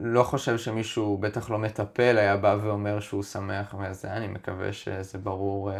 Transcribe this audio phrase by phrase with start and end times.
[0.00, 5.18] לא חושב שמישהו, בטח לא מטפל, היה בא ואומר שהוא שמח וזה, אני מקווה שזה
[5.18, 5.74] ברור uh,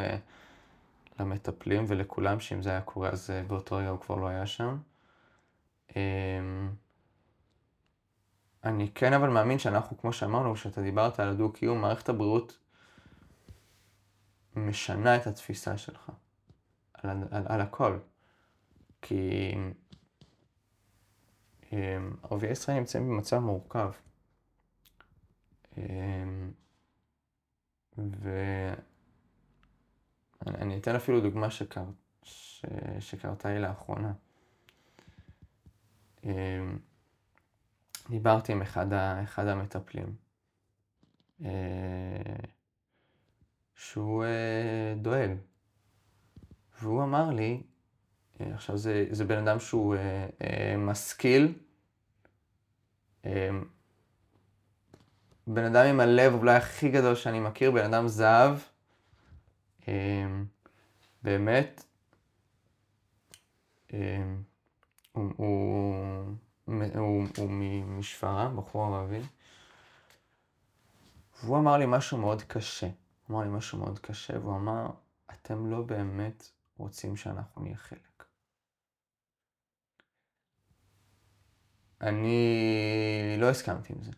[1.20, 4.78] למטפלים ולכולם, שאם זה היה קורה אז uh, באותו רגע הוא כבר לא היה שם.
[5.90, 5.94] Um,
[8.64, 12.58] אני כן אבל מאמין שאנחנו, כמו שאמרנו, כשאתה דיברת על הדו-קיום, מערכת הבריאות
[14.56, 16.10] משנה את התפיסה שלך
[16.94, 17.98] על, על, על הכל.
[19.02, 19.54] כי
[21.72, 23.90] אמ, ערביי ישראל נמצאים במצב מורכב.
[25.78, 26.52] אמ,
[30.46, 31.84] ואני אתן אפילו דוגמה שקר...
[32.22, 32.64] ש...
[33.00, 34.12] שקרתה לי לאחרונה.
[36.24, 36.78] אמ,
[38.10, 39.22] דיברתי עם אחד, ה...
[39.22, 40.16] אחד המטפלים,
[41.44, 41.48] אה,
[43.74, 45.30] שהוא אה, דואג,
[46.80, 47.62] והוא אמר לי,
[48.40, 49.96] אה, עכשיו זה, זה בן אדם שהוא
[50.78, 51.58] משכיל,
[53.24, 53.50] אה,
[55.50, 58.58] בן אדם עם הלב אולי הכי גדול שאני מכיר, בן אדם זהב,
[59.88, 60.26] אה,
[61.22, 61.84] באמת,
[63.92, 64.24] אה,
[65.12, 65.94] הוא, הוא,
[66.94, 67.50] הוא, הוא
[67.86, 69.20] משפרעם, בחור ערבי,
[71.42, 74.90] והוא אמר לי משהו מאוד קשה, הוא אמר לי משהו מאוד קשה, והוא אמר,
[75.30, 78.24] אתם לא באמת רוצים שאנחנו נהיה חלק.
[82.00, 84.10] אני לא הסכמתי עם זה.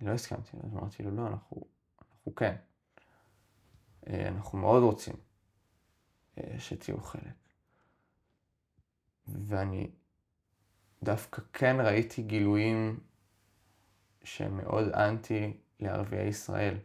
[0.00, 1.64] לא הסכמתי זה, אמרתי לו, לא, אנחנו,
[2.00, 2.56] אנחנו כן.
[4.06, 5.14] אה, אנחנו מאוד רוצים
[6.38, 7.34] אה, שתהיו חלק.
[9.26, 9.90] ואני
[11.02, 13.00] דווקא כן ראיתי גילויים
[14.24, 16.78] שהם מאוד אנטי לערביי ישראל.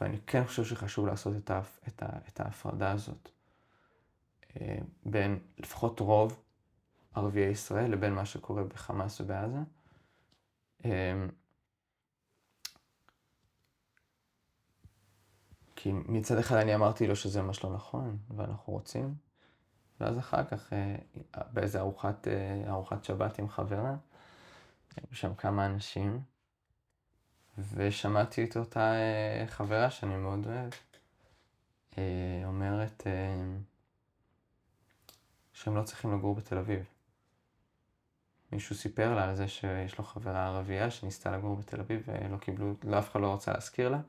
[0.00, 1.80] ואני כן חושב שחשוב לעשות את, ההפ...
[1.88, 2.06] את, ה...
[2.28, 3.28] את ההפרדה הזאת
[4.60, 6.42] אה, בין לפחות רוב
[7.14, 9.58] ערביי ישראל לבין מה שקורה בחמאס ובעזה.
[15.86, 19.14] כי מצד אחד אני אמרתי לו שזה ממש לא נכון, ואנחנו רוצים,
[20.00, 20.96] ואז אחר כך אה,
[21.52, 23.96] באיזה ארוחת, אה, ארוחת שבת עם חברה,
[24.96, 26.20] היו שם כמה אנשים,
[27.74, 30.70] ושמעתי את אותה אה, חברה שאני מאוד אוהב,
[32.44, 33.06] אומרת
[35.52, 36.84] שהם לא צריכים לגור בתל אביב.
[38.52, 42.74] מישהו סיפר לה על זה שיש לו חברה ערבייה שניסתה לגור בתל אביב ולא קיבלו,
[42.84, 44.00] לא אף אחד לא רוצה להזכיר לה.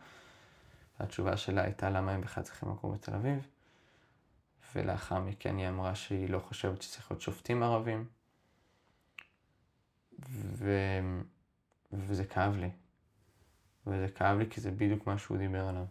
[0.99, 3.47] והתשובה שלה הייתה למה הם בכלל צריכים לגור בתל אביב.
[4.75, 8.05] ולאחר מכן היא אמרה שהיא לא חושבת שצריך להיות שופטים ערבים.
[10.29, 10.71] ו...
[11.93, 12.69] וזה כאב לי.
[13.87, 15.85] וזה כאב לי כי זה בדיוק מה שהוא דיבר עליו.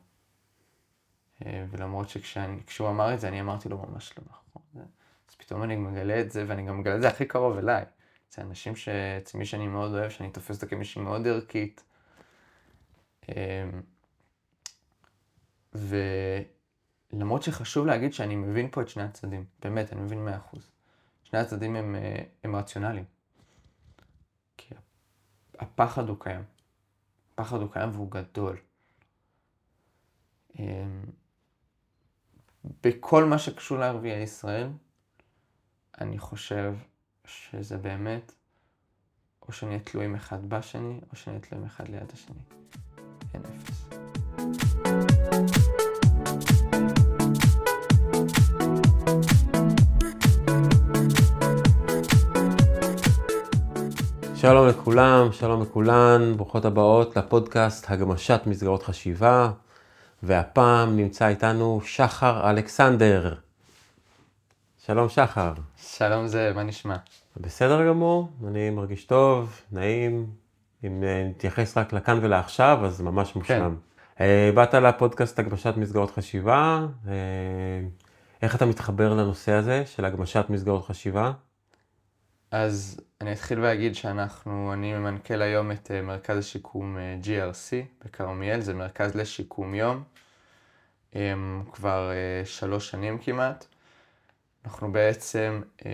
[1.47, 4.63] אה, ולמרות שכשהוא אמר את זה, אני אמרתי לו ממש לא נכון.
[5.29, 7.85] אז פתאום אני מגלה את זה, ואני גם מגלה את זה הכי קרוב אליי.
[8.31, 8.89] זה אנשים ש...
[8.89, 11.85] אצל מי שאני מאוד אוהב, שאני תופס אותה כמישהי מאוד ערכית.
[17.13, 20.71] ולמרות שחשוב להגיד שאני מבין פה את שני הצדדים, באמת, אני מבין מאה אחוז.
[21.23, 23.05] שני הצדדים הם, אה, הם רציונליים.
[24.57, 24.75] כי
[25.59, 26.43] הפחד הוא קיים.
[27.33, 28.57] הפחד הוא קיים והוא גדול.
[30.59, 31.05] אמ,
[32.83, 34.69] בכל מה שקשור לערביי ישראל,
[36.01, 36.75] אני חושב
[37.25, 38.33] שזה באמת,
[39.43, 42.41] או שנהיה תלויים אחד בשני, או שנהיה תלויים אחד ליד השני.
[43.35, 43.86] אין אפס.
[54.37, 59.51] שלום לכולם, שלום לכולן, ברוכות הבאות לפודקאסט הגמשת מסגרות חשיבה,
[60.23, 63.35] והפעם נמצא איתנו שחר אלכסנדר.
[64.87, 65.53] שלום שחר.
[65.77, 66.97] שלום זה, מה נשמע?
[67.37, 70.27] בסדר גמור, אני מרגיש טוב, נעים.
[70.85, 73.39] אם אה, נתייחס רק לכאן ולעכשיו, אז ממש כן.
[73.39, 73.77] מושלם.
[74.17, 74.25] כן.
[74.55, 76.87] באת לפודקאסט הגמשת מסגרות חשיבה.
[77.09, 77.13] אה,
[78.43, 81.33] איך אתה מתחבר לנושא הזה של הגמשת מסגרות חשיבה?
[82.51, 89.15] אז אני אתחיל ואגיד שאנחנו, אני ממנכ"ל היום את מרכז השיקום GRC בכרמיאל, זה מרכז
[89.15, 90.03] לשיקום יום,
[91.73, 92.11] כבר
[92.45, 93.67] שלוש שנים כמעט.
[94.67, 95.91] אנחנו בעצם אה,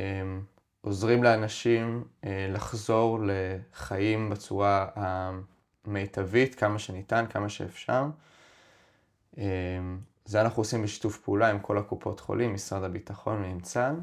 [0.80, 8.04] עוזרים לאנשים אה, לחזור לחיים בצורה המיטבית, כמה שניתן, כמה שאפשר.
[9.38, 9.44] אה,
[10.24, 13.96] זה אנחנו עושים בשיתוף פעולה עם כל הקופות חולים, משרד הביטחון ועם צה"ל.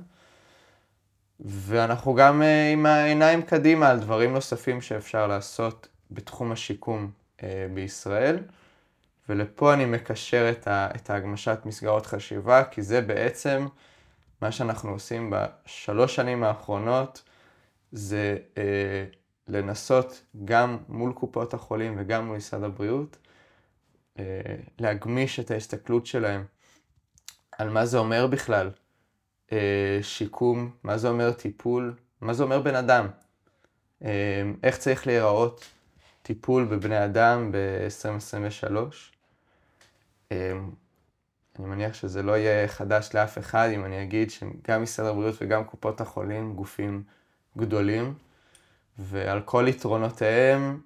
[1.40, 2.42] ואנחנו גם
[2.74, 7.12] עם העיניים קדימה על דברים נוספים שאפשר לעשות בתחום השיקום
[7.74, 8.38] בישראל.
[9.30, 13.68] ולפה אני מקשר את ההגמשת מסגרות חשיבה, כי זה בעצם
[14.42, 17.24] מה שאנחנו עושים בשלוש שנים האחרונות
[17.92, 19.06] זה אה,
[19.48, 23.18] לנסות גם מול קופות החולים וגם מול משרד הבריאות,
[24.20, 24.24] אה,
[24.80, 26.46] להגמיש את ההסתכלות שלהם
[27.52, 28.72] על מה זה אומר בכלל אה,
[30.02, 33.08] שיקום, מה זה אומר טיפול, מה זה אומר בן אדם,
[34.04, 35.66] אה, איך צריך להיראות
[36.24, 38.76] טיפול בבני אדם ב-2023.
[41.60, 45.64] אני מניח שזה לא יהיה חדש לאף אחד אם אני אגיד שגם משרד הבריאות וגם
[45.64, 47.04] קופות החולים גופים
[47.58, 48.14] גדולים,
[49.00, 50.82] ועל כל יתרונותיהם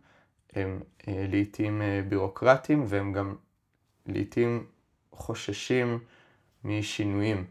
[0.54, 3.36] הם אה, לעיתים אה, בירוקרטיים והם גם
[4.06, 4.66] לעיתים
[5.12, 6.00] חוששים
[6.64, 7.46] משינויים,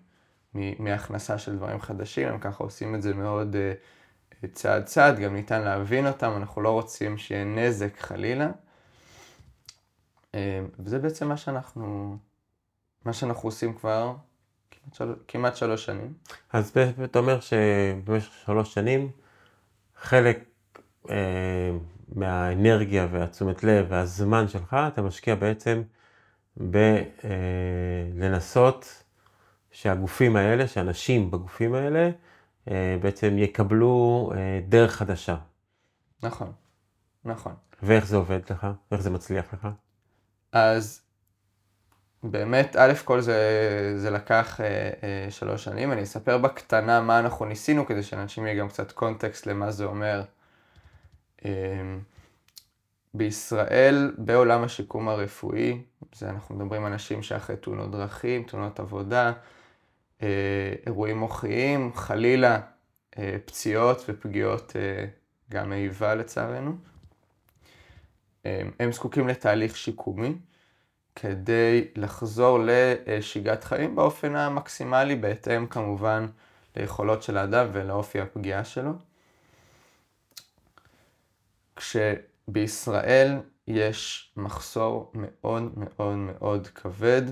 [0.55, 3.73] מהכנסה של דברים חדשים, הם ככה עושים את זה מאוד אה,
[4.53, 8.51] צעד צעד, גם ניתן להבין אותם, אנחנו לא רוצים שיהיה נזק חלילה.
[10.79, 12.17] וזה בעצם מה שאנחנו,
[13.05, 14.15] מה שאנחנו עושים כבר
[14.71, 15.15] כמעט, של...
[15.29, 16.13] כמעט שלוש שנים.
[16.53, 16.73] אז
[17.05, 19.11] אתה אומר שבמשך שלוש שנים
[19.97, 20.45] חלק
[21.11, 21.71] אה,
[22.15, 25.83] מהאנרגיה והתשומת לב והזמן שלך אתה משקיע בעצם
[28.17, 28.91] בלנסות אה,
[29.73, 32.11] שהגופים האלה, שאנשים בגופים האלה
[32.71, 35.37] אה, בעצם יקבלו אה, דרך חדשה.
[36.23, 36.53] נכון,
[37.25, 37.55] נכון.
[37.83, 38.67] ואיך זה עובד לך?
[38.93, 39.69] איך זה מצליח לך?
[40.53, 41.03] אז
[42.23, 43.39] באמת, א' כל זה,
[43.97, 44.67] זה לקח אה,
[45.03, 45.93] אה, שלוש שנים.
[45.93, 50.23] אני אספר בקטנה מה אנחנו ניסינו, כדי שאנשים יהיה גם קצת קונטקסט למה זה אומר.
[51.45, 51.51] אה,
[53.15, 55.83] בישראל, בעולם השיקום הרפואי,
[56.15, 59.33] זה אנחנו מדברים על אנשים שאחרי תאונות דרכים, תאונות עבודה,
[60.87, 62.61] אירועים מוחיים, חלילה
[63.19, 65.05] אה, פציעות ופגיעות אה,
[65.51, 66.77] גם איבה לצערנו.
[68.47, 70.35] אה, הם זקוקים לתהליך שיקומי.
[71.17, 72.59] כדי לחזור
[73.07, 76.27] לשגרת חיים באופן המקסימלי, בהתאם כמובן
[76.77, 78.93] ליכולות של האדם ולאופי הפגיעה שלו.
[81.77, 87.23] כשבישראל יש מחסור מאוד מאוד מאוד כבד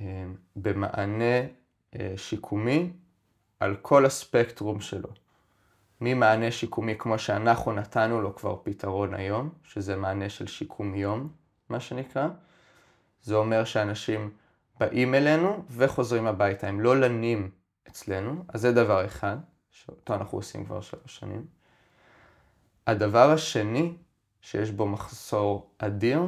[0.00, 0.24] אה,
[0.56, 1.46] במענה אה,
[2.16, 2.92] שיקומי
[3.60, 5.08] על כל הספקטרום שלו.
[6.00, 11.28] ממענה שיקומי כמו שאנחנו נתנו לו כבר פתרון היום, שזה מענה של שיקום יום,
[11.68, 12.28] מה שנקרא,
[13.22, 14.30] זה אומר שאנשים
[14.80, 17.50] באים אלינו וחוזרים הביתה, הם לא לנים
[17.88, 19.36] אצלנו, אז זה דבר אחד,
[19.70, 21.46] שאותו אנחנו עושים כבר שלוש שנים.
[22.86, 23.92] הדבר השני,
[24.40, 26.20] שיש בו מחסור אדיר,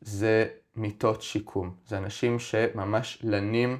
[0.00, 1.74] זה מיטות שיקום.
[1.86, 3.76] זה אנשים שממש לנים אה,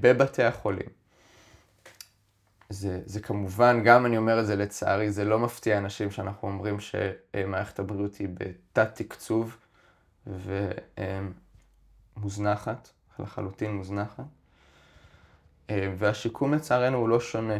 [0.00, 0.88] בבתי החולים.
[2.70, 6.76] זה, זה כמובן, גם אני אומר את זה לצערי, זה לא מפתיע אנשים שאנחנו אומרים
[6.80, 9.56] שמערכת הבריאות היא בתת תקצוב.
[12.16, 12.88] ומוזנחת,
[13.18, 14.24] לחלוטין מוזנחת.
[15.70, 17.58] אה, והשיקום לצערנו הוא לא שונה.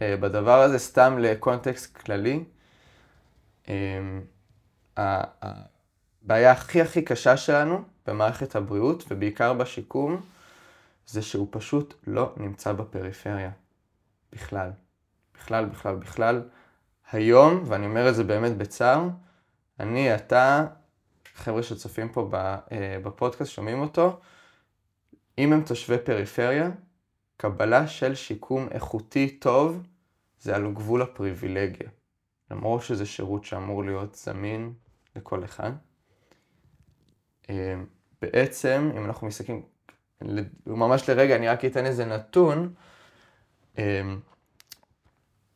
[0.00, 2.44] אה, בדבר הזה, סתם לקונטקסט כללי,
[3.68, 3.74] אה,
[4.96, 10.20] הבעיה הכי הכי קשה שלנו במערכת הבריאות, ובעיקר בשיקום,
[11.06, 13.50] זה שהוא פשוט לא נמצא בפריפריה.
[14.32, 14.70] בכלל.
[15.34, 16.42] בכלל, בכלל, בכלל.
[17.12, 19.08] היום, ואני אומר את זה באמת בצער,
[19.80, 20.66] אני, אתה,
[21.34, 22.30] חבר'ה שצופים פה
[22.72, 24.20] אה, בפודקאסט, שומעים אותו,
[25.38, 26.70] אם הם תושבי פריפריה,
[27.36, 29.82] קבלה של שיקום איכותי טוב
[30.40, 31.88] זה על גבול הפריבילגיה.
[32.50, 34.72] למרות שזה שירות שאמור להיות זמין
[35.16, 35.72] לכל אחד.
[37.50, 37.74] אה,
[38.22, 39.62] בעצם, אם אנחנו מסתכלים,
[40.66, 42.74] ממש לרגע, אני רק אתן איזה נתון.
[43.78, 44.02] אה,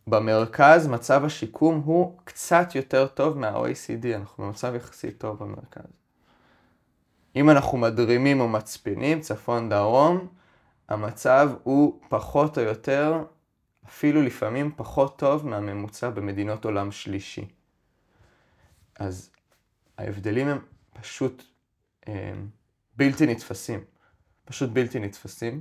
[0.06, 5.90] במרכז מצב השיקום הוא קצת יותר טוב מה-OECD, אנחנו במצב יחסית טוב במרכז.
[7.36, 10.28] אם אנחנו מדרימים או מצפינים, צפון דרום,
[10.88, 13.24] המצב הוא פחות או יותר,
[13.86, 17.48] אפילו לפעמים פחות טוב מהממוצע במדינות עולם שלישי.
[18.98, 19.30] אז
[19.98, 20.58] ההבדלים הם
[21.00, 21.42] פשוט
[22.06, 22.32] הם, אה,
[22.96, 23.80] בלתי נתפסים.
[24.46, 25.60] פשוט בלתי נתפסים.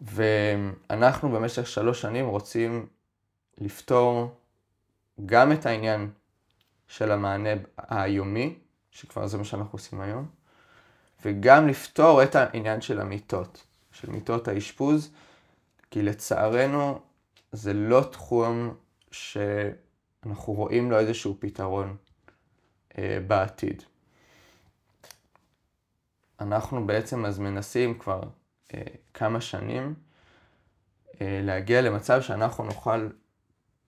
[0.00, 2.86] ואנחנו במשך שלוש שנים רוצים
[3.58, 4.34] לפתור
[5.26, 6.10] גם את העניין
[6.88, 8.58] של המענה היומי,
[8.90, 10.28] שכבר זה מה שאנחנו עושים היום,
[11.24, 15.12] וגם לפתור את העניין של המיטות, של מיטות האשפוז,
[15.90, 17.00] כי לצערנו
[17.52, 18.74] זה לא תחום
[19.10, 21.96] שאנחנו רואים לו איזשהו פתרון
[22.98, 23.82] אה, בעתיד.
[26.40, 28.20] אנחנו בעצם אז מנסים כבר
[28.74, 28.80] אה,
[29.14, 29.94] כמה שנים
[31.20, 33.08] אה, להגיע למצב שאנחנו נוכל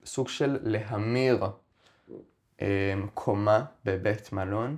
[0.05, 1.45] סוג של להמיר
[2.61, 4.77] אה, קומה בבית מלון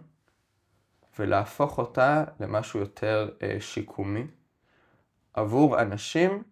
[1.20, 3.30] ולהפוך אותה למשהו יותר
[3.60, 4.28] שיקומי
[5.34, 6.44] עבור אנשים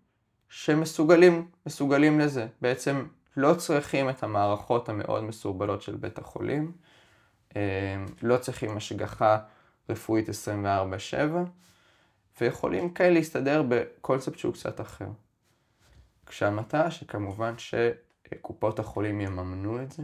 [0.49, 2.47] שמסוגלים, מסוגלים לזה.
[2.61, 3.05] בעצם
[3.37, 6.71] לא צריכים את המערכות המאוד מסורבלות של בית החולים,
[7.55, 7.61] אה,
[8.21, 9.39] לא צריכים השגחה
[9.93, 11.19] רפואית 24/7,
[12.41, 15.07] ויכולים כאלה להסתדר בקונספט שהוא קצת אחר.
[16.25, 20.03] כשהמטרה שכמובן שקופות החולים יממנו את זה,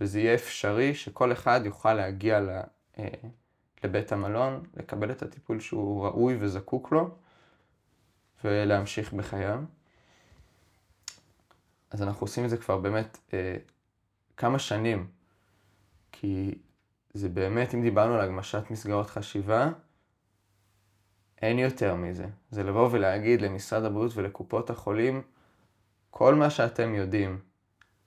[0.00, 2.40] וזה יהיה אפשרי שכל אחד יוכל להגיע
[2.98, 3.08] אה,
[3.84, 7.14] לבית המלון, לקבל את הטיפול שהוא ראוי וזקוק לו,
[8.44, 9.60] ולהמשיך בחייו.
[11.90, 13.56] אז אנחנו עושים את זה כבר באמת אה,
[14.36, 15.06] כמה שנים,
[16.12, 16.58] כי
[17.14, 19.70] זה באמת, אם דיברנו על הגמשת מסגרות חשיבה,
[21.42, 22.26] אין יותר מזה.
[22.50, 25.22] זה לבוא ולהגיד למשרד הבריאות ולקופות החולים,
[26.10, 27.40] כל מה שאתם יודעים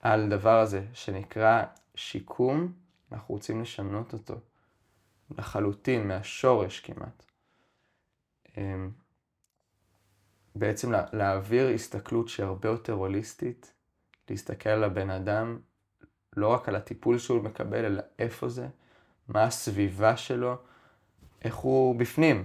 [0.00, 1.62] על דבר הזה שנקרא
[1.94, 2.72] שיקום,
[3.12, 4.34] אנחנו רוצים לשנות אותו
[5.38, 7.24] לחלוטין, מהשורש כמעט.
[8.56, 8.90] אמ,
[10.54, 13.72] בעצם להעביר הסתכלות שהיא הרבה יותר הוליסטית,
[14.30, 15.58] להסתכל על הבן אדם,
[16.36, 18.68] לא רק על הטיפול שהוא מקבל, אלא איפה זה,
[19.28, 20.56] מה הסביבה שלו,
[21.44, 22.44] איך הוא בפנים,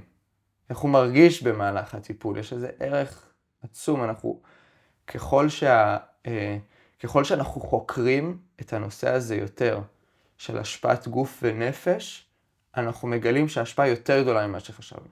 [0.70, 2.38] איך הוא מרגיש במהלך הטיפול.
[2.38, 3.32] יש איזה ערך
[3.64, 4.42] עצום, אנחנו,
[5.08, 6.58] ככל, שה, אה,
[7.00, 9.82] ככל שאנחנו חוקרים את הנושא הזה יותר,
[10.38, 12.28] של השפעת גוף ונפש,
[12.78, 15.08] אנחנו מגלים שההשפעה יותר גדולה ממה שחשבנו.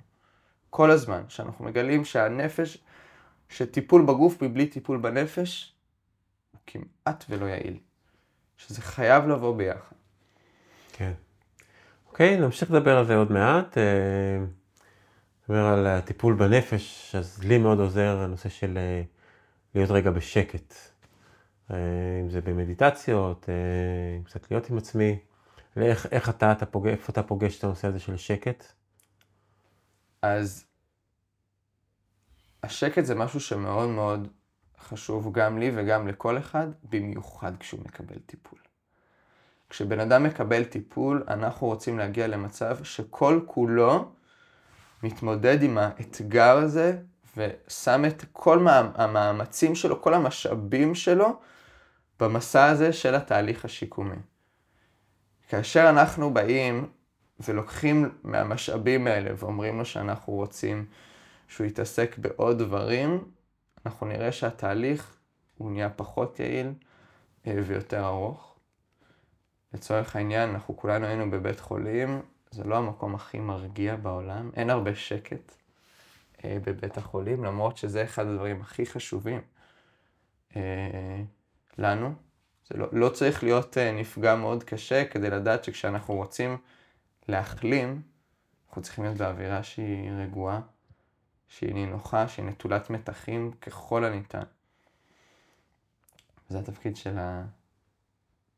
[0.69, 2.77] כל הזמן, שאנחנו מגלים שהנפש,
[3.49, 5.75] שטיפול בגוף מבלי טיפול בנפש,
[6.51, 7.77] הוא כמעט ולא יעיל.
[8.57, 9.95] שזה חייב לבוא ביחד.
[10.93, 11.13] כן.
[12.19, 13.77] אוקיי, נמשיך לדבר על זה עוד מעט.
[13.77, 13.83] אה,
[15.43, 19.01] נדבר על הטיפול בנפש, אז לי מאוד עוזר הנושא של אה,
[19.75, 20.73] להיות רגע בשקט.
[21.71, 21.75] אה,
[22.21, 23.49] אם זה במדיטציות,
[24.25, 25.19] קצת להיות עם עצמי.
[25.75, 28.63] ואיך איך אתה, אתה פוגש, איפה אתה פוגש את הנושא הזה של שקט?
[30.21, 30.65] אז
[32.63, 34.27] השקט זה משהו שמאוד מאוד
[34.79, 38.59] חשוב גם לי וגם לכל אחד, במיוחד כשהוא מקבל טיפול.
[39.69, 44.11] כשבן אדם מקבל טיפול, אנחנו רוצים להגיע למצב שכל כולו
[45.03, 46.97] מתמודד עם האתגר הזה
[47.37, 51.39] ושם את כל המאמצים שלו, כל המשאבים שלו,
[52.19, 54.15] במסע הזה של התהליך השיקומי.
[55.49, 56.89] כאשר אנחנו באים
[57.39, 60.85] ולוקחים מהמשאבים האלה ואומרים לו שאנחנו רוצים
[61.47, 63.23] שהוא יתעסק בעוד דברים,
[63.85, 65.17] אנחנו נראה שהתהליך
[65.57, 66.71] הוא נהיה פחות יעיל
[67.47, 68.48] אה, ויותר ארוך.
[69.73, 72.21] לצורך העניין, אנחנו כולנו היינו בבית חולים,
[72.51, 75.55] זה לא המקום הכי מרגיע בעולם, אין הרבה שקט
[76.45, 79.41] אה, בבית החולים, למרות שזה אחד הדברים הכי חשובים
[80.55, 81.21] אה,
[81.77, 82.13] לנו.
[82.69, 86.57] זה לא, לא צריך להיות נפגע מאוד קשה כדי לדעת שכשאנחנו רוצים
[87.27, 88.01] להחלים,
[88.67, 90.61] אנחנו צריכים להיות באווירה שהיא רגועה,
[91.47, 94.43] שהיא נינוחה, שהיא נטולת מתחים ככל הניתן.
[96.49, 97.45] זה התפקיד של, ה...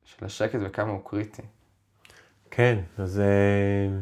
[0.05, 1.41] של השקט וכמה הוא קריטי.
[2.51, 3.99] כן, אז אה,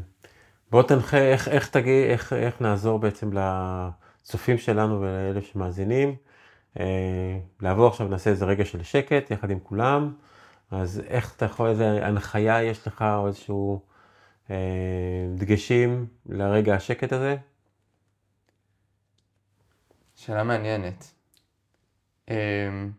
[0.72, 6.16] בוא תנחה איך, איך תגיד, איך, איך נעזור בעצם לצופים שלנו ולאלה שמאזינים.
[6.80, 10.14] אה, לעבור עכשיו, נעשה איזה רגע של שקט יחד עם כולם.
[10.72, 13.82] אז איך אתה יכול, איזה הנחיה יש לך או איזשהו
[14.50, 14.56] אה,
[15.36, 17.36] דגשים לרגע השקט הזה?
[20.16, 21.14] שאלה מעניינת.
[22.30, 22.92] אמ,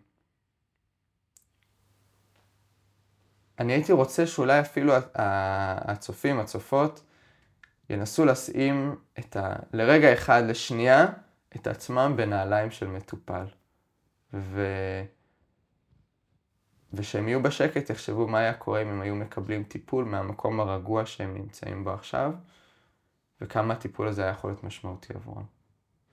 [3.61, 7.02] אני הייתי רוצה שאולי אפילו הצופים, הצופות,
[7.90, 9.57] ינסו לשים את ה...
[9.73, 11.07] לרגע אחד, לשנייה,
[11.57, 13.45] את עצמם בנעליים של מטופל.
[14.35, 14.67] ו...
[16.93, 21.35] ושהם יהיו בשקט, יחשבו מה היה קורה אם הם היו מקבלים טיפול מהמקום הרגוע שהם
[21.35, 22.33] נמצאים בו עכשיו,
[23.40, 25.45] וכמה הטיפול הזה היה יכול להיות משמעותי עבורם.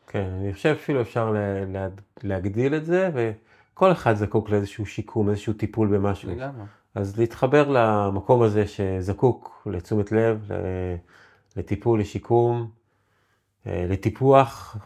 [0.08, 1.34] כן, אני חושב אפילו אפשר
[2.24, 6.32] להגדיל את זה, וכל אחד זקוק לאיזשהו שיקום, איזשהו טיפול במשהו.
[6.32, 6.66] לגמרי.
[6.96, 10.50] אז להתחבר למקום הזה שזקוק לתשומת לב,
[11.58, 12.72] לטיפול, לשיקום,
[13.68, 14.78] אה, לטיפוח,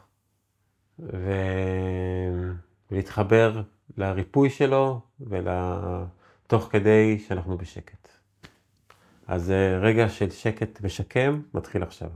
[2.92, 3.62] ולהתחבר
[3.98, 8.08] לריפוי שלו ולתוך כדי שאנחנו בשקט.
[9.28, 12.10] אז אה, רגע של שקט משקם מתחיל עכשיו.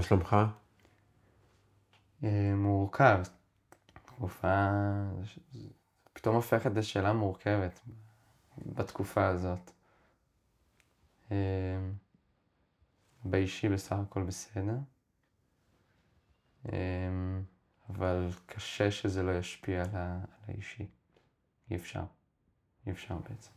[0.00, 0.36] מה שלומך?
[2.24, 3.20] אה, מורכב.
[4.04, 4.68] תקופה...
[6.12, 7.80] פתאום הופכת לשאלה מורכבת
[8.58, 9.70] בתקופה הזאת.
[11.30, 11.36] אה,
[13.24, 14.76] באישי בסך הכל בסדר,
[16.72, 16.78] אה,
[17.90, 19.90] אבל קשה שזה לא ישפיע על
[20.48, 20.86] האישי.
[21.70, 22.04] אי אפשר.
[22.86, 23.52] אי אפשר בעצם.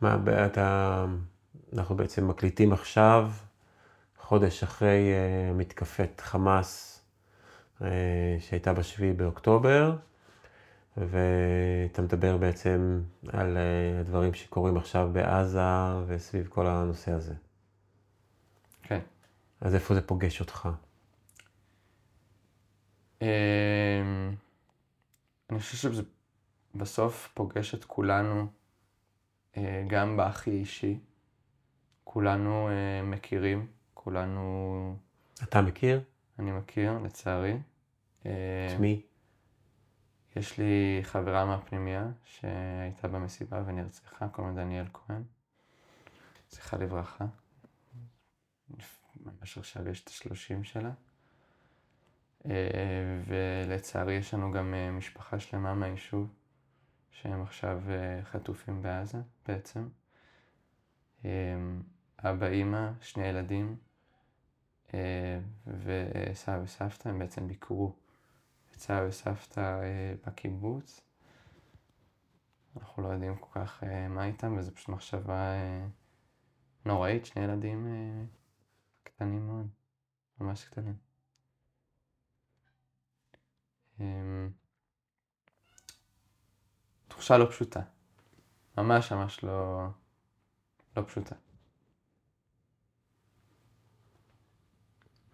[0.00, 0.16] מה,
[0.46, 1.06] אתה...
[1.72, 3.30] אנחנו בעצם מקליטים עכשיו,
[4.22, 7.02] חודש אחרי uh, מתקפת חמאס
[7.78, 7.84] uh,
[8.40, 9.96] שהייתה בשביעי באוקטובר,
[10.96, 15.60] ואתה מדבר בעצם על uh, הדברים שקורים עכשיו בעזה
[16.06, 17.34] וסביב כל הנושא הזה.
[18.82, 19.00] כן.
[19.60, 20.68] אז איפה זה פוגש אותך?
[23.22, 23.26] אמ,
[25.50, 26.02] אני חושב שזה
[26.74, 28.46] בסוף פוגש את כולנו,
[29.86, 30.98] גם בהכי אישי.
[32.04, 32.68] כולנו
[33.04, 33.66] מכירים,
[34.04, 34.96] כולנו...
[35.42, 36.00] אתה מכיר?
[36.38, 37.58] אני מכיר, לצערי.
[38.20, 38.26] את
[38.80, 39.02] מי?
[40.36, 45.22] יש לי חברה מהפנימייה שהייתה במסיבה ונרצחה, קוראים לה דניאל כהן.
[46.50, 47.24] זכרה לברכה.
[49.16, 50.90] ממש עכשיו יש את השלושים שלה.
[53.24, 56.34] ולצערי יש לנו גם משפחה שלמה מהיישוב,
[57.10, 57.82] שהם עכשיו
[58.22, 59.18] חטופים בעזה
[59.48, 59.88] בעצם.
[62.18, 63.91] אבא, אימא, שני ילדים אה,
[65.66, 67.92] וסבא וסבתא, הם בעצם ביקרו
[68.70, 71.00] את סבא וסבתא אה, בקיבוץ.
[72.76, 75.52] אנחנו לא יודעים כל כך אה, מה איתם, וזו פשוט מחשבה
[76.84, 77.86] נוראית, שני ילדים
[79.02, 79.66] קטנים מאוד,
[80.40, 80.96] ממש קטנים.
[87.08, 87.80] תחושה לא פשוטה,
[88.78, 89.86] ממש ממש לא,
[90.96, 91.34] לא פשוטה.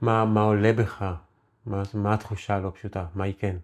[0.01, 1.05] מה, מה עולה בך?
[1.67, 3.07] מה, מה התחושה הלא פשוטה?
[3.15, 3.57] מה היא כן?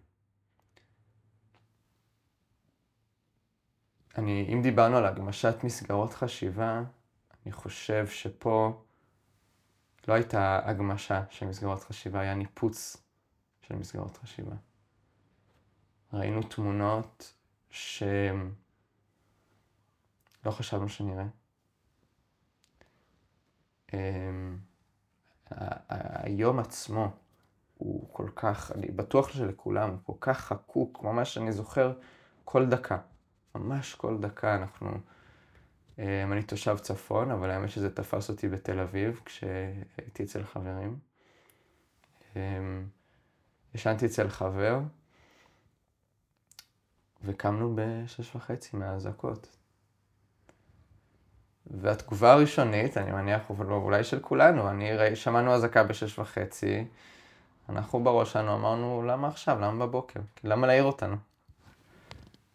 [4.18, 6.82] אני, אם דיברנו על הגמשת מסגרות חשיבה,
[7.46, 8.84] אני חושב שפה
[10.08, 12.96] לא הייתה הגמשה של מסגרות חשיבה, היה ניפוץ
[13.62, 14.54] של מסגרות חשיבה.
[16.12, 17.34] ראינו תמונות
[17.70, 18.40] שלא
[20.50, 21.26] חשבנו שנראה.
[25.88, 27.10] היום עצמו
[27.78, 31.92] הוא כל כך, אני בטוח שלכולם, הוא כל כך חקוק, ממש אני זוכר
[32.44, 32.98] כל דקה,
[33.54, 34.88] ממש כל דקה אנחנו,
[35.98, 40.98] אמ, אני תושב צפון, אבל האמת שזה תפס אותי בתל אביב כשהייתי אצל חברים.
[42.36, 42.88] אמ,
[43.74, 44.80] ישנתי אצל חבר,
[47.24, 49.56] וקמנו בשש וחצי מהאזעקות.
[51.66, 56.84] והתגובה הראשונית, אני מניח, אולי של כולנו, אני ראי, שמענו אזעקה בשש וחצי,
[57.68, 59.60] אנחנו בראש שלנו אמרנו, למה עכשיו?
[59.60, 60.20] למה בבוקר?
[60.44, 61.16] למה להעיר אותנו?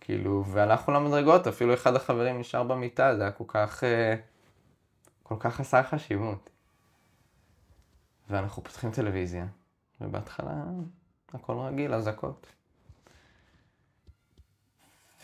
[0.01, 4.15] כאילו, והלכנו למדרגות, אפילו אחד החברים נשאר במיטה, זה היה כל כך, אה,
[5.23, 6.49] כל כך חסר חשיבות.
[8.29, 9.45] ואנחנו פותחים טלוויזיה,
[10.01, 10.53] ובהתחלה
[11.33, 12.47] הכל רגיל, אזעקות.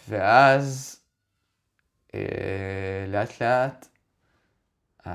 [0.10, 1.00] ואז
[3.08, 3.88] לאט לאט
[5.08, 5.14] אה,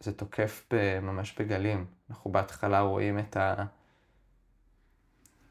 [0.00, 0.68] זה תוקף
[1.02, 1.86] ממש בגלים.
[2.10, 3.64] אנחנו בהתחלה רואים את, ה,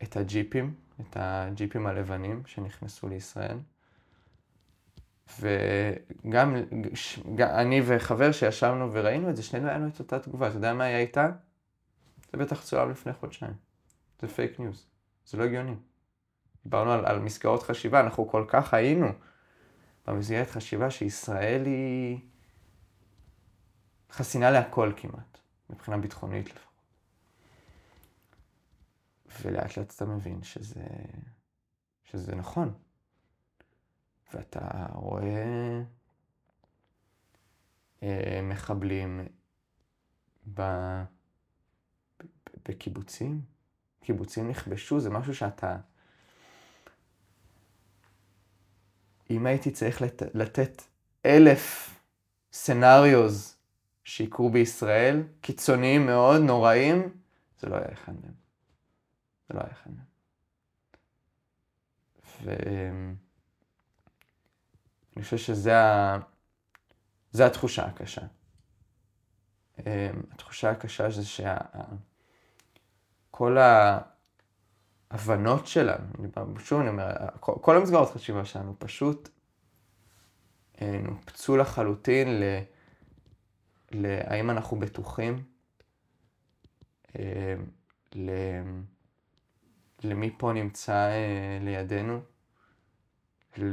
[0.03, 3.57] את הג'יפים, את הג'יפים הלבנים שנכנסו לישראל.
[5.39, 6.55] וגם
[7.39, 10.47] אני וחבר שישבנו וראינו את זה, שנינו היה לנו את אותה תגובה.
[10.47, 11.29] אתה יודע מה היה איתה?
[12.31, 13.53] זה בטח צולם לפני חודשיים.
[14.19, 14.87] זה fake news.
[15.25, 15.75] זה לא הגיוני.
[16.63, 19.07] דיברנו על, על מסגרות חשיבה, אנחנו כל כך היינו
[20.07, 22.19] במסגרת חשיבה שישראל היא
[24.11, 25.37] חסינה להכל כמעט,
[25.69, 26.65] מבחינה ביטחונית לפחות.
[29.41, 30.85] ולאט לאט אתה מבין שזה,
[32.03, 32.73] שזה נכון.
[34.33, 35.81] ואתה רואה
[38.03, 39.27] אה, מחבלים
[40.53, 40.61] ב,
[42.69, 43.41] בקיבוצים,
[44.03, 45.77] קיבוצים נכבשו, זה משהו שאתה...
[49.29, 50.21] אם הייתי צריך לת...
[50.33, 50.81] לתת
[51.25, 51.95] אלף
[52.51, 53.57] סנאריוז
[54.03, 57.17] שיקרו בישראל, קיצוניים מאוד, נוראים,
[57.59, 58.33] זה לא היה אחד מהם.
[59.49, 60.05] זה לא היה אחד מהם.
[62.43, 63.15] ואני
[65.23, 66.17] חושב שזה ה...
[67.31, 68.21] זה התחושה הקשה.
[70.31, 71.25] התחושה הקשה זה
[73.31, 73.99] שכל ה...
[75.15, 76.05] ההבנות שלנו,
[76.59, 79.29] שוב אני אומר, כל המסגרות חשיבה שלנו פשוט
[80.81, 82.43] אה, נופצו לחלוטין ל...
[83.91, 85.43] להאם אנחנו בטוחים
[87.19, 87.55] אה,
[90.03, 91.09] למי פה נמצא
[91.61, 92.19] לידינו,
[93.57, 93.65] לכל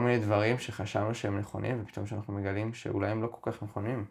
[0.00, 4.04] מיני דברים שחשבנו שהם נכונים, ופתאום שאנחנו מגלים שאולי הם לא כל כך נכונים.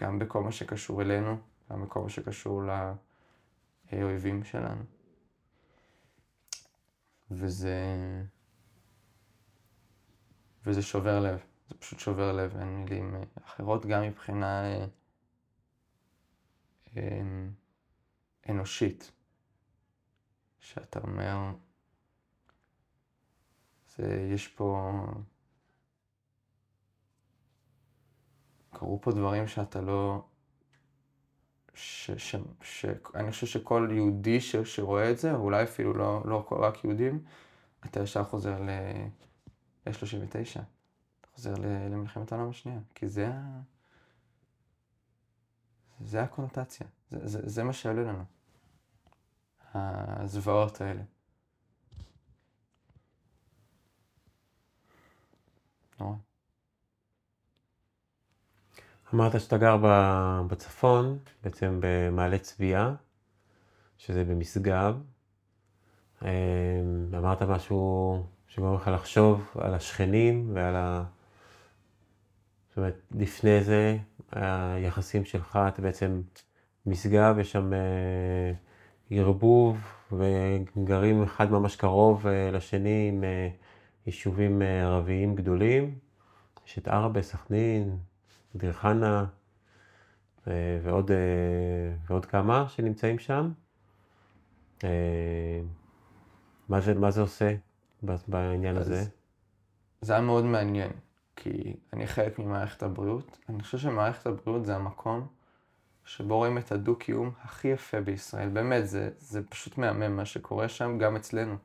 [0.00, 1.36] גם בכל מה שקשור אלינו,
[1.70, 2.62] גם בכל מה שקשור
[3.92, 4.84] לאויבים שלנו.
[7.30, 7.76] וזה...
[10.64, 14.86] וזה שובר לב, זה פשוט שובר לב, אין מילים אחרות, גם מבחינה אה,
[16.96, 17.46] אה,
[18.48, 19.12] אנושית.
[20.60, 21.36] שאתה אומר,
[23.96, 24.90] זה, יש פה...
[28.70, 30.24] קרו פה דברים שאתה לא...
[31.74, 36.46] ש, ש, ש, אני חושב שכל יהודי ש, שרואה את זה, אולי אפילו לא, לא
[36.50, 37.24] רק יהודים,
[37.84, 40.60] אתה ישר חוזר ל-39.
[41.20, 41.54] אתה חוזר
[41.90, 43.60] למלחמת העולם השנייה, כי זה ה...
[46.04, 48.24] זה הקונוטציה, זה, זה, זה מה שעולה לנו,
[49.74, 51.02] הזוועות האלה.
[56.00, 56.16] נורא.
[59.14, 59.76] אמרת שאתה גר
[60.46, 62.94] בצפון, בעצם במעלה צביעה,
[63.98, 64.96] שזה במשגב.
[66.22, 66.28] אמ,
[67.18, 71.04] אמרת משהו שגורם לך לחשוב על השכנים ועל ה...
[72.68, 73.98] זאת אומרת, לפני זה,
[74.32, 76.22] היחסים שלך, אתה בעצם
[76.86, 78.52] משגב, יש שם אה,
[79.10, 79.78] ערבוב,
[80.12, 83.48] וגרים אחד ממש קרוב אה, לשני עם אה,
[84.06, 85.98] יישובים ערביים גדולים.
[86.66, 87.96] יש את ערבה, סכנין,
[88.56, 89.24] דיר חנה
[90.82, 91.10] ועוד,
[92.06, 93.52] ועוד כמה שנמצאים שם.
[96.68, 97.54] מה זה, מה זה עושה
[98.28, 99.04] בעניין הזה?
[100.00, 100.90] זה היה מאוד מעניין,
[101.36, 103.38] כי אני חלק ממערכת הבריאות.
[103.48, 105.26] אני חושב שמערכת הבריאות זה המקום
[106.04, 108.48] שבו רואים את הדו-קיום הכי יפה בישראל.
[108.48, 111.56] באמת, זה, זה פשוט מהמם מה שקורה שם, גם אצלנו.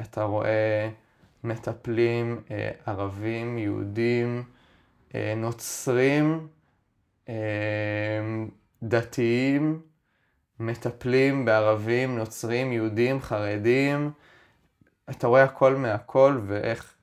[0.00, 0.90] אתה רואה
[1.44, 4.63] מטפלים אה, ערבים, יהודים, אה,
[5.36, 6.48] נוצרים,
[7.28, 7.34] אה,
[8.82, 9.82] דתיים,
[10.60, 14.10] מטפלים בערבים, נוצרים, יהודים, חרדים.
[15.10, 16.94] אתה רואה הכל מהכל ואיך,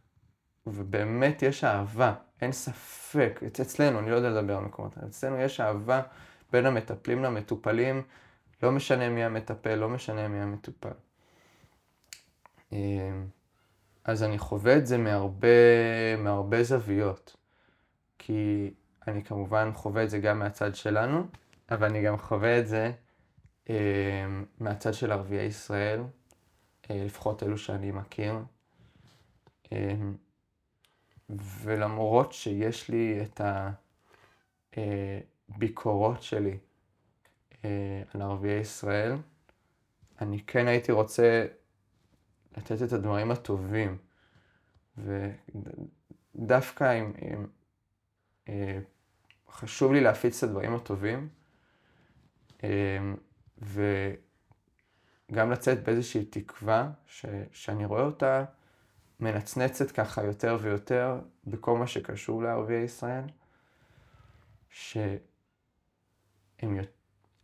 [0.68, 6.02] ובאמת יש אהבה, אין ספק, אצלנו, אני לא יודע לדבר על מקומות, אצלנו יש אהבה
[6.52, 8.02] בין המטפלים למטופלים,
[8.64, 10.90] לא משנה מי המטפל, לא משנה מי המטופל.
[14.04, 15.48] אז אני חווה את זה מהרבה,
[16.18, 17.41] מהרבה זוויות.
[18.24, 18.74] כי
[19.08, 21.28] אני כמובן חווה את זה גם מהצד שלנו,
[21.72, 22.92] אבל אני גם חווה את זה
[23.70, 24.26] אה,
[24.60, 26.02] מהצד של ערביי ישראל,
[26.90, 28.36] אה, לפחות אלו שאני מכיר.
[29.74, 29.96] אה,
[31.64, 33.42] ולמרות שיש לי את
[34.78, 36.58] הביקורות אה, שלי
[37.66, 39.16] אה, על ערביי ישראל,
[40.22, 41.46] אני כן הייתי רוצה
[42.58, 43.98] לתת את הדברים הטובים.
[46.38, 47.46] ודווקא אם, אם
[49.50, 51.30] חשוב לי להפיץ את הדברים הטובים,
[52.64, 53.00] אה,
[53.62, 58.46] וגם לצאת באיזושהי תקווה ש, שאני רואה אותה
[59.20, 63.24] מנצנצת ככה יותר ויותר בכל מה שקשור לערביי ישראל,
[64.70, 65.20] שהם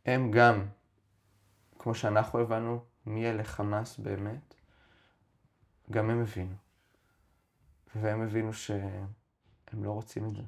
[0.06, 0.66] הם גם,
[1.80, 4.54] כמו שאנחנו הבנו, מי אלה חמאס באמת,
[5.92, 6.56] גם הם הבינו.
[7.96, 10.42] והם הבינו שהם לא רוצים את זה.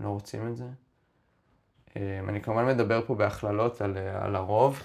[0.00, 0.68] לא רוצים את זה.
[1.96, 4.82] אמ, אני כמובן מדבר פה בהכללות על, על הרוב.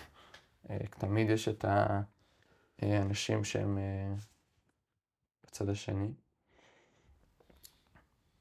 [0.70, 1.66] אה, תמיד יש את
[2.82, 4.14] האנשים שהם אה,
[5.46, 6.12] בצד השני.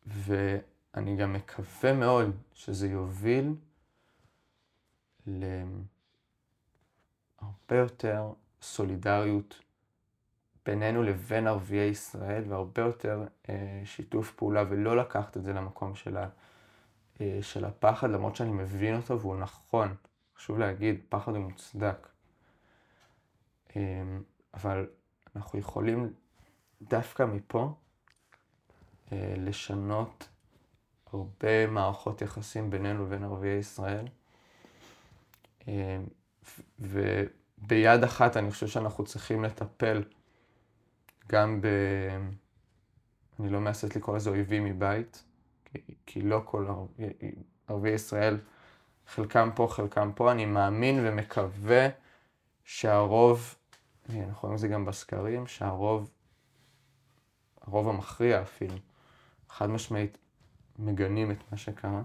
[0.07, 3.55] ואני גם מקווה מאוד שזה יוביל
[5.27, 5.57] להרבה
[7.71, 9.61] יותר סולידריות
[10.67, 16.17] בינינו לבין ערביי ישראל, והרבה יותר אה, שיתוף פעולה, ולא לקחת את זה למקום של
[16.17, 16.29] ה...
[17.21, 19.95] אה, של הפחד, למרות שאני מבין אותו והוא נכון.
[20.37, 22.09] חשוב להגיד, פחד הוא מוצדק.
[23.77, 24.23] אמ,
[24.55, 24.87] אבל
[25.37, 26.13] אנחנו יכולים
[26.83, 27.75] דווקא מפה
[29.13, 30.29] אה, לשנות
[31.13, 34.07] הרבה מערכות יחסים בינינו לבין ערביי ישראל.
[35.69, 35.73] אמ,
[36.81, 40.03] וביד אחת אני חושב שאנחנו צריכים לטפל
[41.29, 41.67] גם ב...
[43.41, 45.25] אני לא מהסס לקרוא לזה אויבים מבית,
[46.07, 46.67] כי לא כל
[47.69, 48.39] ערביי ישראל,
[49.07, 51.89] חלקם פה, חלקם פה, אני מאמין ומקווה
[52.65, 53.55] שהרוב,
[54.09, 56.11] אנחנו רואים את זה גם בסקרים, שהרוב,
[57.61, 58.77] הרוב המכריע אפילו,
[59.49, 60.19] חד משמעית
[60.79, 62.03] מגנים את מה שקרה.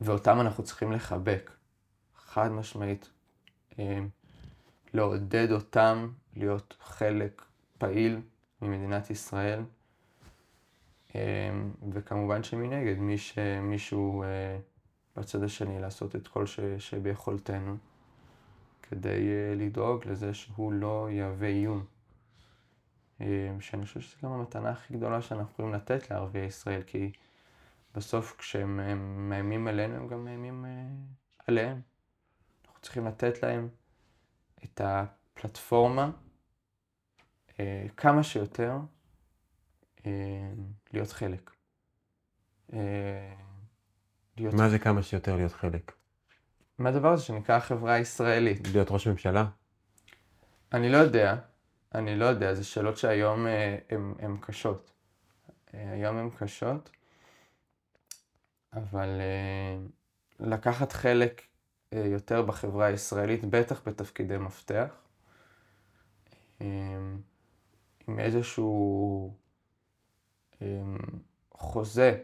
[0.00, 1.50] ואותם אנחנו צריכים לחבק,
[2.16, 3.10] חד משמעית.
[4.94, 7.42] לעודד אותם להיות חלק
[7.78, 8.20] פעיל
[8.62, 9.62] ממדינת ישראל.
[11.92, 14.24] וכמובן שמנגד, מי שמישהו
[15.16, 17.76] בצד השני לעשות את כל ש, שביכולתנו
[18.82, 21.84] כדי לדאוג לזה שהוא לא יהווה איום.
[23.60, 27.12] שאני חושב שזו גם המתנה הכי גדולה שאנחנו יכולים לתת לערביי ישראל, כי
[27.94, 28.76] בסוף כשהם
[29.28, 30.64] מאיימים עלינו, הם גם מאיימים
[31.46, 31.80] עליהם.
[32.66, 33.68] אנחנו צריכים לתת להם
[34.64, 36.10] את הפלטפורמה
[37.96, 38.76] כמה שיותר
[40.92, 41.50] להיות חלק.
[44.36, 44.54] להיות...
[44.54, 45.92] מה זה כמה שיותר להיות חלק?
[46.78, 48.68] מה הדבר הזה שנקרא החברה הישראלית?
[48.72, 49.46] להיות ראש ממשלה?
[50.72, 51.36] אני לא יודע.
[51.94, 53.46] אני לא יודע, זה שאלות שהיום
[54.18, 54.92] הן קשות.
[55.72, 56.90] היום הן קשות,
[58.72, 59.08] אבל
[60.40, 61.42] לקחת חלק
[61.92, 64.88] יותר בחברה הישראלית, בטח בתפקידי מפתח,
[66.60, 69.34] עם איזשהו
[71.50, 72.18] חוזה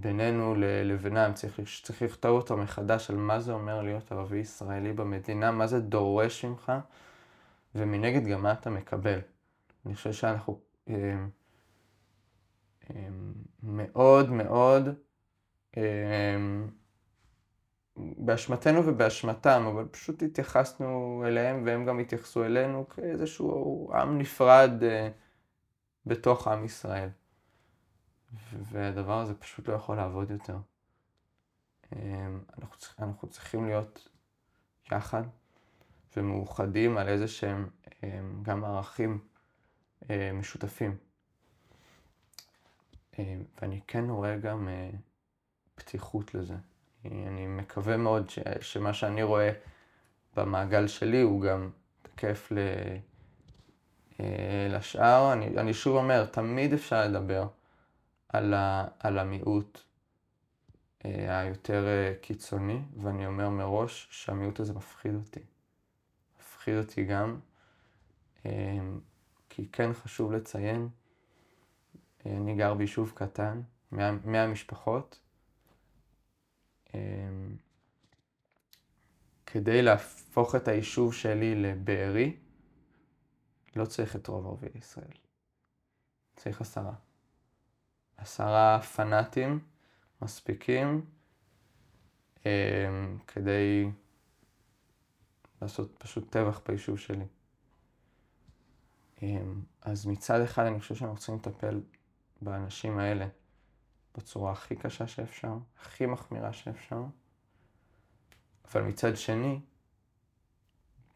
[0.00, 5.50] בינינו לבינם, צריך, צריך לכתוב אותו מחדש על מה זה אומר להיות ערבי ישראלי במדינה,
[5.50, 6.72] מה זה דורש ממך,
[7.74, 9.18] ומנגד גם מה אתה מקבל.
[9.86, 10.60] אני חושב שאנחנו
[13.62, 14.88] מאוד מאוד
[17.96, 24.72] באשמתנו ובאשמתם, אבל פשוט התייחסנו אליהם והם גם התייחסו אלינו כאיזשהו עם נפרד
[26.06, 27.08] בתוך עם ישראל.
[28.52, 30.58] והדבר הזה פשוט לא יכול לעבוד יותר.
[32.58, 34.08] אנחנו, צריכים, אנחנו צריכים להיות
[34.92, 35.22] יחד
[36.16, 37.68] ומאוחדים על איזה שהם
[38.42, 39.18] גם ערכים
[40.10, 40.96] משותפים.
[43.18, 44.68] ואני כן רואה גם
[45.74, 46.54] פתיחות לזה.
[47.04, 49.52] אני מקווה מאוד ש, שמה שאני רואה
[50.36, 51.70] במעגל שלי הוא גם
[52.02, 52.58] תקף ל,
[54.68, 55.32] לשאר.
[55.32, 57.46] אני, אני שוב אומר, תמיד אפשר לדבר
[58.28, 59.80] על, ה, על המיעוט
[61.04, 61.84] היותר
[62.20, 65.40] קיצוני, ואני אומר מראש שהמיעוט הזה מפחיד אותי.
[66.38, 67.38] מפחיד אותי גם,
[69.48, 70.88] כי כן חשוב לציין,
[72.26, 73.60] אני גר ביישוב קטן,
[73.92, 75.20] 100 משפחות,
[79.46, 82.36] כדי להפוך את היישוב שלי לבארי,
[83.76, 85.16] לא צריך את רוב ערביי ישראל.
[86.36, 86.94] צריך עשרה.
[88.16, 89.60] עשרה פנאטים
[90.22, 91.06] מספיקים
[93.26, 93.90] כדי
[95.62, 97.26] לעשות פשוט טבח ביישוב שלי.
[99.82, 101.80] אז מצד אחד אני חושב שאנחנו צריכים לטפל
[102.42, 103.26] באנשים האלה.
[104.16, 107.02] בצורה הכי קשה שאפשר, הכי מחמירה שאפשר,
[108.64, 109.60] אבל מצד שני,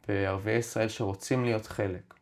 [0.08, 2.14] בערביי ישראל שרוצים להיות חלק,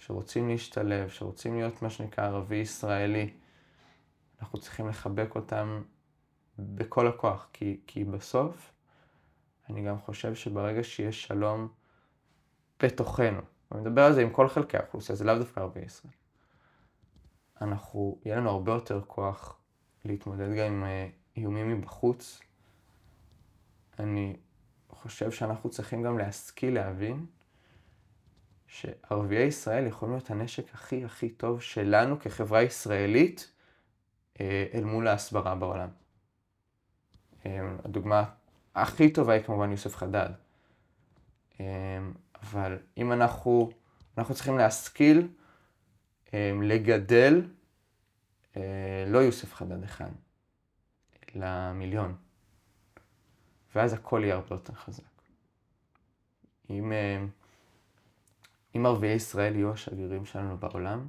[0.00, 3.30] שרוצים להשתלב, שרוצים להיות מה שנקרא ערבי ישראלי,
[4.40, 5.82] אנחנו צריכים לחבק אותם
[6.58, 8.72] בכל הכוח, כי, כי בסוף
[9.70, 11.68] אני גם חושב שברגע שיש שלום
[12.82, 16.12] בתוכנו, ואני מדבר על זה עם כל חלקי האוכלוסייה, זה לאו דווקא ערביי ישראל,
[17.60, 19.58] אנחנו, יהיה לנו הרבה יותר כוח
[20.04, 22.40] להתמודד גם עם אה, איומים מבחוץ.
[23.98, 24.36] אני
[24.88, 27.26] חושב שאנחנו צריכים גם להשכיל להבין
[28.70, 33.52] שערביי ישראל יכולים להיות הנשק הכי הכי טוב שלנו כחברה ישראלית
[34.40, 35.88] אה, אל מול ההסברה בעולם.
[37.46, 38.24] אה, הדוגמה
[38.74, 40.30] הכי טובה היא כמובן יוסף חדד.
[42.42, 43.70] אבל אם אנחנו,
[44.18, 45.28] אנחנו צריכים להשכיל
[46.62, 47.42] לגדל
[48.56, 50.10] אה, לא יוסף חדד אחד,
[51.36, 52.14] אלא מיליון.
[53.74, 55.02] ואז הכל יהיה הרבה יותר חזק.
[56.70, 57.24] אם, אה,
[58.76, 61.08] אם ערביי ישראל יהיו השגרירים שלנו בעולם,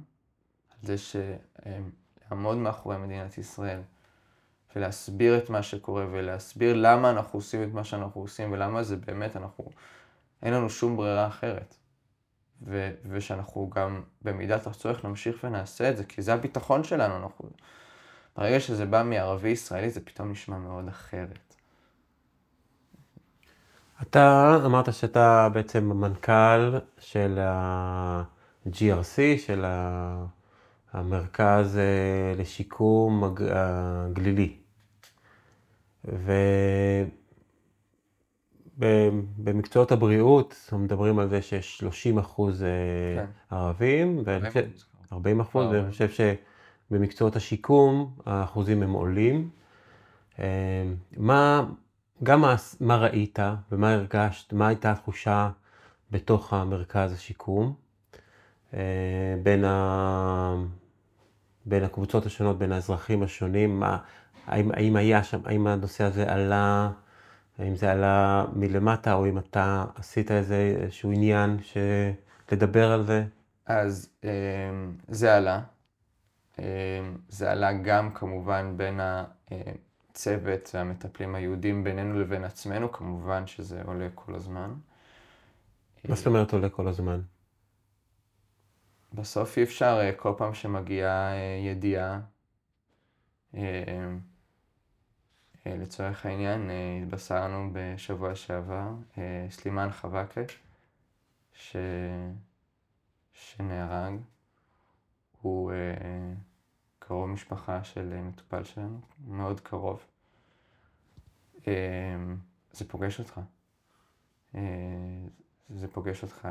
[0.70, 3.80] על זה שלעמוד מאחורי מדינת ישראל
[4.76, 9.36] ולהסביר את מה שקורה ולהסביר למה אנחנו עושים את מה שאנחנו עושים ולמה זה באמת,
[9.36, 9.64] אנחנו,
[10.42, 11.76] אין לנו שום ברירה אחרת.
[12.66, 17.16] ו- ושאנחנו גם במידת הצורך נמשיך ונעשה את זה, כי זה הביטחון שלנו.
[17.16, 17.50] אנחנו...
[18.36, 21.54] ברגע שזה בא מערבי ישראלי זה פתאום נשמע מאוד אחרת.
[24.02, 29.64] אתה אמרת שאתה בעצם המנכ"ל של ה-GRC, של
[30.92, 34.56] המרכז אה, לשיקום הגלילי.
[36.04, 36.32] ו...
[39.38, 42.68] במקצועות הבריאות, מדברים על זה שיש 30 אחוז אה,
[43.16, 43.56] כן.
[43.56, 44.24] ערבים,
[45.12, 46.08] 40 אחוז, ואני חושב
[46.90, 49.50] שבמקצועות השיקום האחוזים הם עולים.
[51.16, 51.64] מה,
[52.22, 52.44] גם
[52.80, 53.38] מה, ראית
[53.72, 55.50] ומה הרגשת, מה הייתה התחושה
[56.10, 57.74] בתוך המרכז השיקום,
[59.42, 60.54] בין, ה,
[61.66, 63.98] בין הקבוצות השונות, בין האזרחים השונים, מה,
[64.46, 66.90] האם, האם היה שם, האם הנושא הזה עלה,
[67.58, 71.56] האם זה עלה מלמטה, או אם אתה עשית איזה, איזשהו עניין.
[72.52, 73.24] לדבר על זה?
[73.66, 74.08] אז
[75.08, 75.60] זה עלה.
[77.28, 79.00] זה עלה גם כמובן בין
[80.12, 84.74] הצוות והמטפלים היהודים בינינו לבין עצמנו, כמובן שזה עולה כל הזמן.
[86.08, 87.20] מה זאת אומרת עולה כל הזמן?
[89.12, 91.32] בסוף אי אפשר כל פעם שמגיעה
[91.66, 92.20] ידיעה,
[95.66, 96.70] לצורך העניין,
[97.02, 98.88] התבשרנו בשבוע שעבר,
[99.50, 100.40] סלימאן חבקה,
[101.54, 101.76] ש...
[103.32, 104.14] שנהרג,
[105.42, 105.72] הוא
[107.06, 110.06] קרוב משפחה של מטופל שלנו, מאוד קרוב.
[112.72, 113.40] זה פוגש אותך.
[115.70, 116.48] זה פוגש אותך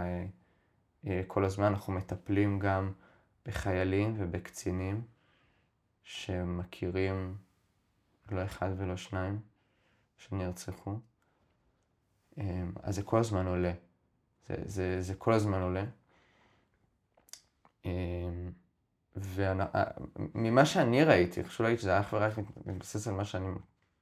[1.27, 1.65] כל הזמן.
[1.65, 2.91] אנחנו מטפלים גם
[3.45, 5.01] בחיילים ובקצינים
[6.03, 7.37] שמכירים
[8.31, 9.39] לא אחד ולא שניים
[10.17, 10.99] שנרצחו.
[12.83, 13.73] אז זה כל הזמן עולה.
[14.47, 15.85] זה, זה, זה כל הזמן עולה.
[19.15, 22.33] וממה שאני ראיתי, חשוב להגיד שזה אך ורק
[22.65, 23.47] מתבסס על מה שאני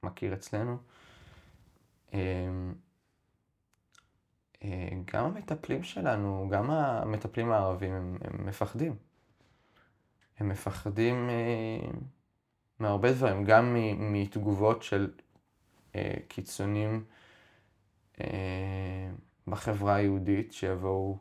[0.02, 0.76] מכיר אצלנו,
[5.04, 8.96] גם המטפלים שלנו, גם המטפלים הערבים, הם, הם מפחדים.
[10.38, 11.30] הם מפחדים
[12.78, 15.10] מהרבה דברים, גם מתגובות של
[16.28, 17.04] קיצונים
[19.46, 21.18] בחברה היהודית שיבואו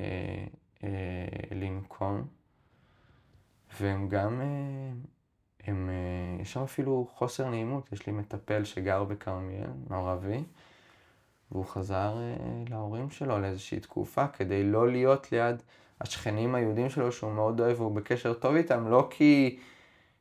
[0.00, 0.44] אה,
[0.84, 2.26] אה, לנקום,
[3.80, 4.46] והם גם, אה,
[5.64, 10.42] הם, אה, יש שם אפילו חוסר נעימות, יש לי מטפל שגר בכרמיאל, מערבי,
[11.52, 12.36] והוא חזר אה,
[12.70, 15.62] להורים שלו לאיזושהי תקופה כדי לא להיות ליד
[16.00, 19.58] השכנים היהודים שלו שהוא מאוד אוהב והוא בקשר טוב איתם, לא כי,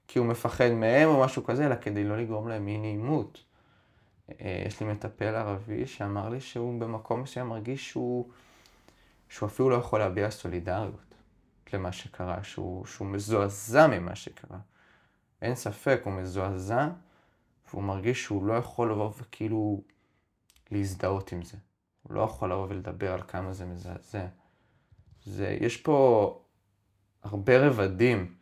[0.08, 3.44] כי הוא מפחד מהם או משהו כזה, אלא כדי לא לגרום להם אי נעימות.
[4.40, 8.30] יש לי מטפל ערבי שאמר לי שהוא במקום מסוים מרגיש שהוא,
[9.30, 11.07] שהוא אפילו לא יכול להביע סולידריות
[11.74, 14.60] למה שקרה, שהוא, שהוא מזועזע ממה שקרה.
[15.42, 16.88] אין ספק, הוא מזועזע,
[17.70, 19.82] והוא מרגיש שהוא לא יכול לבוא וכאילו
[20.72, 21.58] להזדהות עם זה.
[22.04, 24.28] הוא לא יכול לבוא ולדבר על כמה זה מזעזע.
[25.24, 26.42] זה, יש פה
[27.24, 28.36] הרבה רבדים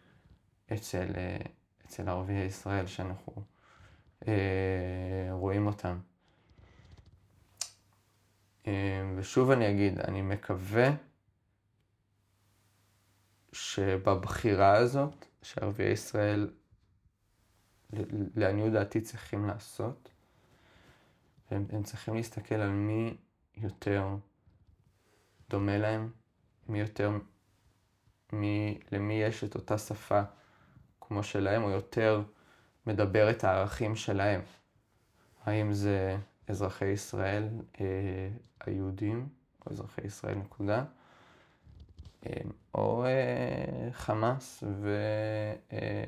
[0.74, 1.38] אצל, אה,
[1.86, 3.34] אצל ערביי ישראל שאנחנו
[4.28, 6.00] אה, רואים אותם.
[8.68, 10.90] אה, ושוב אני אגיד, אני מקווה
[13.56, 16.50] שבבחירה הזאת שערביי ישראל,
[18.36, 20.10] לעניות דעתי, צריכים לעשות,
[21.52, 23.18] הם, הם צריכים להסתכל על מי
[23.58, 24.08] יותר
[25.50, 26.12] דומה להם,
[26.68, 27.12] מי יותר,
[28.34, 30.22] מי, למי יש את אותה שפה
[31.02, 32.24] כמו שלהם, או יותר
[32.88, 34.42] מדבר את הערכים שלהם.
[35.44, 37.50] האם זה אזרחי ישראל
[37.82, 39.30] אה, היהודים,
[39.66, 40.86] או אזרחי ישראל נקודה,
[42.76, 44.64] או אה, חמאס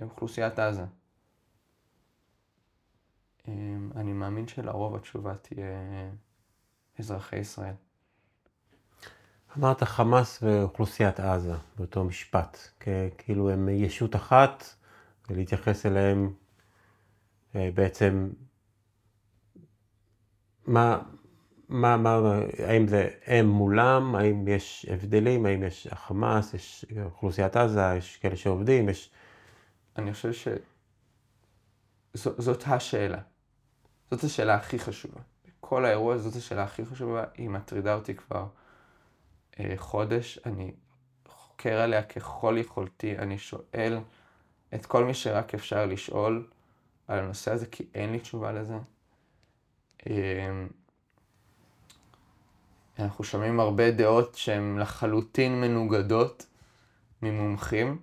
[0.02, 0.86] ואוכלוסיית עזה.
[3.48, 3.54] אה,
[3.96, 5.68] אני מאמין שלרוב התשובה תהיה
[7.00, 7.74] אזרחי ישראל.
[9.58, 12.58] אמרת חמאס ואוכלוסיית עזה באותו משפט,
[13.18, 14.64] כאילו הם ישות אחת
[15.30, 16.34] ולהתייחס אליהם
[17.56, 18.30] אה, בעצם,
[20.66, 21.00] מה,
[21.70, 22.20] מה, מה,
[22.68, 28.36] האם זה הם מולם, האם יש הבדלים, האם יש חמאס, יש אוכלוסיית עזה, יש כאלה
[28.36, 29.12] שעובדים, יש...
[29.98, 30.52] אני חושב
[32.16, 33.22] שזאת השאלה.
[34.12, 35.22] זאת השאלה הכי חשובה.
[35.60, 38.48] כל האירוע זאת השאלה הכי חשובה, היא מטרידה אותי כבר
[39.60, 40.74] אה, חודש, אני
[41.28, 44.00] חוקר עליה ככל יכולתי, אני שואל
[44.74, 46.48] את כל מי שרק אפשר לשאול,
[47.08, 48.78] על הנושא הזה, כי אין לי תשובה לזה.
[50.08, 50.68] אמ,
[53.00, 56.46] אנחנו שומעים הרבה דעות שהן לחלוטין מנוגדות
[57.22, 58.00] ממומחים.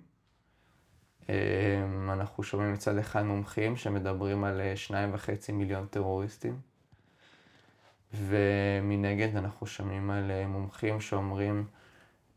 [1.29, 6.61] אמ, אנחנו שומעים מצד אחד מומחים שמדברים על אה, שניים וחצי מיליון טרוריסטים,
[8.15, 11.67] ומנגד אנחנו שומעים על אה, מומחים שאומרים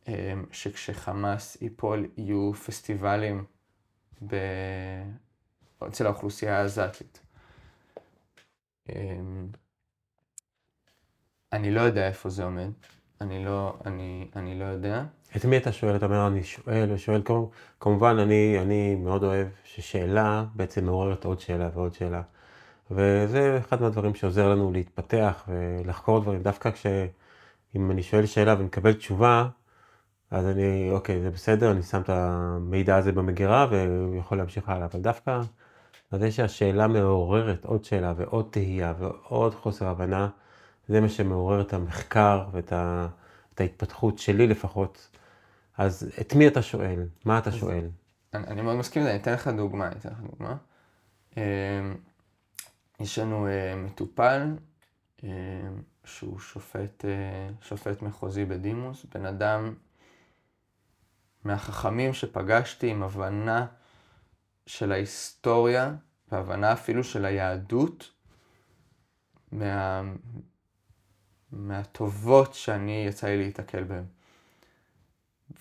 [0.07, 0.13] אמ,
[0.51, 3.45] שכשחמאס ייפול יהיו פסטיבלים
[4.27, 4.35] ב...
[5.87, 7.19] אצל האוכלוסייה העזתית.
[11.53, 12.69] אני לא יודע איפה זה עומד,
[13.21, 15.03] אני לא, אני, אני לא יודע.
[15.35, 15.95] את מי אתה שואל?
[15.95, 17.21] אתה אומר, אני שואל ושואל,
[17.79, 22.21] כמובן, אני, אני מאוד אוהב ששאלה בעצם מעוררת עוד שאלה ועוד שאלה.
[22.91, 26.41] וזה אחד מהדברים שעוזר לנו להתפתח ולחקור דברים.
[26.41, 29.47] דווקא כשאם אני שואל שאלה ומקבל תשובה,
[30.31, 34.85] אז אני, אוקיי, זה בסדר, אני שם את המידע הזה במגירה ויכול להמשיך הלאה.
[34.85, 35.41] אבל דווקא
[36.11, 40.29] זה שהשאלה מעוררת עוד שאלה ועוד תהייה ועוד חוסר הבנה,
[40.87, 43.07] זה מה שמעורר את המחקר ואת ה,
[43.53, 45.09] את ההתפתחות שלי לפחות.
[45.77, 47.07] אז את מי אתה שואל?
[47.25, 47.89] מה אתה שואל?
[48.33, 50.55] אני, אני מאוד מסכים לזה, אני אתן לך דוגמה, אני אתן לך דוגמה.
[51.37, 51.41] אמ,
[52.99, 54.55] יש לנו אה, מטופל
[55.23, 55.29] אמ,
[56.05, 59.73] שהוא שופט, אה, שופט מחוזי בדימוס, בן אדם
[61.43, 63.65] מהחכמים שפגשתי עם הבנה
[64.65, 65.95] של ההיסטוריה
[66.31, 68.11] והבנה אפילו של היהדות
[69.51, 70.01] מה,
[71.51, 74.03] מהטובות שאני יצא לי להתקל בהן.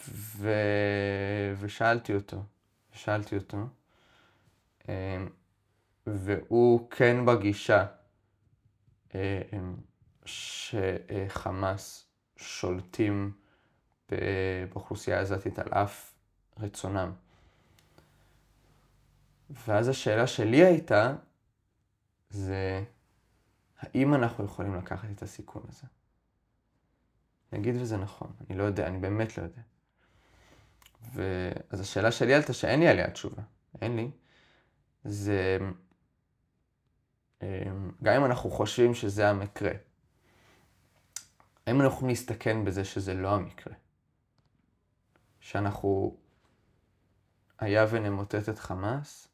[0.09, 0.51] ו...
[1.59, 2.43] ושאלתי אותו,
[2.93, 3.59] שאלתי אותו,
[4.89, 4.93] אמ,
[6.07, 7.87] והוא כן בגישה
[9.14, 9.20] אמ,
[10.24, 12.07] שחמאס
[12.37, 13.32] שולטים
[14.11, 16.12] באוכלוסייה הזאתית על אף
[16.61, 17.12] רצונם.
[19.51, 21.14] ואז השאלה שלי הייתה,
[22.30, 22.84] זה
[23.79, 25.87] האם אנחנו יכולים לקחת את הסיכון הזה?
[27.53, 29.62] נגיד וזה נכון, אני לא יודע, אני באמת לא יודע.
[31.12, 33.43] ואז השאלה שלי עלתה שאין לי עליה תשובה,
[33.83, 34.11] אין לי,
[35.05, 35.59] זה
[37.43, 39.70] אמ, גם אם אנחנו חושבים שזה המקרה,
[41.66, 43.74] האם אנחנו יכולים להסתכן בזה שזה לא המקרה?
[45.41, 46.16] שאנחנו
[47.59, 49.29] היה ונמוטט את חמאס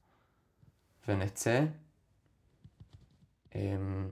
[1.09, 1.64] ונצא,
[3.55, 4.11] אמ,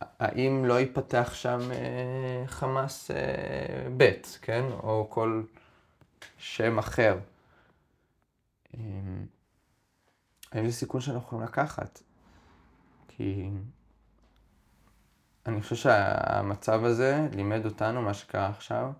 [0.00, 3.16] האם לא ייפתח שם אה, חמאס אה,
[3.96, 4.64] ב', כן?
[4.72, 5.42] או כל
[6.38, 7.18] שם אחר.
[8.74, 9.26] אמ,
[10.52, 12.02] האם זה סיכון שאנחנו יכולים לקחת?
[13.08, 13.50] כי
[15.46, 18.92] אני חושב שהמצב הזה לימד אותנו, מה שקרה עכשיו,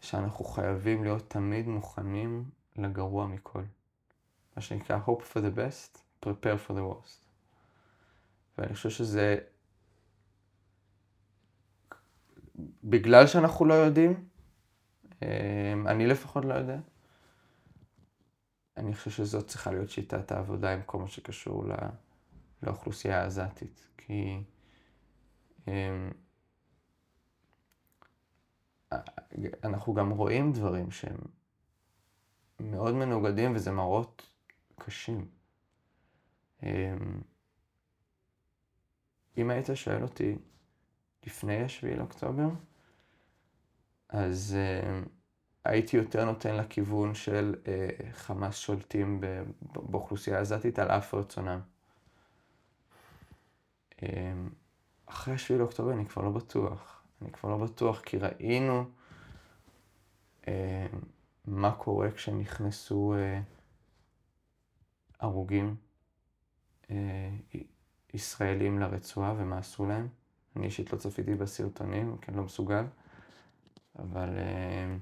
[0.00, 2.44] שאנחנו חייבים להיות תמיד מוכנים
[2.76, 3.62] לגרוע מכל.
[4.56, 7.24] מה שנקרא hope for the best, prepare for the worst.
[8.58, 9.38] ואני חושב שזה
[12.84, 14.28] בגלל שאנחנו לא יודעים,
[15.22, 16.78] אמ, אני לפחות לא יודע,
[18.76, 21.76] אני חושב שזאת צריכה להיות שיטת העבודה עם כל מה שקשור לא,
[22.62, 23.88] לאוכלוסייה העזתית.
[23.96, 24.42] כי
[25.68, 26.10] אמ,
[29.64, 31.18] אנחנו גם רואים דברים שהם
[32.60, 34.26] מאוד מנוגדים וזה מראות
[34.78, 35.28] קשים.
[36.62, 37.20] אמ,
[39.38, 40.36] אם היית שואל אותי
[41.26, 42.48] לפני השביעי לאוקטובר,
[44.08, 45.08] אז uh,
[45.64, 47.68] הייתי יותר נותן לכיוון של uh,
[48.12, 49.20] חמאס שולטים
[49.72, 51.60] באוכלוסייה הזאתית על אף רצונם.
[53.90, 54.04] Um,
[55.06, 57.02] אחרי השביעי לאוקטובר אני כבר לא בטוח.
[57.22, 58.84] אני כבר לא בטוח כי ראינו
[60.42, 60.46] uh,
[61.44, 63.42] מה קורה כשנכנסו uh,
[65.20, 65.76] הרוגים
[66.82, 66.90] uh,
[68.14, 70.08] ישראלים לרצועה ומה עשו להם.
[70.56, 72.84] אני אישית לא צפיתי בסרטונים, כי אני לא מסוגל,
[73.98, 74.96] אבל אה,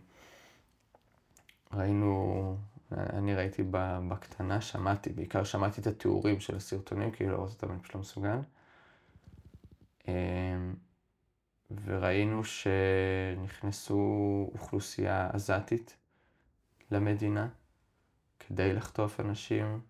[1.73, 2.57] ראינו,
[2.93, 3.63] אני ראיתי
[4.09, 8.01] בקטנה, שמעתי, בעיקר שמעתי את התיאורים של הסרטונים, כי לא ראיתי אותם, אני פשוט לא
[8.01, 8.39] מסוגל.
[10.09, 10.15] אה,
[11.85, 14.01] וראינו שנכנסו
[14.55, 15.97] אוכלוסייה עזתית
[16.91, 17.49] למדינה
[18.39, 19.81] כדי לחטוף אנשים.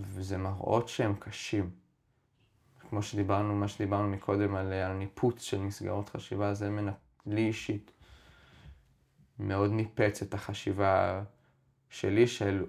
[0.00, 1.70] וזה מראות שהם קשים.
[2.90, 6.92] כמו שדיברנו, מה שדיברנו מקודם על, על ניפוץ של מסגרות חשיבה, זה מנ...
[7.26, 7.92] לי אישית
[9.38, 11.24] מאוד ניפץ את החשיבה
[11.88, 12.64] שלי של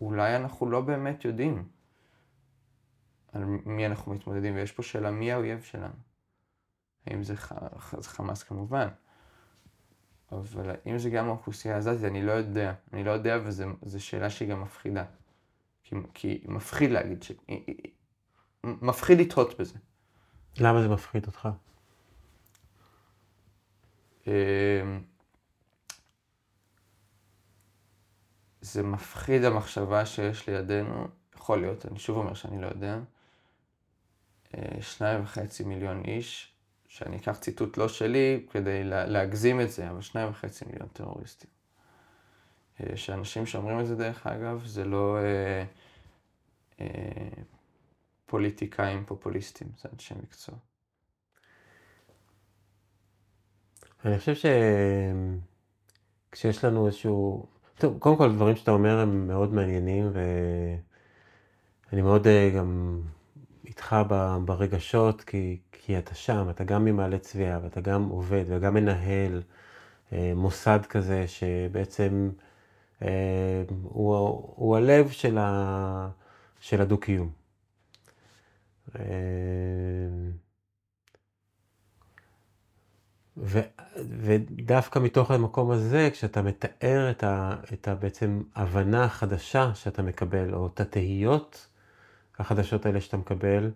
[0.00, 1.68] אולי אנחנו לא באמת יודעים
[3.32, 5.94] על מי אנחנו מתמודדים, ויש פה שאלה מי האויב שלנו.
[7.06, 7.52] האם זה, ח...
[7.98, 8.88] זה חמאס כמובן,
[10.32, 12.74] אבל אם זה גם האוכלוסייה הזאת, אני לא יודע.
[12.92, 15.04] אני לא יודע וזו שאלה שהיא גם מפחידה.
[15.88, 17.32] כי, כי מפחיד להגיד ש...
[18.64, 19.78] מפחיד לתהות בזה.
[20.58, 21.48] למה זה מפחיד אותך?
[24.26, 24.32] אמ,
[28.60, 32.98] זה מפחיד המחשבה שיש לידינו, יכול להיות, אני שוב אומר שאני לא יודע,
[34.54, 36.52] אה, שניים וחצי מיליון איש,
[36.88, 41.55] שאני אקח ציטוט לא שלי כדי להגזים את זה, אבל שניים וחצי מיליון טרוריסטים.
[42.80, 45.64] אה, שאנשים שאומרים את זה דרך אגב, זה לא אה,
[46.80, 47.42] אה,
[48.26, 50.54] פוליטיקאים פופוליסטים, זה אנשי מקצוע.
[54.04, 54.34] אני חושב
[56.32, 57.46] שכשיש לנו איזשהו,
[57.78, 60.10] טוב, קודם כל, הדברים שאתה אומר הם מאוד מעניינים,
[61.90, 63.00] ואני מאוד גם
[63.66, 63.96] איתך
[64.44, 69.42] ברגשות, כי, כי אתה שם, אתה גם ממעלה צביעה, ואתה גם עובד, וגם מנהל
[70.12, 72.30] מוסד כזה, שבעצם
[73.82, 74.16] הוא,
[74.56, 76.08] הוא הלב של, ה,
[76.60, 77.30] של הדו-קיום.
[83.36, 83.60] ו,
[83.96, 90.54] ודווקא מתוך המקום הזה, כשאתה מתאר את, ה, את ה, בעצם הבנה החדשה שאתה מקבל,
[90.54, 91.68] או את התהיות
[92.38, 93.70] החדשות האלה שאתה מקבל,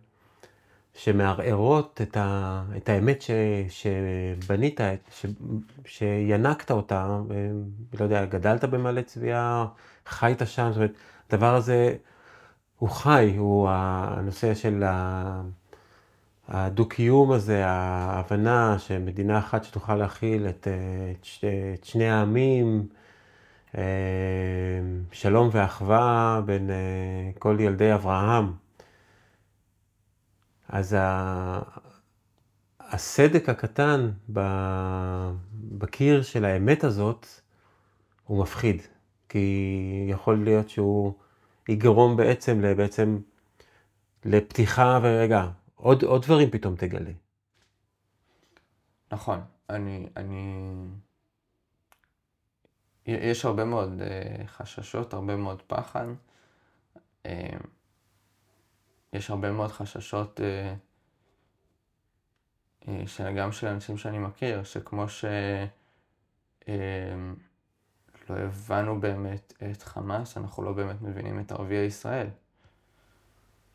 [0.95, 3.31] שמערערות את, ה, את האמת ש,
[3.69, 4.81] שבנית,
[5.11, 5.27] ש,
[5.85, 9.67] שינקת אותה, ולא יודע, גדלת במעלה צביעה,
[10.07, 10.93] חיית שם, זאת אומרת,
[11.29, 11.95] הדבר הזה
[12.79, 14.85] הוא חי, הוא הנושא של
[16.49, 20.69] הדו-קיום הזה, ההבנה שמדינה אחת שתוכל להכיל את,
[21.11, 21.27] את,
[21.75, 22.87] את שני העמים,
[25.13, 26.71] שלום ואחווה בין
[27.39, 28.53] כל ילדי אברהם.
[30.73, 30.97] אז
[32.81, 34.11] הסדק הקטן
[35.55, 37.27] בקיר של האמת הזאת
[38.25, 38.83] הוא מפחיד,
[39.29, 41.15] כי יכול להיות שהוא
[41.69, 43.19] יגרום בעצם, בעצם
[44.25, 47.11] לפתיחה ורגע, עוד, עוד דברים פתאום תגלה.
[49.13, 49.41] נכון,
[49.71, 50.63] אני, אני...
[53.07, 56.07] יש הרבה מאוד uh, חששות, הרבה מאוד פחד.
[59.13, 60.41] יש הרבה מאוד חששות,
[62.85, 65.31] uh, uh, גם של אנשים שאני מכיר, שכמו שלא
[66.61, 66.69] uh,
[68.31, 72.29] לא הבנו באמת את חמאס, אנחנו לא באמת מבינים את ערביי ישראל,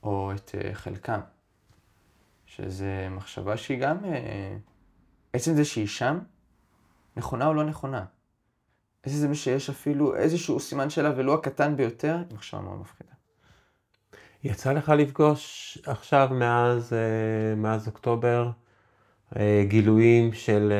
[0.03, 1.19] או את uh, חלקם.
[2.45, 4.57] שזו מחשבה שהיא גם, אה,
[5.33, 6.19] עצם זה שהיא שם,
[7.17, 8.05] נכונה או לא נכונה.
[9.03, 13.14] עצם זה שיש אפילו איזשהו סימן שלה, ולו הקטן ביותר, היא מחשבה מאוד מפחידה.
[14.45, 18.49] יצא לך לפגוש עכשיו, מאז, אה, מאז אוקטובר,
[19.35, 20.73] אה, גילויים של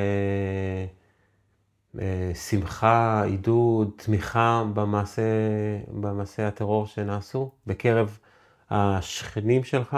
[2.33, 5.21] שמחה, עידוד, תמיכה במעשה,
[5.87, 8.19] במעשה הטרור שנעשו בקרב
[8.69, 9.97] השכנים שלך?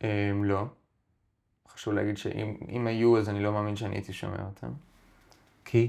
[0.00, 0.04] Um,
[0.42, 0.64] לא.
[1.68, 4.72] חשוב להגיד שאם היו, אז אני לא מאמין שאני הייתי שומע אותם.
[5.64, 5.88] כי?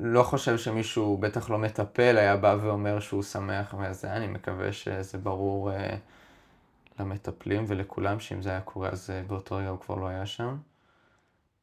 [0.00, 5.18] לא חושב שמישהו, בטח לא מטפל, היה בא ואומר שהוא שמח וזה, אני מקווה שזה
[5.18, 5.74] ברור uh,
[6.98, 10.56] למטפלים ולכולם, שאם זה היה קורה אז uh, באותו רגע הוא כבר לא היה שם.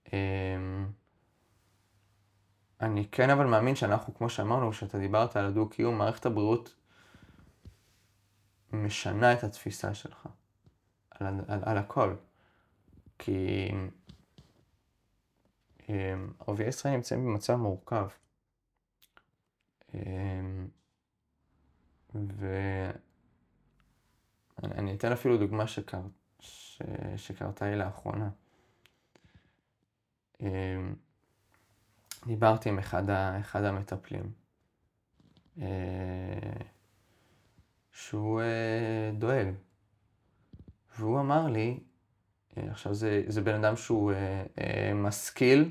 [0.05, 0.12] Um,
[2.82, 6.76] אני כן אבל מאמין שאנחנו, כמו שאמרנו, כשאתה דיברת על הדו-קיום, מערכת הבריאות
[8.74, 10.28] משנה את התפיסה שלך
[11.12, 12.16] על, על, על הכל.
[13.20, 13.72] כי
[16.39, 18.08] ערביי ישראל נמצאים במצב מורכב.
[19.94, 20.68] אמ,
[22.16, 22.94] ואני
[24.94, 26.02] אתן אפילו דוגמה שקר...
[26.39, 26.82] ש...
[27.18, 28.30] שקרתה לי לאחרונה.
[30.42, 30.96] אמ,
[32.28, 33.39] דיברתי עם אחד, ה...
[33.39, 34.32] אחד המטפלים.
[35.62, 35.68] אה,
[37.92, 39.48] שהוא אה, דואג.
[40.98, 41.80] והוא אמר לי,
[42.58, 44.12] אה, עכשיו זה, זה בן אדם שהוא
[44.96, 45.70] משכיל,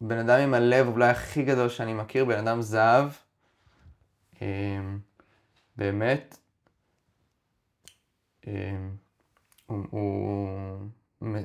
[0.00, 3.10] בן אדם עם הלב אולי הכי גדול שאני מכיר, בן אדם זהב,
[4.42, 4.80] אה,
[5.76, 6.38] באמת,
[8.46, 8.78] אה,
[9.66, 10.48] הוא, הוא,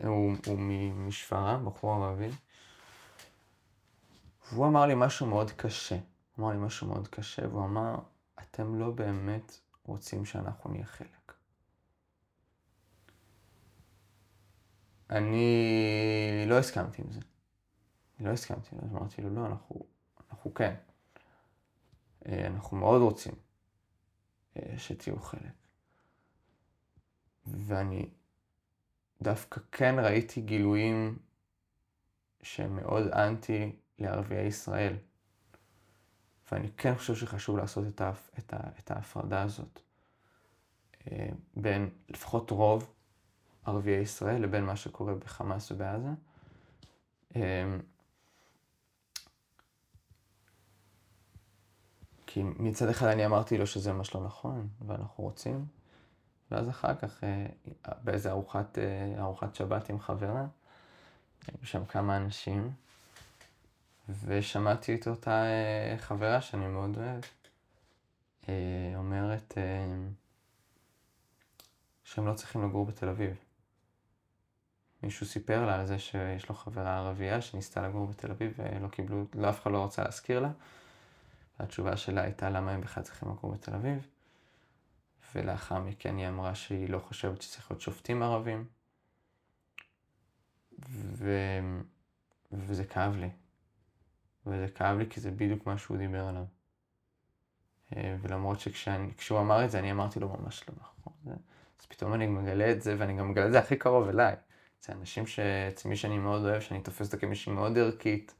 [0.03, 0.59] הוא, הוא
[0.93, 2.29] משפרעם, בחור ערבי,
[4.51, 5.97] והוא אמר לי משהו מאוד קשה.
[6.39, 7.95] אמר לי משהו מאוד קשה, והוא אמר,
[8.39, 11.32] אתם לא באמת רוצים שאנחנו נהיה חלק.
[15.09, 17.19] אני לא הסכמתי עם זה.
[18.19, 19.85] לא הסכמתי, אז אמרתי לו, לא, אנחנו,
[20.31, 20.75] אנחנו כן.
[22.25, 23.33] אה, אנחנו מאוד רוצים
[24.57, 25.53] אה, שתהיו חלק.
[27.45, 28.09] ואני
[29.21, 31.19] דווקא כן ראיתי גילויים
[32.43, 34.95] שהם מאוד אנטי לערביי ישראל.
[36.51, 38.29] ואני כן חושב שחשוב לעשות את, ההפ...
[38.39, 38.57] את, ה...
[38.79, 39.79] את ההפרדה הזאת
[41.07, 42.92] אה, בין לפחות רוב
[43.65, 46.09] ערביי ישראל לבין מה שקורה בחמאס ובעזה.
[47.35, 47.77] אה,
[52.27, 55.65] כי מצד אחד אני אמרתי לו שזה ממש לא נכון, ואנחנו רוצים,
[56.51, 57.45] ואז אחר כך אה,
[58.03, 58.77] באיזה ארוחת,
[59.17, 60.45] ארוחת שבת עם חברה,
[61.47, 62.71] היו שם כמה אנשים,
[64.25, 67.23] ושמעתי את אותה אה, חברה שאני מאוד אוהב,
[68.49, 69.95] אה, אומרת אה,
[72.03, 73.42] שהם לא צריכים לגור בתל אביב.
[75.03, 79.25] מישהו סיפר לה על זה שיש לו חברה ערבייה שניסתה לגור בתל אביב ולא קיבלו,
[79.35, 80.51] לא אף אחד לא רצה להזכיר לה.
[81.59, 84.07] והתשובה שלה הייתה למה הם בכלל צריכים לגור בתל אביב.
[85.35, 88.65] ולאחר מכן היא אמרה שהיא לא חושבת שצריך להיות שופטים ערבים.
[90.89, 91.31] ו...
[92.51, 93.29] וזה כאב לי.
[94.45, 96.45] וזה כאב לי כי זה בדיוק מה שהוא דיבר עליו.
[97.95, 101.13] אה, ולמרות שכשהוא אמר את זה, אני אמרתי לו ממש לא נכון.
[101.79, 104.35] אז פתאום אני מגלה את זה, ואני גם מגלה את זה הכי קרוב אליי.
[104.85, 108.35] זה אנשים שאצל מי שאני מאוד אוהב, שאני תופס אותה כמישהי מאוד ערכית.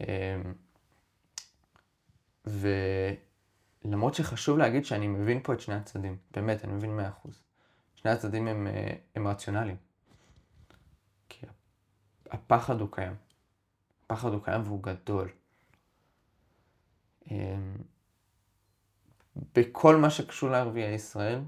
[0.00, 0.42] אה,
[3.84, 7.42] ולמרות שחשוב להגיד שאני מבין פה את שני הצדדים, באמת, אני מבין מאה אחוז.
[7.94, 9.76] שני הצדדים הם, אה, הם רציונליים.
[11.28, 11.46] כי
[12.30, 13.14] הפחד הוא קיים.
[14.04, 15.28] הפחד הוא קיים והוא גדול.
[17.30, 17.76] אמ,
[19.54, 21.40] בכל מה שקשור לערביי ישראל,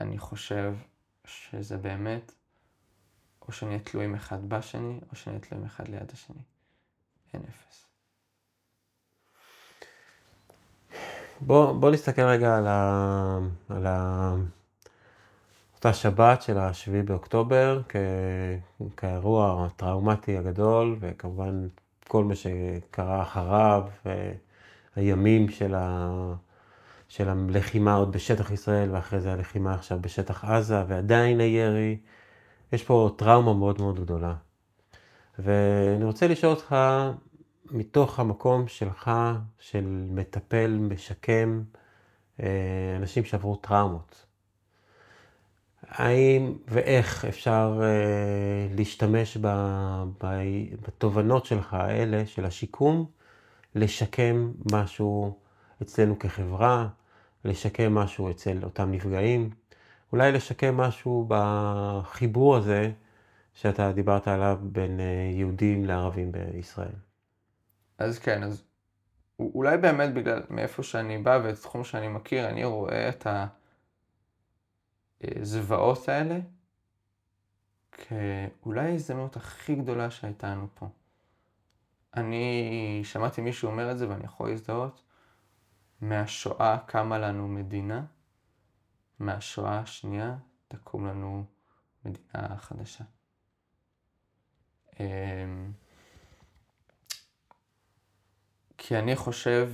[0.00, 0.74] אני חושב
[1.26, 2.32] שזה באמת,
[3.48, 6.42] או שנהיה תלויים אחד בשני, או שנהיה תלויים אחד ליד השני.
[7.34, 7.86] אין אפס.
[11.40, 14.34] בוא, בוא נסתכל רגע על, ה, על ה,
[15.74, 17.96] אותה שבת של ה-7 באוקטובר כ,
[18.96, 21.68] כאירוע הטראומטי הגדול, וכמובן
[22.08, 23.82] כל מה שקרה אחריו,
[24.96, 26.08] הימים של, ה,
[27.12, 31.98] של הלחימה עוד בשטח ישראל, ואחרי זה הלחימה עכשיו בשטח עזה, ועדיין הירי.
[32.72, 34.34] יש פה טראומה מאוד מאוד גדולה.
[35.38, 36.76] ואני רוצה לשאול אותך,
[37.70, 39.10] מתוך המקום שלך,
[39.58, 41.62] של מטפל, משקם,
[42.42, 42.48] אה,
[42.96, 44.26] אנשים שעברו טראומות.
[45.88, 49.38] האם ואיך אפשר אה, להשתמש
[50.86, 53.06] בתובנות שלך האלה, של השיקום,
[53.74, 55.38] לשקם משהו
[55.82, 56.88] אצלנו כחברה,
[57.44, 59.50] לשקם משהו אצל אותם נפגעים,
[60.12, 62.92] אולי לשקם משהו בחיבור הזה
[63.54, 66.94] שאתה דיברת עליו בין אה, יהודים לערבים בישראל.
[67.98, 68.64] אז כן, אז
[69.38, 73.26] אולי באמת בגלל מאיפה שאני בא ואת התחום שאני מכיר, אני רואה את
[75.22, 76.38] הזוועות האלה
[77.92, 80.86] כאולי ההזדמנות הכי גדולה שהייתה לנו פה.
[82.16, 85.02] אני שמעתי מישהו אומר את זה ואני יכול להזדהות,
[86.02, 88.04] מהשואה קמה לנו מדינה,
[89.18, 90.36] מהשואה השנייה
[90.68, 91.44] תקום לנו
[92.04, 93.04] מדינה חדשה.
[95.00, 95.72] אמ,
[98.78, 99.72] כי אני חושב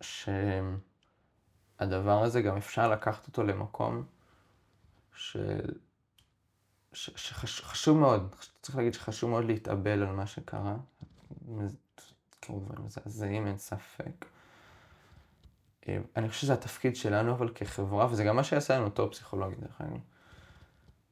[0.00, 0.62] שהדבר
[2.22, 4.04] הזה גם אפשר לקחת אותו למקום
[5.14, 5.78] של...
[6.92, 10.76] שחשוב מאוד, צריך להגיד שחשוב מאוד להתאבל על מה שקרה.
[12.42, 14.37] כמובן מזעזעים, אין ספק.
[16.16, 19.80] אני חושב שזה התפקיד שלנו, אבל כחברה, וזה גם מה שיעשה לנו טוב פסיכולוגי, דרך
[19.80, 19.98] אגב,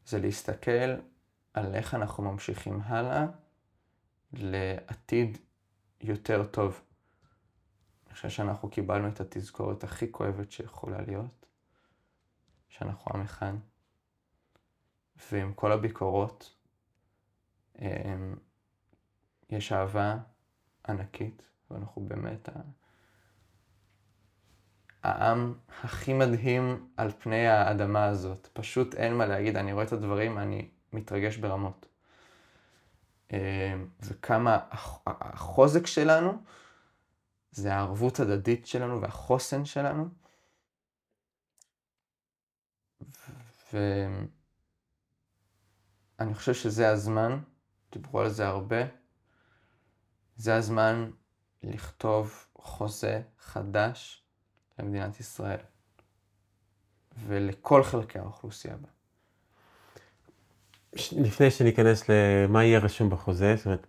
[0.06, 0.94] זה להסתכל
[1.54, 3.26] על איך אנחנו ממשיכים הלאה
[4.32, 5.38] לעתיד
[6.00, 6.80] יותר טוב.
[8.06, 11.46] אני חושב שאנחנו קיבלנו את התזכורת הכי כואבת שיכולה להיות,
[12.68, 13.52] שאנחנו עם אחד,
[15.32, 16.54] ועם כל הביקורות,
[17.78, 18.34] אמ,
[19.50, 20.16] יש אהבה
[20.88, 22.48] ענקית, ואנחנו באמת
[25.06, 28.48] העם הכי מדהים על פני האדמה הזאת.
[28.52, 31.86] פשוט אין מה להגיד, אני רואה את הדברים, אני מתרגש ברמות.
[34.00, 34.58] וכמה
[35.06, 36.42] החוזק שלנו
[37.50, 40.08] זה הערבות הדדית שלנו והחוסן שלנו.
[43.72, 43.94] ואני
[46.34, 47.38] חושב שזה הזמן,
[47.92, 48.82] דיברו על זה הרבה,
[50.36, 51.10] זה הזמן
[51.62, 54.25] לכתוב חוזה חדש
[54.78, 55.58] למדינת ישראל
[57.26, 58.88] ולכל חלקי האוכלוסייה בה.
[61.12, 63.86] לפני שניכנס למה יהיה רשום בחוזה, זאת אומרת,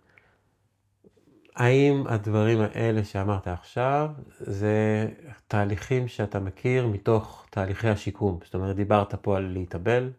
[1.56, 4.10] האם הדברים האלה שאמרת עכשיו,
[4.40, 5.08] זה
[5.48, 8.38] תהליכים שאתה מכיר מתוך תהליכי השיקום?
[8.44, 10.10] זאת אומרת, דיברת פה על להתאבל,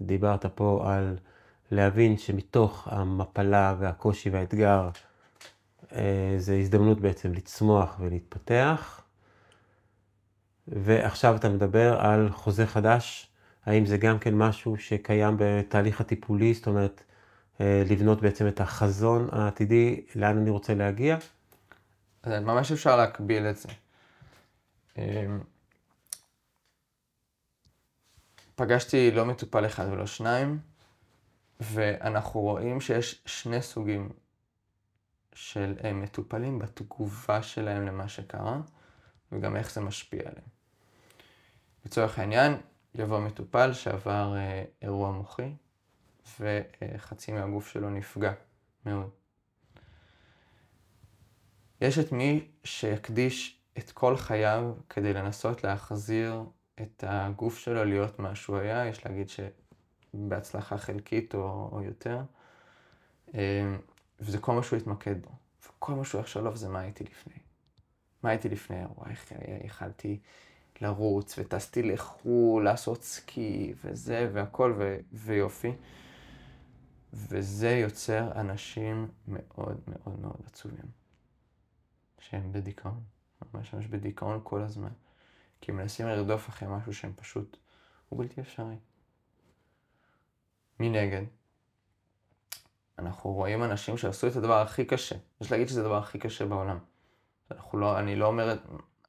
[0.00, 1.16] דיברת פה על
[1.70, 4.88] להבין שמתוך המפלה והקושי והאתגר,
[5.92, 9.05] אה, זה הזדמנות בעצם לצמוח ולהתפתח.
[10.68, 13.30] ועכשיו אתה מדבר על חוזה חדש
[13.66, 17.02] האם זה גם כן משהו שקיים בתהליך הטיפולי, זאת אומרת,
[17.60, 21.16] אה, לבנות בעצם את החזון העתידי, לאן אני רוצה להגיע?
[22.22, 23.68] אז ממש אפשר להקביל את זה.
[24.98, 25.40] אמ,
[28.54, 30.58] פגשתי לא מטופל אחד ולא שניים,
[31.60, 34.08] ואנחנו רואים שיש שני סוגים
[35.32, 38.60] של אה, מטופלים בתגובה שלהם למה שקרה,
[39.32, 40.55] וגם איך זה משפיע עליהם.
[41.86, 42.56] לצורך העניין,
[42.94, 45.52] יבוא מטופל שעבר אה, אירוע מוחי
[46.40, 48.32] וחצי מהגוף שלו נפגע
[48.86, 49.10] מאוד.
[51.80, 56.42] יש את מי שיקדיש את כל חייו כדי לנסות להחזיר
[56.82, 62.20] את הגוף שלו להיות מה שהוא היה, יש להגיד שבהצלחה חלקית או, או יותר,
[63.34, 63.76] אה,
[64.20, 65.30] וזה כל מה שהוא יתמקד בו.
[65.66, 67.38] וכל מה שהוא יחשוב עליו זה מה הייתי לפני.
[68.22, 69.32] מה הייתי לפני האירוע, איך
[69.64, 70.18] יכלתי
[70.82, 75.72] לרוץ, וטסתי לחו"ל, לעשות סקי, וזה, והכל, ו- ויופי.
[77.12, 80.86] וזה יוצר אנשים מאוד מאוד מאוד עצובים.
[82.18, 83.00] שהם בדיכאון,
[83.54, 84.92] ממש ממש בדיכאון כל הזמן.
[85.60, 87.56] כי הם מנסים לרדוף אחרי משהו שהם פשוט,
[88.08, 88.76] הוא בלתי אפשרי.
[90.80, 91.22] מנגד,
[92.98, 95.16] אנחנו רואים אנשים שעשו את הדבר הכי קשה.
[95.40, 96.78] יש להגיד שזה הדבר הכי קשה בעולם.
[97.50, 98.56] אנחנו לא, אני לא אומר,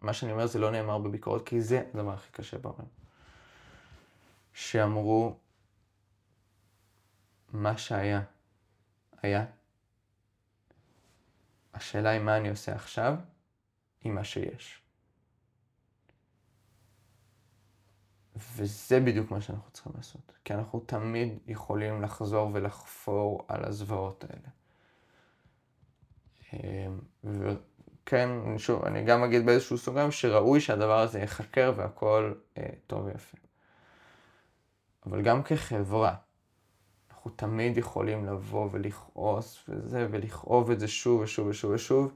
[0.02, 2.86] מה שאני אומר זה לא נאמר בביקורת, כי זה הדבר הכי קשה בעולם.
[4.54, 5.38] שאמרו,
[7.54, 8.22] מה שהיה,
[9.22, 9.46] היה.
[11.74, 13.16] השאלה היא מה אני עושה עכשיו
[14.02, 14.82] עם מה שיש.
[18.36, 24.50] וזה בדיוק מה שאנחנו צריכים לעשות, כי אנחנו תמיד יכולים לחזור ולחפור על הזוועות האלה.
[28.08, 33.38] וכן, שוב, אני גם אגיד באיזשהו סוגריים שראוי שהדבר הזה ייחקר והכל אה, טוב ויפה.
[35.06, 36.16] אבל גם כחברה,
[37.10, 42.14] אנחנו תמיד יכולים לבוא ולכעוס וזה, ולכאוב את זה שוב ושוב ושוב ושוב.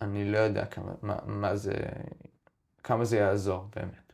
[0.00, 1.74] אני לא יודע כמה, מה, מה זה,
[2.82, 4.12] כמה זה יעזור באמת.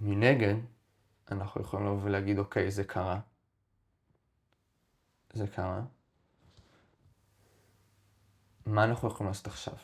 [0.00, 0.54] מנגד,
[1.30, 3.20] אנחנו יכולים לבוא ולהגיד, אוקיי, זה קרה.
[5.32, 5.82] זה קרה.
[8.70, 9.74] מה אנחנו יכולים לעשות עכשיו?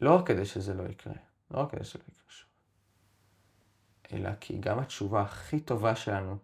[0.00, 1.14] לא רק כדי שזה לא יקרה,
[1.50, 2.48] לא רק כדי שזה לא יקרה שוב,
[4.12, 6.36] אלא כי גם התשובה הכי טובה שלנו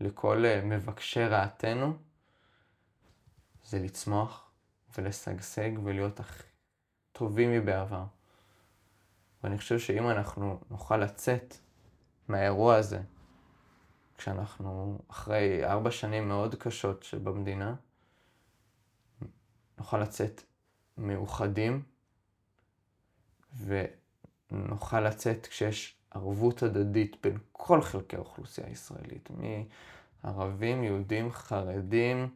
[0.00, 1.96] לכל אה, מבקשי רעתנו,
[3.64, 4.50] זה לצמוח
[4.98, 6.48] ולשגשג ולהיות הכי
[7.12, 8.04] טובים מבעבר.
[9.42, 11.54] ואני חושב שאם אנחנו נוכל לצאת
[12.28, 13.00] מהאירוע הזה,
[14.18, 17.74] כשאנחנו אחרי ארבע שנים מאוד קשות שבמדינה,
[19.78, 20.42] נוכל לצאת
[20.98, 21.82] מאוחדים,
[24.50, 29.28] ונוכל לצאת כשיש ערבות הדדית בין כל חלקי האוכלוסייה הישראלית,
[30.24, 32.34] מערבים, יהודים, חרדים,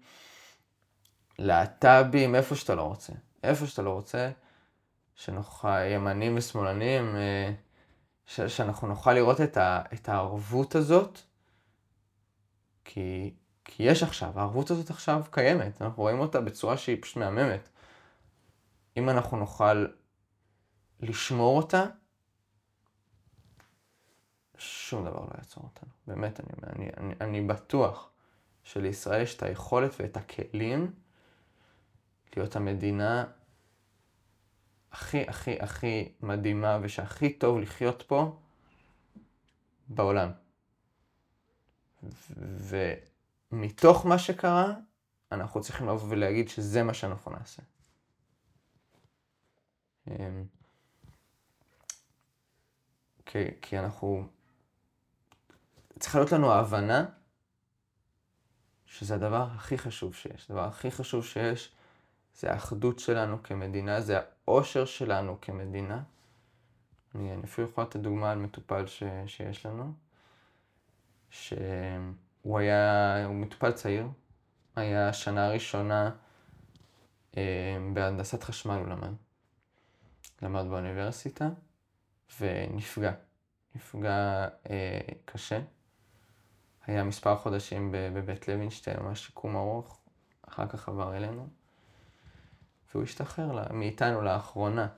[1.39, 3.13] להט"בים, איפה שאתה לא רוצה.
[3.43, 4.31] איפה שאתה לא רוצה,
[5.15, 7.53] שנוכל, ימנים ושמאלנים, אה,
[8.27, 11.19] ש, שאנחנו נוכל לראות את, ה, את הערבות הזאת,
[12.85, 13.35] כי,
[13.65, 17.69] כי יש עכשיו, הערבות הזאת עכשיו קיימת, אנחנו רואים אותה בצורה שהיא פשוט מהממת.
[18.97, 19.87] אם אנחנו נוכל
[21.01, 21.87] לשמור אותה,
[24.59, 25.91] שום דבר לא יעצור אותנו.
[26.07, 28.11] באמת, אני, אני, אני, אני בטוח
[28.63, 30.93] שלישראל יש את היכולת ואת הכלים
[32.37, 33.25] להיות המדינה
[34.93, 38.37] הכי הכי הכי מדהימה ושהכי טוב לחיות פה
[39.89, 40.31] בעולם.
[43.53, 44.75] ומתוך מה שקרה,
[45.33, 47.63] אנחנו צריכים לבוא ולהגיד שזה מה שאנחנו נעשה.
[50.09, 50.45] אמ,
[53.27, 54.29] כי, כי אנחנו...
[55.99, 57.05] צריכה להיות לנו ההבנה
[58.87, 60.51] שזה הדבר הכי חשוב שיש.
[60.51, 61.73] הדבר הכי חשוב שיש
[62.35, 66.03] זה האחדות שלנו כמדינה, זה האושר שלנו כמדינה.
[67.15, 69.93] אני, אני אפילו יכול לתת דוגמה על מטופל ש, שיש לנו,
[72.43, 74.07] שהוא היה, הוא מטופל צעיר,
[74.77, 76.11] היה שנה ראשונה
[77.37, 79.13] אה, בהנדסת חשמל הוא למד.
[80.43, 81.49] למד באוניברסיטה
[82.41, 83.13] ונפגע.
[83.75, 85.61] נפגע אה, קשה.
[86.87, 90.01] היה מספר חודשים בבית לוינשטיין, ממש שיקום ארוך,
[90.49, 91.49] אחר כך עבר אלינו.
[92.91, 94.89] והוא השתחרר לה, מאיתנו לאחרונה.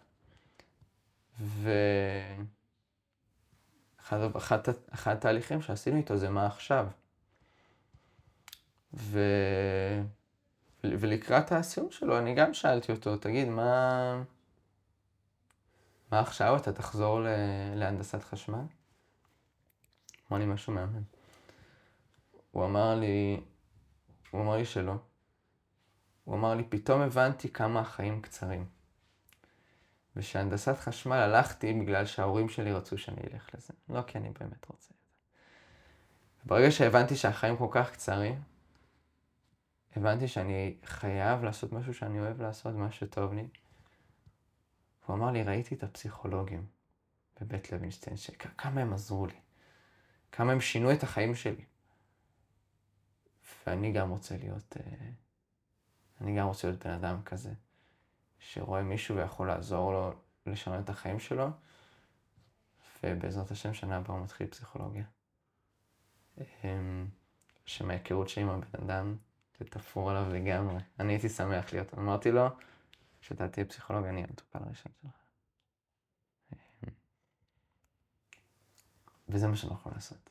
[4.11, 4.59] ואחד
[5.05, 6.87] התהליכים שעשינו איתו זה מה עכשיו.
[8.97, 9.21] ו...
[10.85, 14.23] ולקראת הסיום שלו אני גם שאלתי אותו, תגיד, מה,
[16.11, 17.27] מה עכשיו אתה תחזור ל...
[17.75, 18.65] להנדסת חשמל?
[20.31, 21.03] אמר לי משהו מהמם.
[22.51, 23.41] הוא אמר לי,
[24.31, 24.95] הוא אמר לי שלא.
[26.25, 28.67] הוא אמר לי, פתאום הבנתי כמה החיים קצרים.
[30.17, 34.91] ושהנדסת חשמל הלכתי בגלל שההורים שלי רצו שאני אלך לזה, לא כי אני באמת רוצה.
[36.45, 38.43] ברגע שהבנתי שהחיים כל כך קצרים,
[39.97, 43.49] הבנתי שאני חייב לעשות משהו שאני אוהב לעשות, משהו שטוב לי.
[45.07, 46.67] הוא אמר לי, ראיתי את הפסיכולוגים.
[47.41, 49.41] בבית לוינשטיין, שכמה הם עזרו לי,
[50.33, 51.65] כמה הם שינו את החיים שלי.
[53.67, 55.11] ואני גם רוצה להיות, אה,
[56.21, 57.53] אני גם רוצה להיות בן אדם כזה,
[58.39, 60.13] שרואה מישהו ויכול לעזור לו
[60.47, 61.47] לשנות את החיים שלו,
[63.03, 65.05] ובעזרת השם שנה הבאה הוא מתחיל פסיכולוגיה.
[66.39, 67.07] אמ,
[67.67, 69.17] שמההיכרות שלי עם הבן אדם,
[69.59, 70.81] זה תפור עליו לגמרי.
[71.01, 72.49] אני הייתי שמח להיות, אמרתי לו,
[73.21, 75.13] כשאתה תהיה פסיכולוג, אני המטופל הראשון שלך.
[76.53, 76.89] אמ,
[79.29, 80.31] וזה מה שאנחנו יכולים לעשות.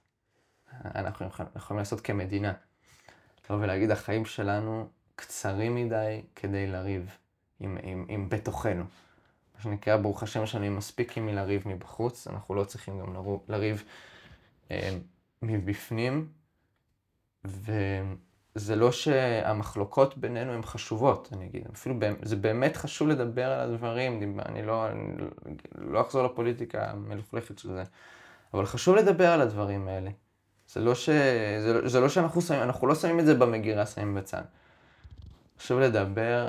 [0.85, 2.53] אנחנו יכולים לעשות כמדינה.
[3.45, 7.17] לבוא ולהגיד, החיים שלנו קצרים מדי כדי לריב
[7.59, 8.83] עם, עם, עם בתוכנו.
[9.55, 13.13] מה שנקרא, ברוך השם, לנו מספיק עם מי לריב מבחוץ, אנחנו לא צריכים גם
[13.47, 13.83] לריב
[14.71, 14.97] אה,
[15.41, 16.31] מבפנים.
[18.55, 24.39] וזה לא שהמחלוקות בינינו הן חשובות, אני אגיד, אפילו זה באמת חשוב לדבר על הדברים,
[24.45, 25.15] אני לא, אני
[25.75, 27.83] לא אחזור לפוליטיקה המלוכלכת של זה,
[28.53, 30.09] אבל חשוב לדבר על הדברים האלה.
[30.67, 31.09] זה לא, ש...
[31.59, 34.41] זה, זה לא שאנחנו שמים, אנחנו לא שמים את זה במגירה, שמים בצד.
[35.59, 36.47] חשוב לדבר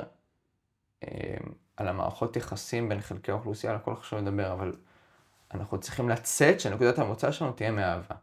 [1.03, 1.37] אה,
[1.77, 4.73] על המערכות יחסים בין חלקי האוכלוסייה, על הכל חשוב לדבר, אבל
[5.53, 8.15] אנחנו צריכים לצאת שנקודת המוצא שלנו תהיה מאהבה.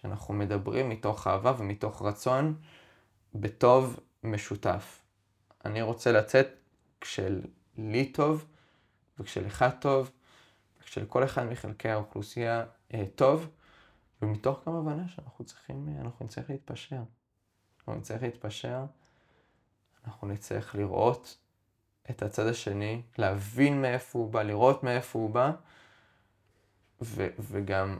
[0.00, 2.54] שאנחנו מדברים מתוך אהבה ומתוך רצון
[3.34, 5.02] בטוב משותף.
[5.64, 6.48] אני רוצה לצאת
[7.00, 8.44] כשלי טוב
[9.18, 10.10] וכשלך טוב
[10.80, 13.50] וכשלכל אחד מחלקי האוכלוסייה אה, טוב.
[14.22, 17.02] ומתוך גם הבנה שאנחנו צריכים, אנחנו נצטרך להתפשר.
[17.78, 18.84] אנחנו נצטרך להתפשר,
[20.04, 21.38] אנחנו נצטרך לראות
[22.10, 25.52] את הצד השני, להבין מאיפה הוא בא, לראות מאיפה הוא בא,
[27.02, 27.98] ו- וגם,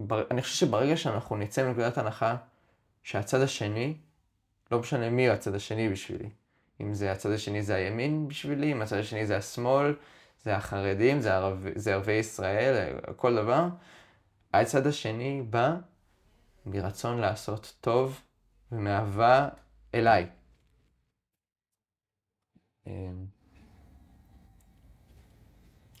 [0.00, 2.36] בר- אני חושב שברגע שאנחנו נצא מנקודת הנחה
[3.02, 3.96] שהצד השני,
[4.72, 6.30] לא משנה מי הוא הצד השני בשבילי,
[6.80, 9.94] אם זה הצד השני זה הימין בשבילי, אם הצד השני זה השמאל,
[10.44, 13.68] זה החרדים, זה, ערב, זה ערביי ישראל, כל דבר,
[14.54, 15.76] הצד השני בא
[16.66, 18.20] מרצון לעשות טוב
[18.72, 19.48] ומאהבה
[19.94, 20.26] אליי.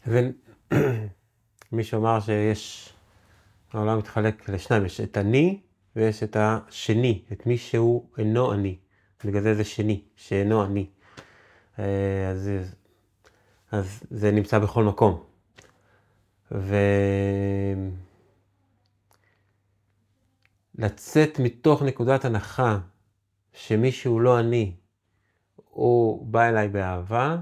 [1.72, 2.92] מישהו אמר שיש,
[3.72, 5.60] העולם מתחלק לשניים, יש את אני
[5.96, 8.78] ויש את השני, את מי שהוא אינו אני.
[9.24, 10.86] בגלל זה זה שני, שאינו אני.
[11.78, 12.50] אה, אז,
[13.70, 15.24] אז זה נמצא בכל מקום.
[16.52, 16.76] ו...
[20.78, 22.78] לצאת מתוך נקודת הנחה
[23.52, 24.76] שמישהו לא אני,
[25.56, 27.36] הוא בא אליי באהבה,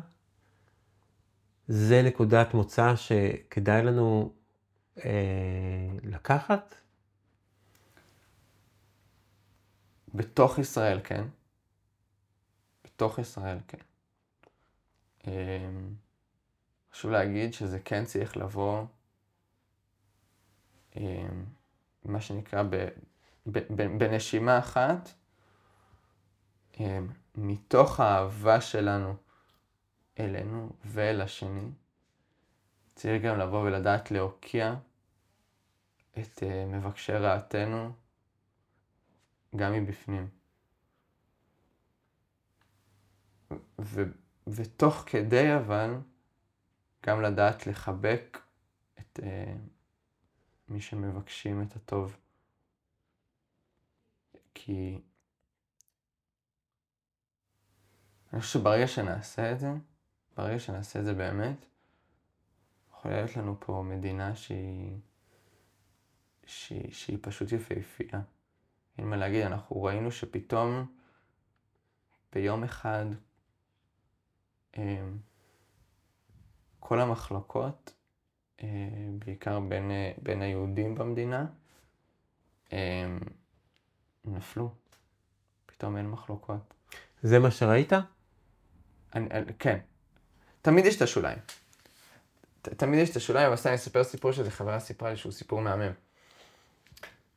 [1.68, 4.32] זה נקודת מוצא שכדאי לנו
[6.02, 6.74] לקחת?
[10.14, 11.24] בתוך ישראל, כן.
[12.84, 13.78] בתוך ישראל, כן.
[15.26, 15.70] אה,
[16.92, 18.84] חשוב להגיד שזה כן צריך לבוא,
[20.96, 21.28] אה,
[22.04, 22.88] מה שנקרא, ב...
[23.98, 25.08] בנשימה אחת,
[27.34, 29.16] מתוך האהבה שלנו
[30.18, 31.70] אלינו ואל השני,
[32.96, 34.74] צריך גם לבוא ולדעת להוקיע
[36.18, 37.92] את אה, מבקשי רעתנו
[39.56, 40.28] גם מבפנים.
[43.80, 44.02] ו,
[44.46, 45.94] ותוך כדי אבל
[47.06, 48.38] גם לדעת לחבק
[48.98, 49.58] את uh,
[50.68, 52.16] מי שמבקשים את הטוב.
[54.54, 55.00] כי
[58.32, 59.68] אני חושב שברגע שנעשה את זה,
[60.36, 61.66] ברגע שנעשה את זה באמת,
[63.06, 64.96] יכול להיות לנו פה מדינה שהיא,
[66.46, 68.20] שהיא, שהיא פשוט יפהפייה.
[68.98, 70.86] אין מה להגיד, אנחנו ראינו שפתאום
[72.32, 73.06] ביום אחד
[74.76, 75.18] אמ,
[76.80, 77.94] כל המחלוקות,
[78.62, 78.68] אה,
[79.18, 79.90] בעיקר בין,
[80.22, 81.46] בין היהודים במדינה,
[82.72, 83.18] אמ,
[84.24, 84.70] נפלו.
[85.66, 86.74] פתאום אין מחלוקות.
[87.22, 87.92] זה מה שראית?
[89.14, 89.28] אני,
[89.58, 89.78] כן.
[90.62, 91.38] תמיד יש את השוליים.
[92.76, 95.60] תמיד יש את השוליים, אבל סתם אני אספר סיפור שזה חברה סיפרה לי שהוא סיפור
[95.60, 95.92] מהמם.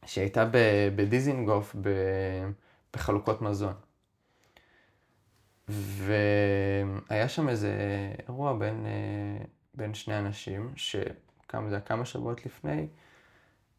[0.06, 0.46] שהיא הייתה
[0.96, 1.76] בדיזינגוף
[2.94, 3.74] בחלוקות מזון.
[5.68, 7.72] והיה שם איזה
[8.28, 12.88] אירוע בין, אה, בין שני אנשים, שכמה שבועות לפני,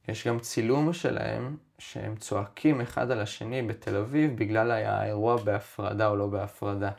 [0.09, 6.17] יש גם צילום שלהם שהם צועקים אחד על השני בתל אביב בגלל האירוע בהפרדה או
[6.17, 6.91] לא בהפרדה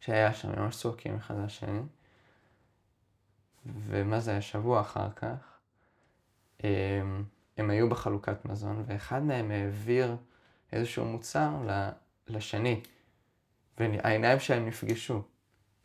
[0.00, 1.80] שהיה שם, ממש צועקים אחד על השני.
[3.66, 5.58] ומה זה היה שבוע אחר כך?
[6.60, 7.24] הם,
[7.56, 10.16] הם היו בחלוקת מזון ואחד מהם העביר
[10.72, 11.50] איזשהו מוצר
[12.28, 12.80] לשני
[13.78, 15.22] והעיניים שלהם נפגשו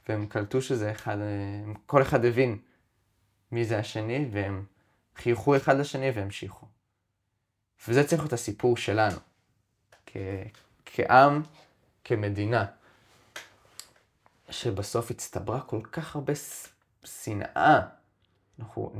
[0.09, 1.17] והם קלטו שזה אחד,
[1.85, 2.57] כל אחד הבין
[3.51, 4.65] מי זה השני, והם
[5.15, 6.65] חייכו אחד לשני והמשיכו.
[7.87, 9.17] וזה צריך להיות הסיפור שלנו,
[10.05, 10.17] כ-
[10.85, 11.43] כעם,
[12.03, 12.65] כמדינה,
[14.49, 16.33] שבסוף הצטברה כל כך הרבה
[17.07, 17.81] שנאה.
[18.59, 18.91] אנחנו,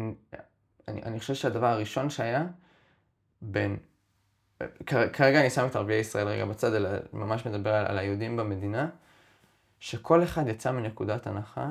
[0.88, 2.46] אני, אני חושב שהדבר הראשון שהיה,
[3.42, 3.78] בין,
[5.14, 8.90] כרגע אני שם את ערביי ישראל רגע בצד, אלא ממש מדבר על, על היהודים במדינה,
[9.80, 11.68] שכל אחד יצא מנקודת הנחה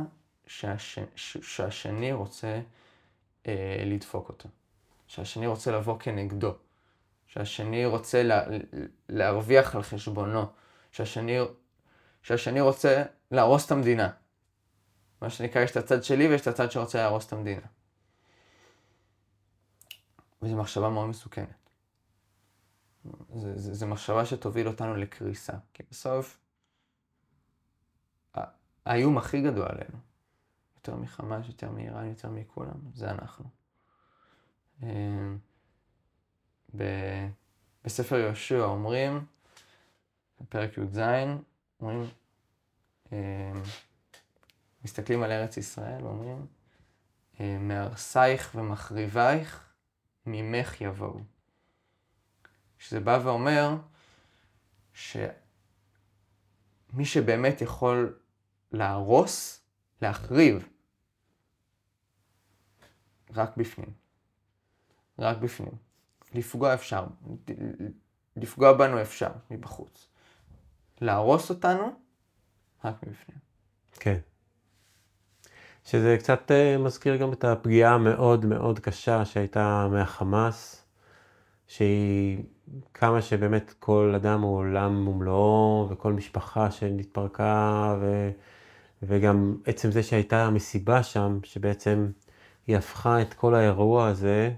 [0.47, 2.61] שהש, שהשני רוצה
[3.47, 4.49] אה, לדפוק אותו,
[5.07, 6.55] שהשני רוצה לבוא כנגדו,
[7.27, 8.43] שהשני רוצה לה,
[9.09, 10.47] להרוויח על חשבונו,
[10.93, 11.39] שהשני,
[12.23, 14.11] שהשני רוצה להרוס את המדינה.
[15.23, 17.67] מה שנקרא, יש את הצד שלי ויש את הצד שרוצה להרוס את המדינה.
[20.43, 21.71] וזו מחשבה מאוד מסוכנת.
[23.57, 25.53] זו מחשבה שתוביל אותנו לקריסה.
[25.75, 26.39] כי בסוף,
[28.87, 29.99] האיום הכי גדול עלינו,
[30.77, 33.45] יותר מחמאס, יותר מאיראן, יותר מכולם, זה אנחנו.
[34.83, 35.39] אמ,
[37.85, 39.27] בספר יהושע אומרים,
[40.41, 40.99] בפרק י"ז,
[41.81, 42.05] אומרים,
[43.13, 43.63] אמ,
[44.87, 46.47] מסתכלים על ארץ ישראל ואומרים,
[47.41, 49.73] אמ, מהרסייך ומחריבייך
[50.27, 51.21] ממך יבואו.
[52.79, 53.77] שזה בא ואומר
[54.93, 55.35] שמי
[57.05, 58.19] שבאמת יכול
[58.73, 59.65] להרוס,
[60.03, 60.69] להחריב,
[63.35, 63.91] רק בפנים.
[65.19, 65.73] רק בפנים.
[66.35, 67.07] לפגוע אפשר,
[68.37, 70.09] לפגוע בנו אפשר מבחוץ.
[71.01, 72.01] להרוס אותנו,
[72.85, 73.39] רק מבפנים.
[73.93, 74.19] כן.
[75.87, 80.85] שזה קצת uh, מזכיר גם את הפגיעה המאוד מאוד קשה שהייתה מהחמאס,
[81.67, 82.43] שהיא
[82.95, 88.31] כמה שבאמת כל אדם הוא עולם ומלואו, וכל משפחה שנתפרקה, ו,
[89.03, 92.09] וגם עצם זה שהייתה מסיבה שם, שבעצם
[92.67, 94.51] היא הפכה את כל האירוע הזה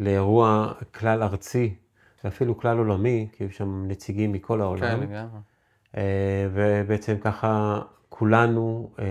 [0.00, 1.74] לאירוע כלל ארצי,
[2.24, 4.80] ואפילו כלל עולמי, כי היו שם נציגים מכל העולם.
[4.80, 5.40] כן, לגמרי.
[5.96, 9.04] אה, ובעצם ככה כולנו אה,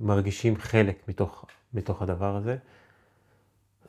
[0.00, 1.44] מרגישים חלק מתוך,
[1.74, 2.56] מתוך הדבר הזה.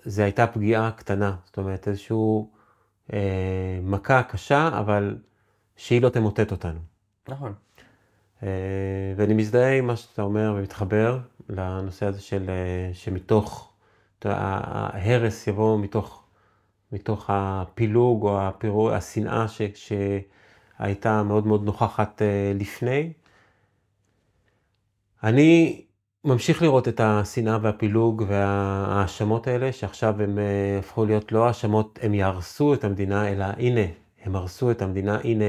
[0.03, 2.51] זה הייתה פגיעה קטנה, זאת אומרת איזשהו
[3.13, 5.17] אה, מכה קשה, אבל
[5.75, 6.79] שהיא לא תמוטט אותנו.
[7.29, 7.53] נכון.
[8.43, 8.47] אה,
[9.15, 13.73] ואני מזדהה עם מה שאתה אומר ומתחבר לנושא הזה של אה, שמתוך,
[14.25, 16.23] ההרס יבוא מתוך,
[16.91, 23.13] מתוך הפילוג או הפירור, השנאה ש, שהייתה מאוד מאוד נוכחת אה, לפני.
[25.23, 25.81] אני
[26.23, 32.13] ממשיך לראות את השנאה והפילוג וההאשמות האלה, שעכשיו הם אה, הפכו להיות לא האשמות, הם
[32.13, 33.81] יהרסו את המדינה, אלא הנה,
[34.23, 35.45] הם הרסו את המדינה, הנה,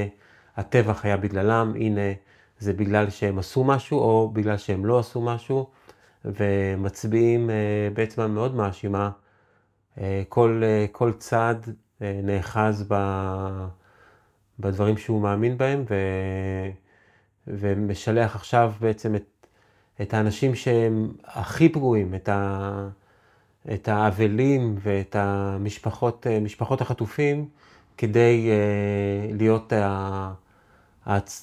[0.55, 2.01] הטבח היה בגללם, הנה,
[2.59, 5.69] זה בגלל שהם עשו משהו, או בגלל שהם לא עשו משהו,
[6.25, 9.11] ומצביעים אה, בעצם מאוד מאשימה.
[9.97, 11.55] אה, כל, כל צד
[12.01, 12.95] נאחז ב,
[14.59, 15.95] בדברים שהוא מאמין בהם, ו,
[17.47, 19.40] ומשלח עכשיו בעצם את
[20.01, 22.87] את האנשים שהם הכי פגועים, את, ה,
[23.73, 27.45] את האבלים ואת המשפחות, משפחות החטופים,
[27.97, 30.33] כדי uh, להיות ה,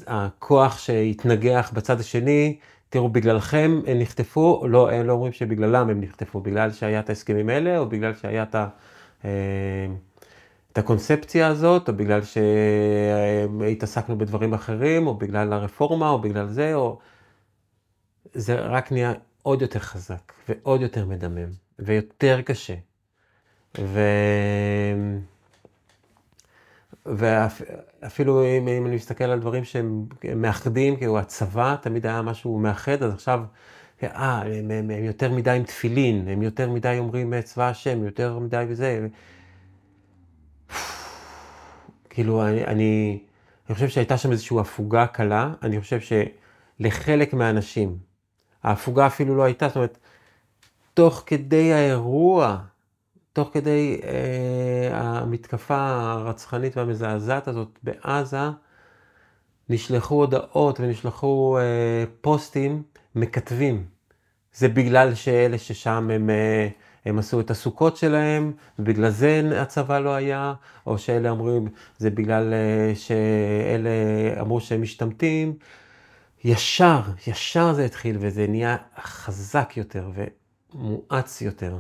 [0.07, 2.57] הכוח שהתנגח בצד השני.
[2.91, 7.49] תראו, בגללכם הם נחטפו, לא, הם לא אומרים שבגללם הם נחטפו, בגלל שהיה את ההסכמים
[7.49, 8.69] האלה, או בגלל שהיה את, ה,
[9.23, 9.27] uh,
[10.73, 12.21] את הקונספציה הזאת, או בגלל
[13.61, 16.99] שהתעסקנו בדברים אחרים, או בגלל הרפורמה, או בגלל זה, או...
[18.35, 19.13] זה רק נהיה
[19.43, 22.75] עוד יותר חזק, ועוד יותר מדמם, ויותר קשה.
[23.79, 24.01] ו...
[27.07, 30.07] ואפילו אם, אם אני מסתכל על דברים שהם
[30.37, 33.41] מאחדים, כאילו הצבא תמיד היה משהו מאחד, אז עכשיו,
[34.03, 38.39] אה, הם, הם, הם יותר מדי עם תפילין, הם יותר מדי אומרים צבא השם, יותר
[38.39, 39.09] מדי וזה.
[42.11, 43.19] כאילו, אני, אני,
[43.69, 47.99] אני חושב שהייתה שם איזושהי הפוגה קלה, אני חושב שלחלק מהאנשים,
[48.69, 49.99] ההפוגה אפילו לא הייתה, זאת אומרת,
[50.95, 52.57] תוך כדי האירוע,
[53.33, 58.51] תוך כדי אה, המתקפה הרצחנית והמזעזעת הזאת בעזה,
[59.69, 62.83] נשלחו הודעות ונשלחו אה, פוסטים
[63.15, 63.85] מכתבים.
[64.55, 66.69] זה בגלל שאלה ששם הם, אה,
[67.05, 70.55] הם עשו את הסוכות שלהם, ובגלל זה הצבא לא היה,
[70.87, 73.91] או שאלה אומרים, זה בגלל אה, שאלה
[74.41, 75.55] אמרו שהם משתמטים.
[76.45, 80.11] ישר, ישר זה התחיל, וזה נהיה חזק יותר
[80.75, 81.79] ומואץ יותר.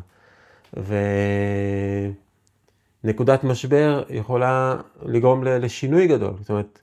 [3.04, 6.34] ונקודת משבר יכולה לגרום לשינוי גדול.
[6.40, 6.80] זאת אומרת,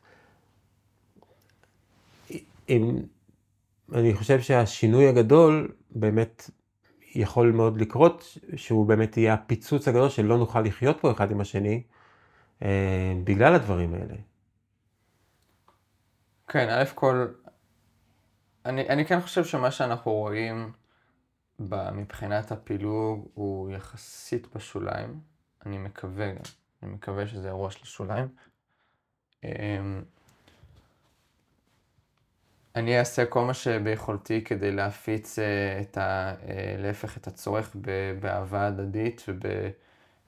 [2.70, 2.98] אם,
[3.94, 6.50] אני חושב שהשינוי הגדול באמת
[7.16, 11.84] יכול מאוד לקרות שהוא באמת יהיה הפיצוץ הגדול שלא נוכל לחיות פה אחד עם השני,
[12.64, 14.16] אה, בגלל הדברים האלה.
[16.48, 17.28] כן, א' כל,
[18.66, 20.72] אני, אני כן חושב שמה שאנחנו רואים
[21.94, 25.20] מבחינת הפילוג הוא יחסית בשוליים.
[25.66, 26.42] אני מקווה גם,
[26.84, 28.28] אני מקווה שזה אירוע של השוליים.
[29.44, 30.04] אמ,
[32.76, 36.36] אני אעשה כל מה שביכולתי כדי להפיץ אה, את ה...
[36.48, 37.76] אה, להפך את הצורך
[38.20, 39.40] באהבה הדדית וב...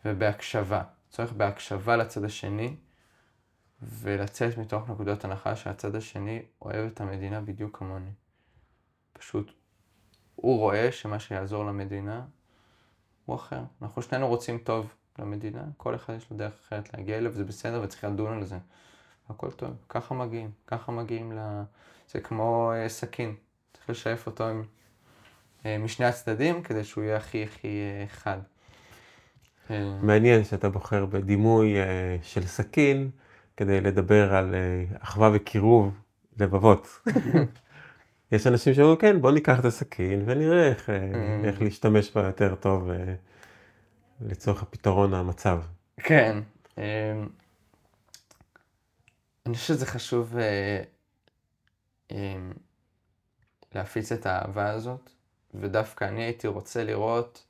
[0.05, 0.83] ובהקשבה.
[1.09, 2.75] צורך בהקשבה לצד השני,
[3.81, 8.11] ולצאת מתוך נקודות הנחה שהצד השני אוהב את המדינה בדיוק כמוני.
[9.17, 9.51] פשוט
[10.35, 12.21] הוא רואה שמה שיעזור למדינה
[13.25, 13.61] הוא אחר.
[13.81, 17.81] אנחנו שנינו רוצים טוב למדינה, כל אחד יש לו דרך אחרת להגיע אליו, זה בסדר
[17.83, 18.57] וצריך לדון על זה.
[19.29, 21.61] הכל טוב, ככה מגיעים, ככה מגיעים ל...
[22.11, 23.35] זה כמו uh, סכין,
[23.73, 24.63] צריך לשאף אותו עם,
[25.59, 28.37] uh, משני הצדדים כדי שהוא יהיה הכי הכי uh, חד.
[30.01, 31.85] מעניין שאתה בוחר בדימוי uh,
[32.23, 33.09] של סכין
[33.57, 36.01] כדי לדבר על uh, אחווה וקירוב
[36.39, 36.87] לבבות.
[38.31, 40.91] יש אנשים שאומרים, כן, בוא ניקח את הסכין ונראה איך, mm.
[41.45, 42.89] איך להשתמש בה יותר טוב
[44.21, 45.61] לצורך הפתרון המצב.
[45.97, 46.37] כן.
[49.45, 50.35] אני חושב שזה חשוב
[53.75, 55.09] להפיץ את האהבה הזאת,
[55.53, 57.45] ודווקא אני הייתי רוצה לראות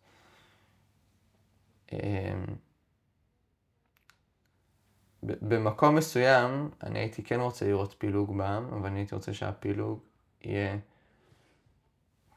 [5.24, 10.00] במקום מסוים, אני הייתי כן רוצה לראות פילוג בעם, אבל אני הייתי רוצה שהפילוג
[10.42, 10.78] יהיה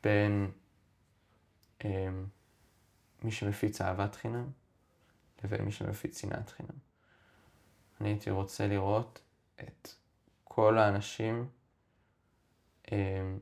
[0.02, 0.50] בין
[3.22, 4.50] מי שמפיץ אהבת חינם
[5.44, 6.78] לבין מי שמפיץ שנאת חינם.
[8.00, 9.20] אני הייתי רוצה לראות
[9.60, 9.88] את
[10.44, 11.48] כל האנשים
[12.92, 13.38] אמ,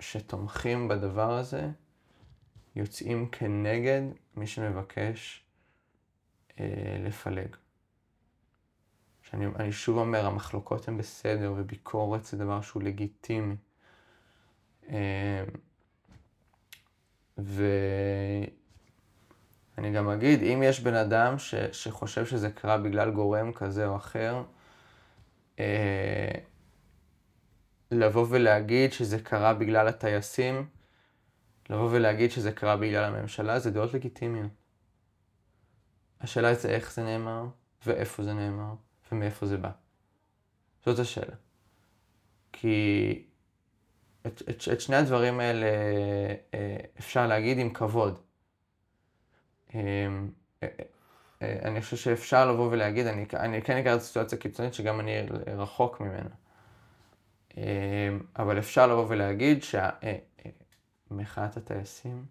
[0.00, 1.70] שתומכים בדבר הזה
[2.76, 4.02] יוצאים כנגד
[4.36, 5.44] מי שמבקש
[6.60, 7.56] אה, לפלג.
[9.36, 13.56] שאני אני שוב אומר, המחלוקות הן בסדר וביקורת זה דבר שהוא לגיטימי.
[14.88, 15.44] אה,
[17.38, 18.46] ואני
[19.94, 24.42] גם אגיד, אם יש בן אדם ש, שחושב שזה קרה בגלל גורם כזה או אחר,
[25.58, 26.30] אה,
[27.90, 30.68] לבוא ולהגיד שזה קרה בגלל הטייסים,
[31.70, 34.52] לבוא ולהגיד שזה קרה בגלל הממשלה, זה דעות לגיטימיות.
[36.20, 37.46] השאלה זה איך זה נאמר,
[37.86, 38.74] ואיפה זה נאמר,
[39.12, 39.70] ומאיפה זה בא.
[40.86, 41.34] זאת השאלה.
[42.52, 43.22] כי
[44.26, 45.66] את, את, את שני הדברים האלה
[46.54, 48.20] אה, אפשר להגיד עם כבוד.
[49.74, 49.80] אה,
[50.62, 50.68] אה,
[51.42, 55.12] אני חושב שאפשר לבוא ולהגיד, אני, אני כן אקרא את הסיטואציה קיצונית שגם אני
[55.46, 56.30] רחוק ממנה.
[58.38, 59.64] אבל אפשר לבוא ולהגיד
[61.10, 62.24] שמחאת הטייסים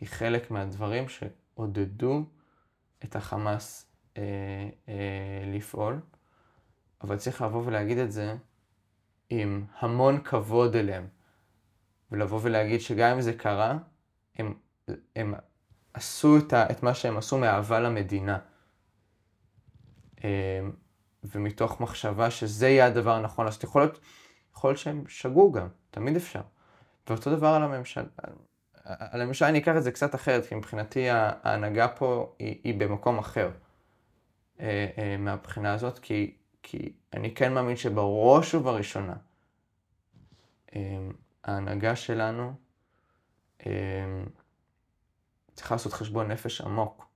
[0.00, 2.24] היא חלק מהדברים שעודדו
[3.04, 3.87] את החמאס
[4.18, 6.00] אה, אה, לפעול,
[7.00, 8.36] אבל צריך לבוא ולהגיד את זה
[9.30, 11.06] עם המון כבוד אליהם,
[12.12, 13.78] ולבוא ולהגיד שגם אם זה קרה,
[14.36, 14.54] הם,
[15.16, 15.34] הם
[15.94, 18.38] עשו את, ה, את מה שהם עשו מאהבה למדינה.
[20.24, 20.60] אה,
[21.24, 23.64] ומתוך מחשבה שזה יהיה הדבר הנכון לעשות.
[23.64, 24.00] יכול להיות,
[24.54, 26.40] יכול להיות שהם שגו גם, תמיד אפשר.
[27.08, 28.04] ואותו דבר על הממשלה,
[28.84, 33.18] על הממשלה אני אקח את זה קצת אחרת, כי מבחינתי ההנהגה פה היא, היא במקום
[33.18, 33.50] אחר
[34.60, 39.14] אה, אה, מהבחינה הזאת, כי, כי אני כן מאמין שבראש ובראשונה
[40.76, 40.98] אה,
[41.44, 42.52] ההנהגה שלנו
[45.54, 47.06] צריכה לעשות חשבון נפש עמוק.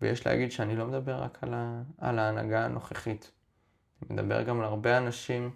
[0.00, 3.30] ויש להגיד שאני לא מדבר רק על, ה, על ההנהגה הנוכחית.
[4.02, 5.50] אני מדבר גם על הרבה אנשים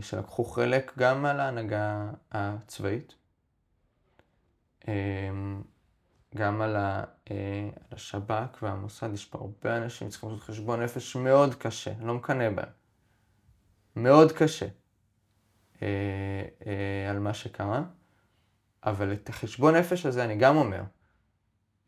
[0.00, 3.14] שלקחו חלק גם על ההנהגה הצבאית,
[4.88, 5.62] אמ,
[6.34, 11.16] גם על, ה, אה, על השב"כ והמוסד, יש פה הרבה אנשים שצריכים לעשות חשבון נפש
[11.16, 12.68] מאוד קשה, לא מקנא בהם.
[13.96, 14.66] מאוד קשה
[15.82, 15.88] אה,
[16.66, 17.82] אה, על מה שקרה,
[18.84, 20.82] אבל את החשבון נפש הזה אני גם אומר,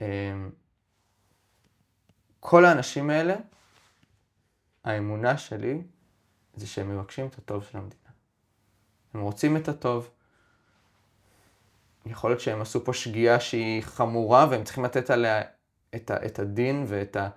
[0.01, 0.51] אמ,
[2.41, 3.35] כל האנשים האלה,
[4.85, 5.83] האמונה שלי
[6.55, 8.11] זה שהם מבקשים את הטוב של המדינה.
[9.15, 10.11] הם רוצים את הטוב,
[12.07, 15.43] יכול להיות שהם עשו פה שגיאה שהיא חמורה והם צריכים לתת עליה
[15.95, 17.29] את, ה, את הדין ואת ה,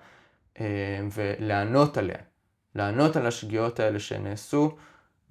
[0.60, 2.18] אה, ולענות עליה.
[2.76, 4.78] לענות על השגיאות האלה שנעשו,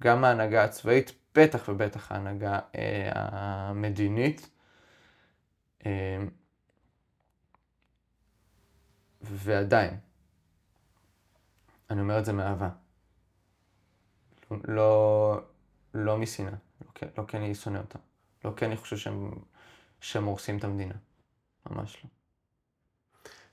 [0.03, 4.49] גם ההנהגה הצבאית, בטח ובטח ההנהגה אה, המדינית.
[5.85, 6.17] אה,
[9.21, 9.97] ועדיין,
[11.89, 12.69] אני אומר את זה מאהבה.
[14.63, 15.41] לא,
[15.93, 16.51] לא משנאה.
[16.51, 17.99] לא לא כי אני שונא אותם.
[18.45, 19.31] לא כי אני חושב שהם,
[20.01, 20.93] שהם הורסים את המדינה.
[21.71, 22.09] ממש לא.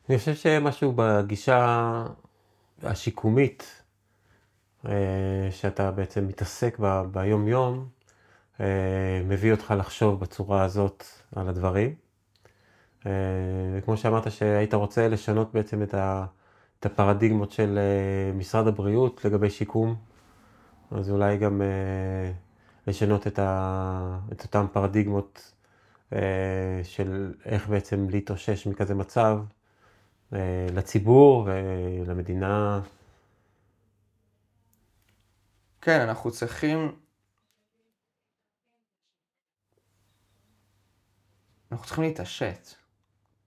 [0.09, 2.05] אני חושב שמשהו בגישה
[2.83, 3.83] השיקומית,
[4.87, 7.89] אה, שאתה בעצם מתעסק בה ביום-יום,
[8.61, 11.05] אה, מביא אותך לחשוב בצורה הזאת
[11.37, 11.95] על הדברים.
[13.07, 13.11] אה,
[13.77, 16.27] וכמו שאמרת שהיית רוצה לשנות בעצם את, ה,
[16.81, 17.79] את הפרדיגמות של
[18.35, 19.95] משרד הבריאות לגבי שיקום,
[20.91, 21.63] אז אולי גם
[22.87, 25.53] לשנות את, ה, את אותן פרדיגמות
[26.83, 29.39] של איך בעצם להתאושש מכזה מצב
[30.73, 32.81] לציבור ולמדינה.
[35.81, 36.97] כן, אנחנו צריכים
[41.73, 42.69] אנחנו צריכים להתעשת.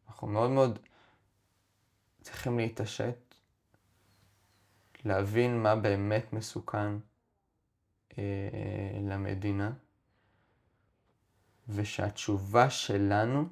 [0.08, 0.80] אנחנו מאוד מאוד
[2.22, 3.36] צריכים להתעשת,
[5.06, 7.15] להבין מה באמת מסוכן אה,
[9.02, 9.72] למדינה,
[11.70, 13.48] ושהתשובה שלנו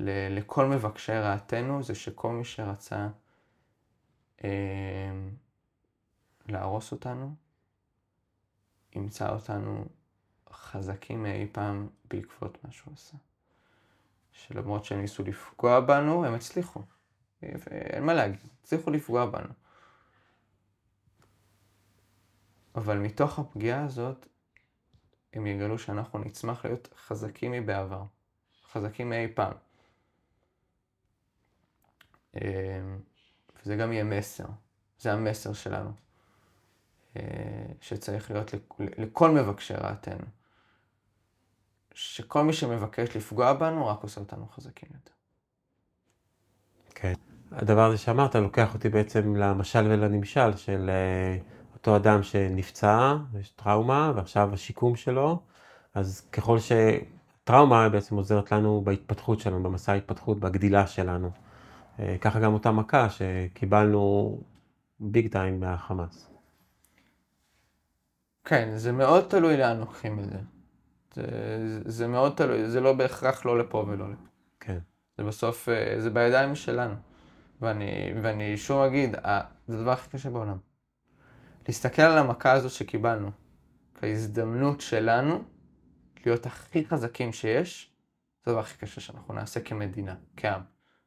[0.00, 3.08] לכל מבקשי רעתנו זה שכל מי שרצה
[4.44, 4.50] אה,
[6.48, 7.34] להרוס אותנו,
[8.92, 9.84] ימצא אותנו
[10.52, 13.16] חזקים מאי פעם בעקבות מה שהוא עשה.
[14.32, 16.82] שלמרות שהם ניסו לפגוע בנו, הם הצליחו.
[17.42, 19.52] אין מה להגיד, הצליחו לפגוע בנו.
[22.78, 24.26] אבל מתוך הפגיעה הזאת,
[25.32, 28.02] הם יגלו שאנחנו נצמח להיות חזקים מבעבר,
[28.72, 29.52] חזקים מאי פעם.
[32.34, 32.40] אמ,
[33.62, 34.46] וזה גם יהיה מסר,
[34.98, 35.90] זה המסר שלנו,
[37.16, 37.22] אה,
[37.80, 40.26] שצריך להיות לכל מבקשי רעתנו.
[41.94, 45.12] שכל מי שמבקש לפגוע בנו רק עושה אותנו חזקים יותר.
[46.94, 47.12] כן.
[47.52, 51.38] הדבר הזה שאמרת לוקח אותי בעצם למשל ולנמשל של אה,
[51.78, 55.42] אותו אדם שנפצע, יש טראומה, ועכשיו השיקום שלו,
[55.94, 61.30] אז ככל שטראומה בעצם עוזרת לנו בהתפתחות שלנו, במסע ההתפתחות, בגדילה שלנו.
[62.00, 64.40] אה, ככה גם אותה מכה שקיבלנו
[65.00, 66.30] ביג טיים מהחמאס.
[68.44, 70.38] כן, זה מאוד תלוי לאן לוקחים את זה.
[71.14, 71.26] זה,
[71.84, 74.28] זה מאוד תלוי, זה לא בהכרח לא לפה ולא לפה.
[74.60, 74.78] כן.
[75.18, 76.94] זה בסוף, אה, זה בידיים שלנו.
[77.60, 79.16] ואני, ואני שוב אגיד,
[79.68, 80.67] זה הדבר הכי קשה בעולם.
[81.68, 83.30] להסתכל על המכה הזאת שקיבלנו,
[83.94, 85.42] כהזדמנות שלנו
[86.26, 87.90] להיות הכי חזקים שיש,
[88.44, 90.60] זה הדבר הכי קשה שאנחנו נעשה כמדינה, כעם.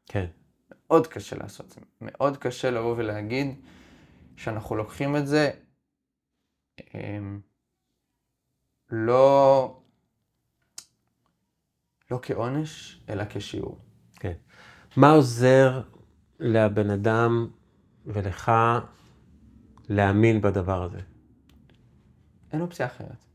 [0.05, 0.25] כן.
[0.71, 1.81] מאוד קשה לעשות את זה.
[2.01, 3.55] מאוד קשה לבוא ולהגיד
[4.35, 5.51] שאנחנו לוקחים את זה
[6.95, 7.39] אמ,
[8.89, 9.77] לא
[12.11, 13.79] לא כעונש, אלא כשיעור.
[14.15, 14.33] כן.
[14.97, 15.81] מה עוזר
[16.39, 17.47] לבן אדם
[18.05, 18.51] ולך
[19.91, 20.99] להאמין בדבר הזה?
[22.53, 23.25] אין אופציה אחרת.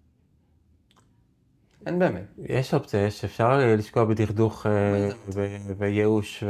[1.87, 2.25] אין באמת.
[2.39, 5.09] יש אופציה, יש, אפשר לשקוע בדכדוך אה,
[5.79, 6.45] וייאוש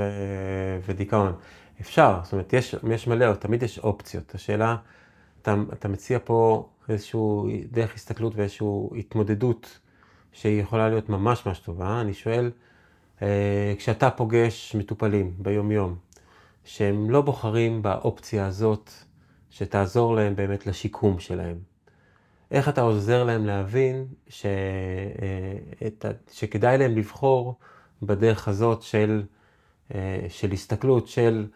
[0.87, 1.33] ודיכאון.
[1.81, 4.35] אפשר, זאת אומרת, יש, יש מלא, תמיד יש אופציות.
[4.35, 4.77] השאלה,
[5.43, 8.67] אתה, אתה מציע פה איזשהו דרך הסתכלות ואיזושהי
[8.99, 9.79] התמודדות
[10.33, 12.01] שהיא יכולה להיות ממש ממש טובה.
[12.01, 12.51] אני שואל,
[13.23, 15.95] אה, כשאתה פוגש מטופלים ביום-יום,
[16.65, 18.91] שהם לא בוחרים באופציה הזאת
[19.57, 21.59] שתעזור להם באמת לשיקום שלהם,
[22.51, 24.47] איך אתה עוזר להם להבין ש...
[25.83, 27.59] אה, שכדאי להם לבחור
[28.03, 29.23] בדרך הזאת של,
[29.95, 31.47] אה, של הסתכלות, של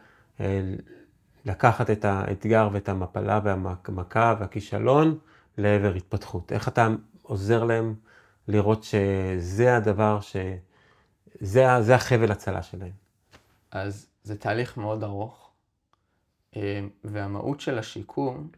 [1.44, 5.18] לקחת את האתגר ואת המפלה והמכה והכישלון
[5.58, 6.52] לעבר התפתחות.
[6.52, 6.88] איך אתה
[7.22, 7.94] עוזר להם
[8.48, 10.36] לראות שזה הדבר, ש...
[11.40, 12.92] זה, זה החבל הצלה שלהם.
[13.70, 15.49] אז זה תהליך מאוד ארוך, אה,
[17.04, 18.48] והמהות של השיקום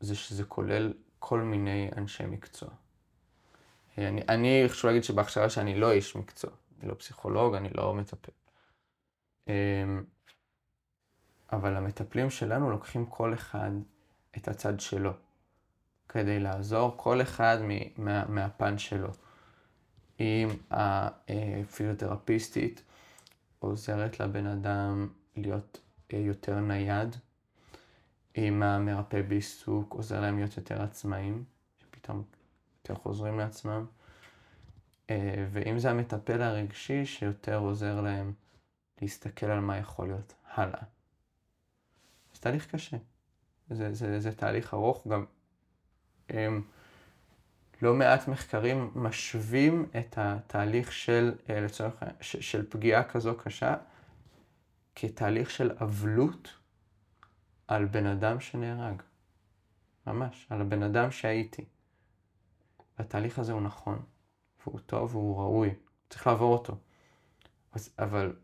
[0.00, 2.68] זה שזה כולל כל מיני אנשי מקצוע.
[3.98, 6.50] אה, אני, אני חשוב להגיד שבהכשרה שאני לא איש מקצוע,
[6.80, 8.32] אני לא פסיכולוג, אני לא מטפל.
[9.48, 9.84] אה,
[11.52, 13.70] אבל המטפלים שלנו לוקחים כל אחד
[14.36, 15.12] את הצד שלו.
[16.08, 17.58] כדי לעזור כל אחד
[17.96, 19.08] מה, מהפן שלו.
[20.20, 22.82] אם הפיזיותרפיסטית
[23.58, 27.16] עוזרת לבן אדם להיות אה, יותר נייד,
[28.36, 31.44] אם המרפא בעיסוק עוזר להם להיות יותר עצמאים,
[31.78, 32.22] שפתאום
[32.78, 33.86] יותר חוזרים לעצמם,
[35.10, 38.32] אה, ואם זה המטפל הרגשי שיותר עוזר להם
[39.02, 40.82] להסתכל על מה יכול להיות הלאה.
[42.34, 42.96] זה תהליך קשה.
[43.70, 45.24] זה, זה, זה תהליך ארוך, גם
[47.82, 53.74] לא מעט מחקרים משווים את התהליך של, אה, לצורך, של פגיעה כזו קשה
[54.96, 56.58] כתהליך של אבלות
[57.68, 59.02] על בן אדם שנהרג.
[60.06, 61.64] ממש, על הבן אדם שהייתי.
[62.98, 64.02] והתהליך הזה הוא נכון,
[64.66, 65.74] והוא טוב והוא ראוי,
[66.10, 66.76] צריך לעבור אותו.
[67.98, 68.36] אבל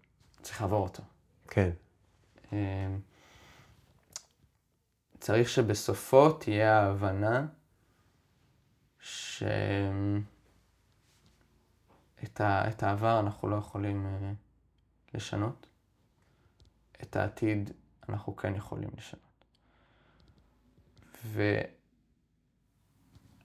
[0.43, 1.03] צריך לעבור אותו.
[1.49, 1.71] כן.
[2.53, 3.01] אמ,
[5.21, 7.47] צריך שבסופו תהיה ההבנה
[8.99, 10.21] שאת
[12.41, 12.69] ה...
[12.69, 14.33] את העבר אנחנו לא יכולים אה,
[15.15, 15.67] לשנות,
[17.03, 17.71] את העתיד
[18.09, 19.45] אנחנו כן יכולים לשנות.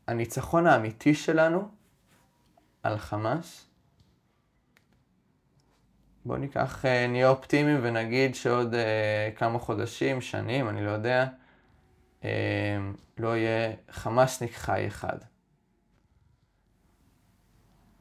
[0.08, 1.70] והניצחון האמיתי שלנו
[2.84, 3.68] על חמאס,
[6.26, 11.28] בואו ניקח, אה, נהיה אופטימיים ונגיד שעוד אה, כמה חודשים, שנים, אני לא יודע,
[13.18, 15.18] לא יהיה חמאסניק חי אחד.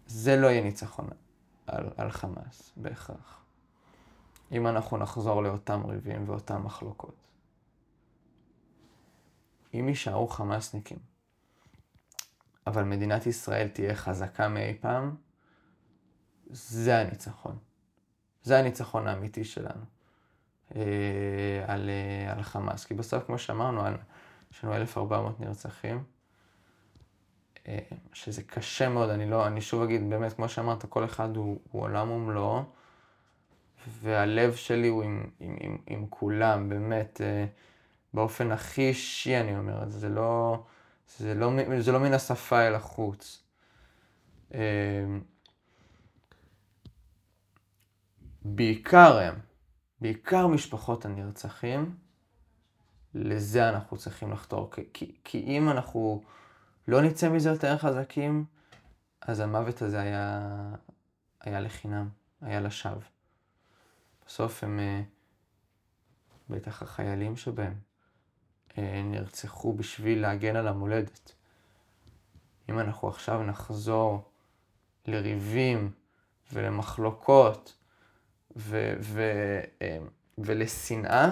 [0.07, 1.09] זה לא יהיה ניצחון
[1.66, 3.45] על, על חמאס בהכרח.
[4.52, 7.14] אם אנחנו נחזור לאותם ריבים ואותן מחלוקות.
[9.74, 10.98] אם יישארו חמאסניקים,
[12.66, 15.16] אבל מדינת ישראל תהיה חזקה מאי פעם,
[16.47, 17.59] זה הניצחון.
[18.43, 19.85] זה הניצחון האמיתי שלנו
[20.77, 22.85] אה, על, אה, על חמאס.
[22.85, 23.82] כי בסוף, כמו שאמרנו,
[24.52, 26.05] יש לנו 1,400 נרצחים.
[27.68, 27.78] אה,
[28.12, 31.82] שזה קשה מאוד, אני לא, אני שוב אגיד, באמת, כמו שאמרת, כל אחד הוא, הוא
[31.82, 32.62] עולם ומלואו,
[34.03, 37.47] והלב שלי הוא עם, עם, עם, עם כולם, באמת, אה,
[38.15, 40.63] באופן הכי אישי אני אומר את זה, זה לא,
[41.19, 41.51] זה לא,
[41.81, 43.43] זה לא מן השפה אל החוץ.
[44.55, 45.05] אה,
[48.43, 49.35] בעיקר הם,
[50.01, 51.97] בעיקר משפחות הנרצחים,
[53.15, 56.23] לזה אנחנו צריכים לחתור, כי, כי אם אנחנו...
[56.89, 58.45] לא נצא מזה יותר חזקים,
[59.21, 60.49] אז המוות הזה היה,
[61.41, 62.09] היה לחינם,
[62.41, 63.16] היה לשווא.
[64.27, 65.03] בסוף הם, אה,
[66.51, 67.74] בטח החיילים שבהם,
[68.78, 71.32] אה, נרצחו בשביל להגן על המולדת.
[72.69, 74.31] אם אנחנו עכשיו נחזור
[75.07, 75.90] לריבים
[76.53, 77.77] ולמחלוקות
[78.57, 79.98] ו- ו- אה,
[80.39, 81.31] ולשנאה,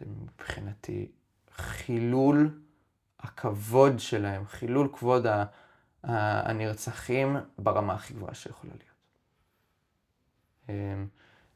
[0.00, 1.10] זה מבחינתי
[1.56, 2.60] חילול
[3.20, 5.26] הכבוד שלהם, חילול כבוד
[6.02, 8.94] הנרצחים ברמה הכי גבוהה שיכולה להיות.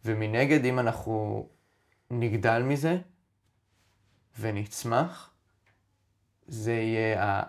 [0.05, 1.49] ומנגד, אם אנחנו
[2.11, 2.99] נגדל מזה
[4.41, 5.31] ונצמח,
[6.47, 7.43] זה יהיה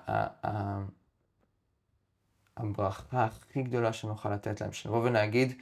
[2.58, 5.62] הברכה הכי גדולה שנוכל לתת להם, שנבוא ונגיד,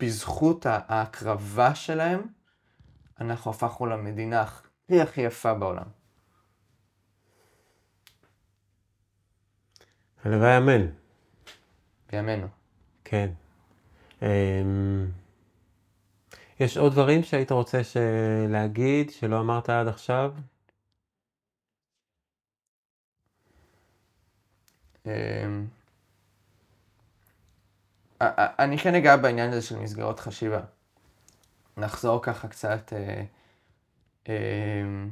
[0.00, 2.20] בזכות ההקרבה שלהם,
[3.20, 5.86] אנחנו הפכנו למדינה הכי הכי יפה בעולם.
[10.24, 10.86] הלוואי אמן.
[12.10, 12.46] בימינו.
[13.04, 13.30] כן.
[14.22, 15.08] אמ,
[16.64, 17.80] יש עוד דברים שהיית רוצה
[18.48, 20.34] להגיד שלא אמרת עד עכשיו?
[25.06, 25.66] אמ,
[28.58, 30.60] אני כן אגע בעניין הזה של מסגרות חשיבה.
[31.76, 33.24] נחזור ככה קצת, אה,
[34.28, 35.10] אמ,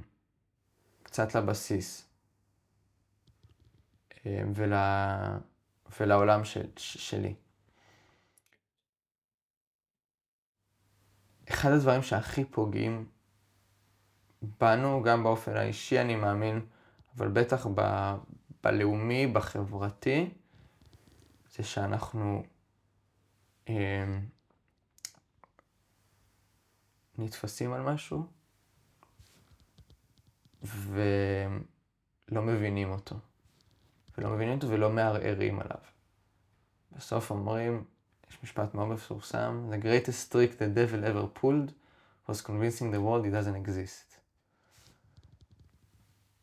[1.02, 2.08] קצת לבסיס.
[4.26, 4.72] אה, ול...
[6.00, 6.66] ולעולם של...
[6.76, 7.34] שלי.
[11.50, 13.06] אחד הדברים שהכי פוגעים
[14.60, 16.66] בנו, גם באופן האישי אני מאמין,
[17.16, 18.10] אבל בטח ב...
[18.64, 20.30] בלאומי, בחברתי,
[21.50, 22.42] זה שאנחנו
[23.68, 24.18] אה,
[27.18, 28.26] נתפסים על משהו
[30.62, 33.16] ולא מבינים אותו.
[34.18, 35.80] ולא מבינים אותו ולא מערערים עליו.
[36.96, 37.84] בסוף אומרים,
[38.30, 41.72] יש משפט מאוד מפורסם, The greatest trick the devil ever pulled
[42.30, 44.10] was convincing the world it doesn't exist.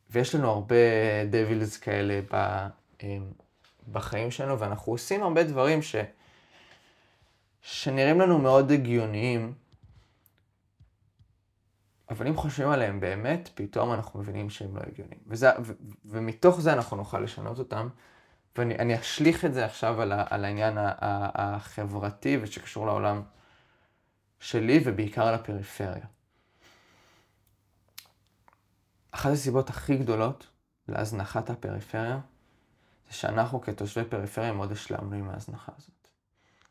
[0.10, 0.76] ויש לנו הרבה
[1.30, 2.68] דבילס כאלה ב,
[3.04, 3.32] אמ,
[3.92, 5.96] בחיים שלנו, ואנחנו עושים הרבה דברים ש,
[7.62, 9.54] שנראים לנו מאוד הגיוניים,
[12.10, 15.20] אבל אם חושבים עליהם באמת, פתאום אנחנו מבינים שהם לא הגיוניים.
[15.28, 15.74] וזה, ו,
[16.06, 17.88] ומתוך זה אנחנו נוכל לשנות אותם.
[18.58, 23.22] ואני אשליך את זה עכשיו על, ה, על העניין החברתי ושקשור לעולם
[24.40, 26.06] שלי ובעיקר על הפריפריה.
[29.12, 30.48] אחת הסיבות הכי גדולות
[30.88, 32.20] להזנחת הפריפריה
[33.08, 36.08] זה שאנחנו כתושבי פריפריה מאוד השלמנו עם ההזנחה הזאת.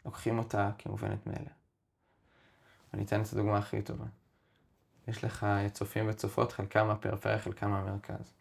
[0.04, 1.52] לוקחים אותה כמובנת מאליה.
[2.94, 4.04] אני אתן את הדוגמה הכי טובה.
[5.08, 8.35] יש לך צופים וצופות, חלקם מהפריפריה, חלקם מהמרכז.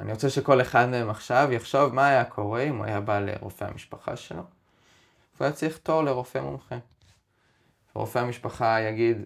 [0.00, 3.64] אני רוצה שכל אחד מהם עכשיו יחשוב מה היה קורה אם הוא היה בא לרופא
[3.64, 4.42] המשפחה שלו,
[5.34, 6.78] והוא היה צריך תור לרופא מומחה.
[7.96, 9.24] ורופא המשפחה יגיד,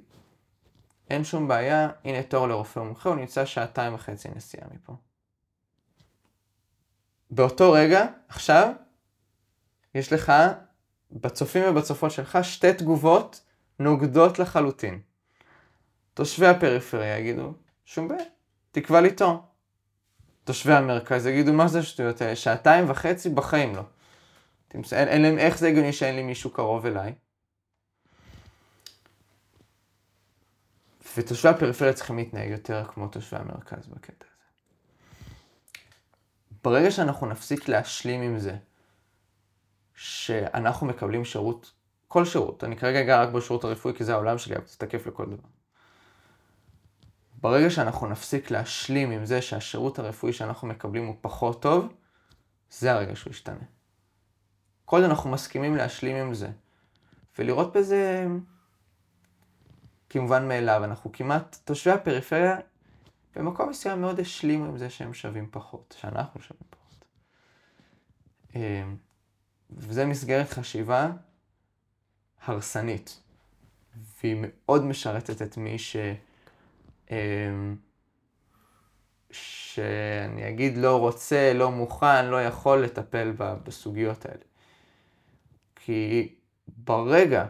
[1.10, 4.96] אין שום בעיה, הנה תור לרופא מומחה, הוא נמצא שעתיים וחצי נסיעה מפה.
[7.30, 8.72] באותו רגע, עכשיו,
[9.94, 10.32] יש לך,
[11.12, 13.40] בצופים ובצופות שלך, שתי תגובות
[13.78, 15.00] נוגדות לחלוטין.
[16.14, 17.54] תושבי הפריפריה יגידו,
[17.84, 18.24] שום בעיה,
[18.70, 19.51] תקבע לי תור.
[20.44, 22.36] תושבי המרכז יגידו, מה זה השטויות האלה?
[22.36, 23.82] שעתיים וחצי בחיים לא.
[24.74, 27.14] אין, אין להם, איך זה הגיוני שאין לי מישהו קרוב אליי?
[31.16, 34.42] ותושבי הפריפריה צריכים להתנהג יותר כמו תושבי המרכז בקטע הזה.
[36.64, 38.56] ברגע שאנחנו נפסיק להשלים עם זה,
[39.94, 41.72] שאנחנו מקבלים שירות,
[42.08, 45.06] כל שירות, אני כרגע אגע רק בשירות הרפואי כי זה העולם שלי, אבל זה תקף
[45.06, 45.48] לכל דבר.
[47.42, 51.92] ברגע שאנחנו נפסיק להשלים עם זה שהשירות הרפואי שאנחנו מקבלים הוא פחות טוב,
[52.70, 53.64] זה הרגע שהוא ישתנה.
[54.84, 56.50] כל עוד אנחנו מסכימים להשלים עם זה,
[57.38, 58.26] ולראות בזה
[60.10, 62.56] כמובן מאליו, אנחנו כמעט, תושבי הפריפריה
[63.36, 67.04] במקום מסוים מאוד השלימו עם זה שהם שווים פחות, שאנחנו שווים פחות.
[68.54, 68.96] אמ,
[69.70, 71.10] וזה מסגרת חשיבה
[72.44, 73.20] הרסנית,
[74.22, 75.96] והיא מאוד משרתת את מי ש...
[77.12, 77.76] אמ,
[79.30, 84.44] שאני אגיד לא רוצה, לא מוכן, לא יכול לטפל בסוגיות האלה.
[85.76, 86.34] כי
[86.68, 87.46] ברגע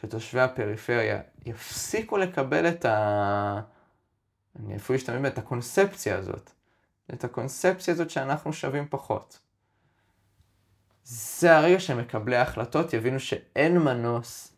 [0.00, 3.60] שתושבי הפריפריה יפסיקו לקבל את ה...
[4.58, 6.50] אני אפילו אשתמש את הקונספציה הזאת,
[7.14, 9.38] את הקונספציה הזאת שאנחנו שווים פחות.
[11.04, 14.56] זה הרגע שמקבלי ההחלטות יבינו שאין מנוס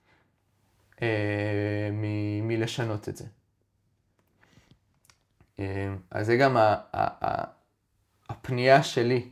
[1.02, 3.24] אה, מ- מלשנות את זה.
[5.58, 6.56] אה, אז זה גם
[8.28, 9.30] הפנייה שלי,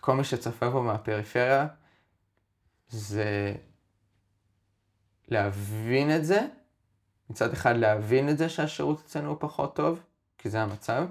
[0.00, 1.66] כל מי שצפה פה מהפריפריה,
[2.88, 3.54] זה
[5.28, 6.46] להבין את זה,
[7.30, 10.02] מצד אחד להבין את זה שהשירות אצלנו הוא פחות טוב,
[10.38, 11.06] כי זה המצב,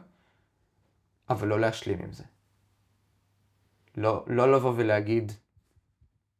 [1.30, 2.24] אבל לא להשלים עם זה.
[3.98, 5.32] לא, לא לבוא ולהגיד,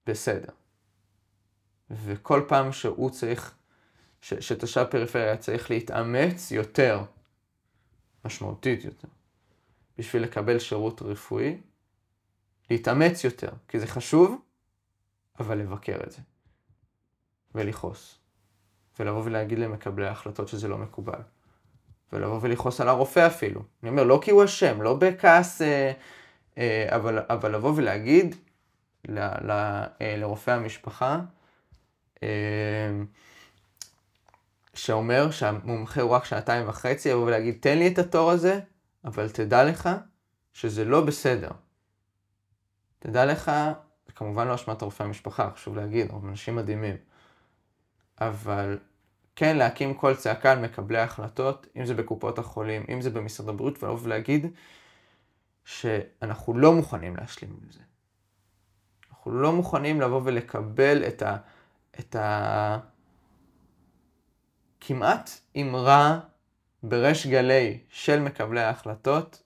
[0.08, 0.50] בסדר.
[1.92, 3.54] וכל פעם שהוא צריך,
[4.22, 7.04] ש, שתושב פריפריה צריך להתאמץ יותר,
[8.26, 9.08] משמעותית יותר,
[9.98, 11.58] בשביל לקבל שירות רפואי,
[12.70, 14.42] להתאמץ יותר, כי זה חשוב,
[15.40, 16.22] אבל לבקר את זה.
[17.56, 18.18] ולכעוס.
[19.00, 21.20] ולבוא ולהגיד למקבלי ההחלטות שזה לא מקובל.
[22.14, 23.62] ולבוא ולכעוס על הרופא אפילו.
[23.84, 25.92] אני אומר, לא כי הוא אשם, לא בכעס, אה,
[26.58, 28.36] אה, אבל, אבל לבוא ולהגיד
[29.08, 29.52] ל, ל,
[30.02, 31.20] אה, לרופא המשפחה,
[32.24, 32.30] אה,
[34.74, 38.60] שאומר שהמומחה הוא רק שעתיים וחצי, יבוא ולהגיד, תן לי את התור הזה,
[39.06, 39.90] אבל תדע לך
[40.54, 41.52] שזה לא בסדר.
[43.00, 43.52] תדע לך,
[44.08, 46.96] זה כמובן לא אשמת רופא המשפחה, חשוב להגיד, הם אנשים מדהימים.
[48.22, 48.78] אבל
[49.36, 53.84] כן להקים קול צעקה על מקבלי ההחלטות, אם זה בקופות החולים, אם זה במשרד הבריאות,
[53.84, 54.48] ולבוא ולהגיד
[55.66, 57.80] שאנחנו לא מוכנים להשלים עם זה.
[59.12, 61.38] אנחנו לא מוכנים לבוא ולקבל את ה...
[62.00, 62.80] את ה...
[64.82, 65.30] כמעט
[65.62, 66.20] אמרה
[66.84, 69.44] בריש גלי של מקבלי ההחלטות,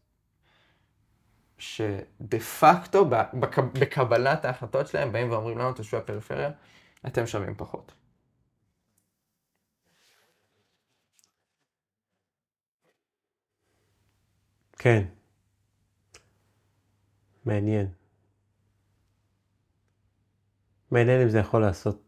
[1.58, 3.10] שדה פקטו
[3.74, 6.52] בקבלת ההחלטות שלהם באים ואומרים לנו, תושבי הפריפריה,
[7.08, 7.94] אתם שווים פחות.
[14.78, 15.06] כן.
[17.46, 17.88] מעניין.
[20.92, 22.02] מעניין אם זה יכול לעשות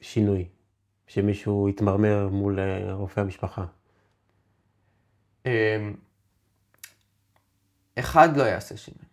[0.00, 0.48] שינוי,
[1.06, 3.64] שמישהו יתמרמר מול אה, רופא המשפחה.
[5.46, 5.94] אמ,
[7.98, 9.04] אחד לא יעשה שינוי.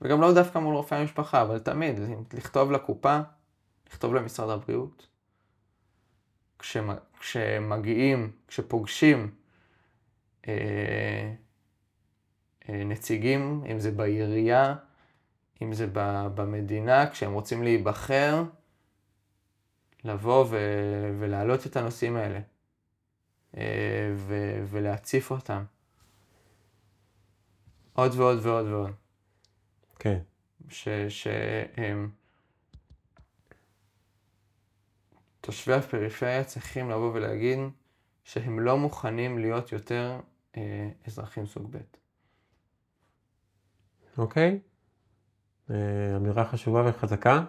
[0.00, 2.00] וגם לא דווקא מול רופא המשפחה, אבל תמיד,
[2.32, 3.20] לכתוב לקופה,
[3.86, 5.06] לכתוב למשרד הבריאות.
[7.20, 9.34] כשמגיעים, כשפוגשים
[10.48, 11.32] אה,
[12.68, 14.74] אה, נציגים, אם זה בעירייה,
[15.62, 15.86] אם זה
[16.34, 18.42] במדינה, כשהם רוצים להיבחר,
[20.04, 22.40] לבוא ו- ולהעלות את הנושאים האלה
[23.56, 25.64] אה, ו- ולהציף אותם.
[27.92, 28.90] עוד ועוד ועוד ועוד.
[29.98, 30.18] כן.
[31.08, 32.10] שהם...
[35.40, 37.58] תושבי הפריפריה צריכים לבוא ולהגיד
[38.24, 40.20] שהם לא מוכנים להיות יותר
[40.56, 41.78] אה, אזרחים סוג ב'.
[44.18, 44.60] אוקיי?
[45.70, 47.44] אה, אמירה חשובה וחזקה.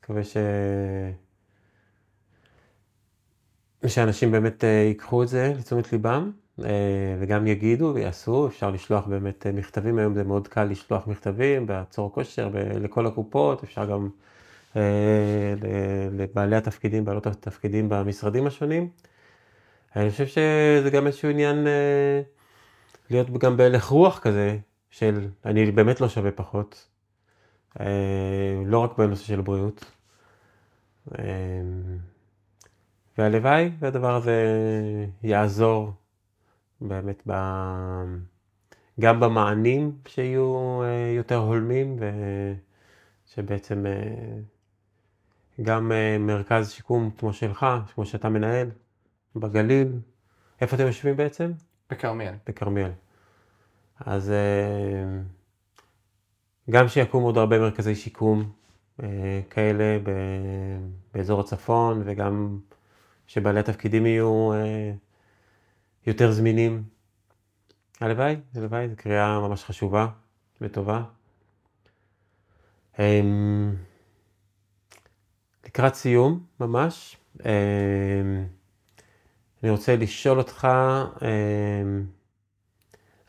[0.00, 0.36] מקווה ש...
[3.88, 6.30] שאנשים באמת אה, ייקחו את זה לתשומת ליבם,
[6.64, 6.70] אה,
[7.20, 12.50] וגם יגידו ויעשו, אפשר לשלוח באמת מכתבים, היום זה מאוד קל לשלוח מכתבים בעצור כושר,
[12.80, 14.08] לכל הקופות, אפשר גם
[16.12, 18.88] לבעלי התפקידים, בעלות התפקידים במשרדים השונים.
[19.96, 21.66] אני חושב שזה גם איזשהו עניין
[23.10, 24.58] להיות גם בהלך רוח כזה,
[24.90, 26.86] של אני באמת לא שווה פחות,
[27.80, 27.86] אה,
[28.66, 29.84] לא רק בנושא של בריאות.
[33.18, 34.44] אה, והלוואי והדבר הזה
[35.22, 35.92] יעזור
[36.80, 37.32] באמת ב...
[39.00, 41.96] גם במענים שיהיו אה, יותר הולמים
[43.26, 43.84] ושבעצם
[45.62, 48.70] גם מרכז שיקום כמו שלך, כמו שאתה מנהל,
[49.36, 49.88] בגליל,
[50.60, 51.52] איפה אתם יושבים בעצם?
[51.90, 52.34] בכרמיאל.
[52.46, 52.90] בכרמיאל.
[54.00, 54.32] אז
[56.70, 58.52] גם שיקומו עוד הרבה מרכזי שיקום
[59.50, 59.98] כאלה
[61.14, 62.58] באזור הצפון וגם
[63.32, 64.92] שבעלי התפקידים יהיו אה,
[66.06, 66.82] יותר זמינים.
[68.00, 70.06] הלוואי, הלוואי, זו קריאה ממש חשובה
[70.60, 71.02] וטובה.
[72.98, 73.74] אמ,
[75.66, 78.46] לקראת סיום, ממש, אמ,
[79.62, 80.68] אני רוצה לשאול אותך,
[81.22, 82.06] אמ,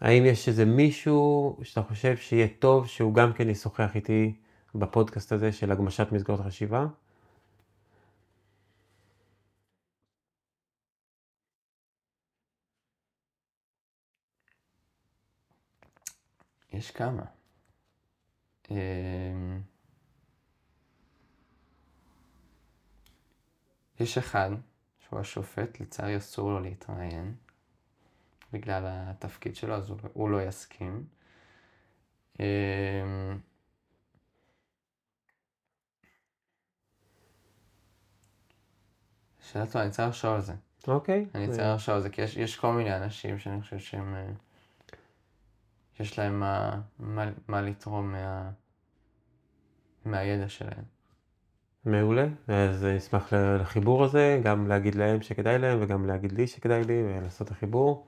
[0.02, 4.36] האם יש איזה מישהו שאתה חושב שיהיה טוב שהוא גם כן ישוחח איתי
[4.76, 6.86] בפודקאסט הזה של הגמשת מסגרות חשיבה?
[16.74, 17.24] יש כמה.
[18.72, 19.62] אמ,
[24.00, 24.50] יש אחד
[25.00, 27.36] שהוא השופט, לצערי אסור לו להתראיין
[28.54, 31.06] בגלל התפקיד שלו, אז הוא לא יסכים.
[32.40, 32.46] אמ,
[39.40, 40.54] שאלה טובה, אני צריך לחשוב על זה.
[40.88, 41.26] אוקיי.
[41.36, 44.36] אני צריך לחשוב על זה, כי יש, יש כל מיני אנשים שאני חושב שהם...
[46.00, 48.50] אה, יש להם מה, מה, מה לתרום מה,
[50.06, 50.84] מהידע שלהם.
[51.86, 56.84] מעולה, אז אני אשמח לחיבור הזה, גם להגיד להם שכדאי להם וגם להגיד לי שכדאי
[56.84, 58.06] לי ולעשות את החיבור.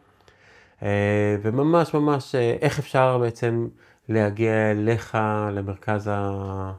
[0.84, 3.68] אה, וממש ממש אה, איך אפשר בעצם
[4.10, 5.18] להגיע אליך
[5.52, 6.72] למרכז, ה...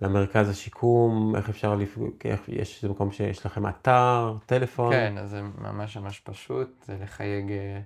[0.00, 1.98] למרכז השיקום, איך אפשר, לפ...
[2.24, 2.40] איך...
[2.48, 4.92] יש איזה מקום שיש לכם אתר, טלפון?
[4.92, 7.80] כן, אז זה ממש ממש פשוט, זה לחייג אה,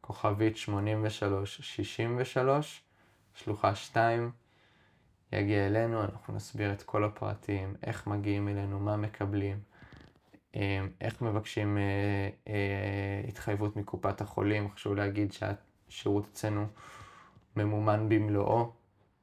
[0.00, 2.82] כוכבית 8363,
[3.34, 4.30] שלוחה 2,
[5.32, 9.60] יגיע אלינו, אנחנו נסביר את כל הפרטים, איך מגיעים אלינו, מה מקבלים,
[10.56, 11.82] אה, איך מבקשים אה,
[12.48, 14.70] אה, התחייבות מקופת החולים.
[14.70, 16.66] חשוב להגיד שהשירות אצלנו
[17.56, 18.72] ממומן במלואו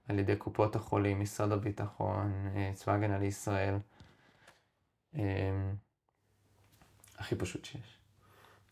[0.08, 3.78] על ידי קופות החולים, משרד הביטחון, צבא הגנה לישראל.
[7.18, 7.97] הכי פשוט שיש.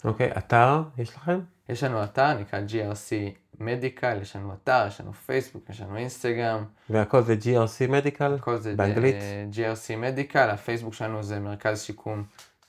[0.06, 1.40] אוקיי, okay, אתר יש לכם?
[1.70, 6.64] יש לנו אתר, נקרא GRC Medical, יש לנו אתר, יש לנו פייסבוק, יש לנו אינסטגרם.
[6.90, 8.36] והכל זה GRC Medical?
[8.40, 9.16] הכל זה באנגלית?
[9.52, 12.24] GRC Medical, הפייסבוק שלנו זה מרכז שיקום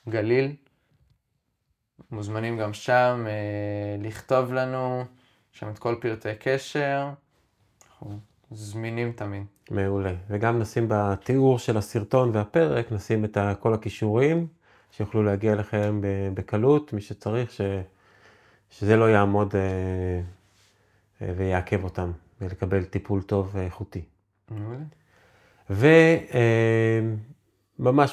[0.09, 0.55] גליל.
[2.11, 5.05] מוזמנים גם שם אה, לכתוב לנו,
[5.51, 7.09] שם את כל פרטי קשר,
[7.89, 8.19] אנחנו
[8.51, 9.43] זמינים תמיד.
[9.71, 10.13] מעולה.
[10.29, 14.47] וגם נשים בתיאור של הסרטון והפרק, נשים את כל הכישורים.
[14.91, 16.01] שיוכלו להגיע אליכם
[16.33, 17.61] בקלות, מי שצריך, ש,
[18.69, 19.61] שזה לא יעמוד אה,
[21.21, 22.11] אה, ויעכב אותם,
[22.41, 24.05] ולקבל טיפול טוב ואיכותי.
[25.69, 25.77] וממש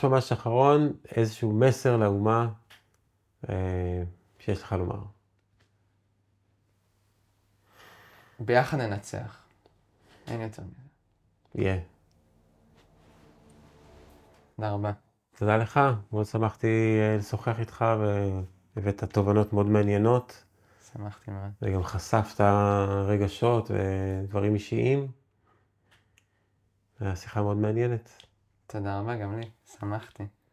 [0.05, 2.49] אה, ממש אחרון, איזשהו מסר לאומה
[4.39, 5.03] שיש לך לומר.
[8.41, 9.43] ביחד ננצח.
[10.27, 10.89] אין יותר מזה.
[11.55, 11.81] יהיה.
[14.57, 15.04] תודה רבה.
[15.39, 15.81] תודה לך,
[16.13, 17.85] מאוד שמחתי אה, לשוחח איתך
[18.77, 20.45] והבאת תובנות מאוד מעניינות.
[20.93, 21.51] שמחתי מאוד.
[21.63, 22.41] וגם חשפת
[23.07, 25.09] רגשות ודברים אישיים.
[27.01, 28.11] הייתה שיחה מאוד מעניינת.
[28.67, 30.25] תודה רבה, גם לי, שמחתי.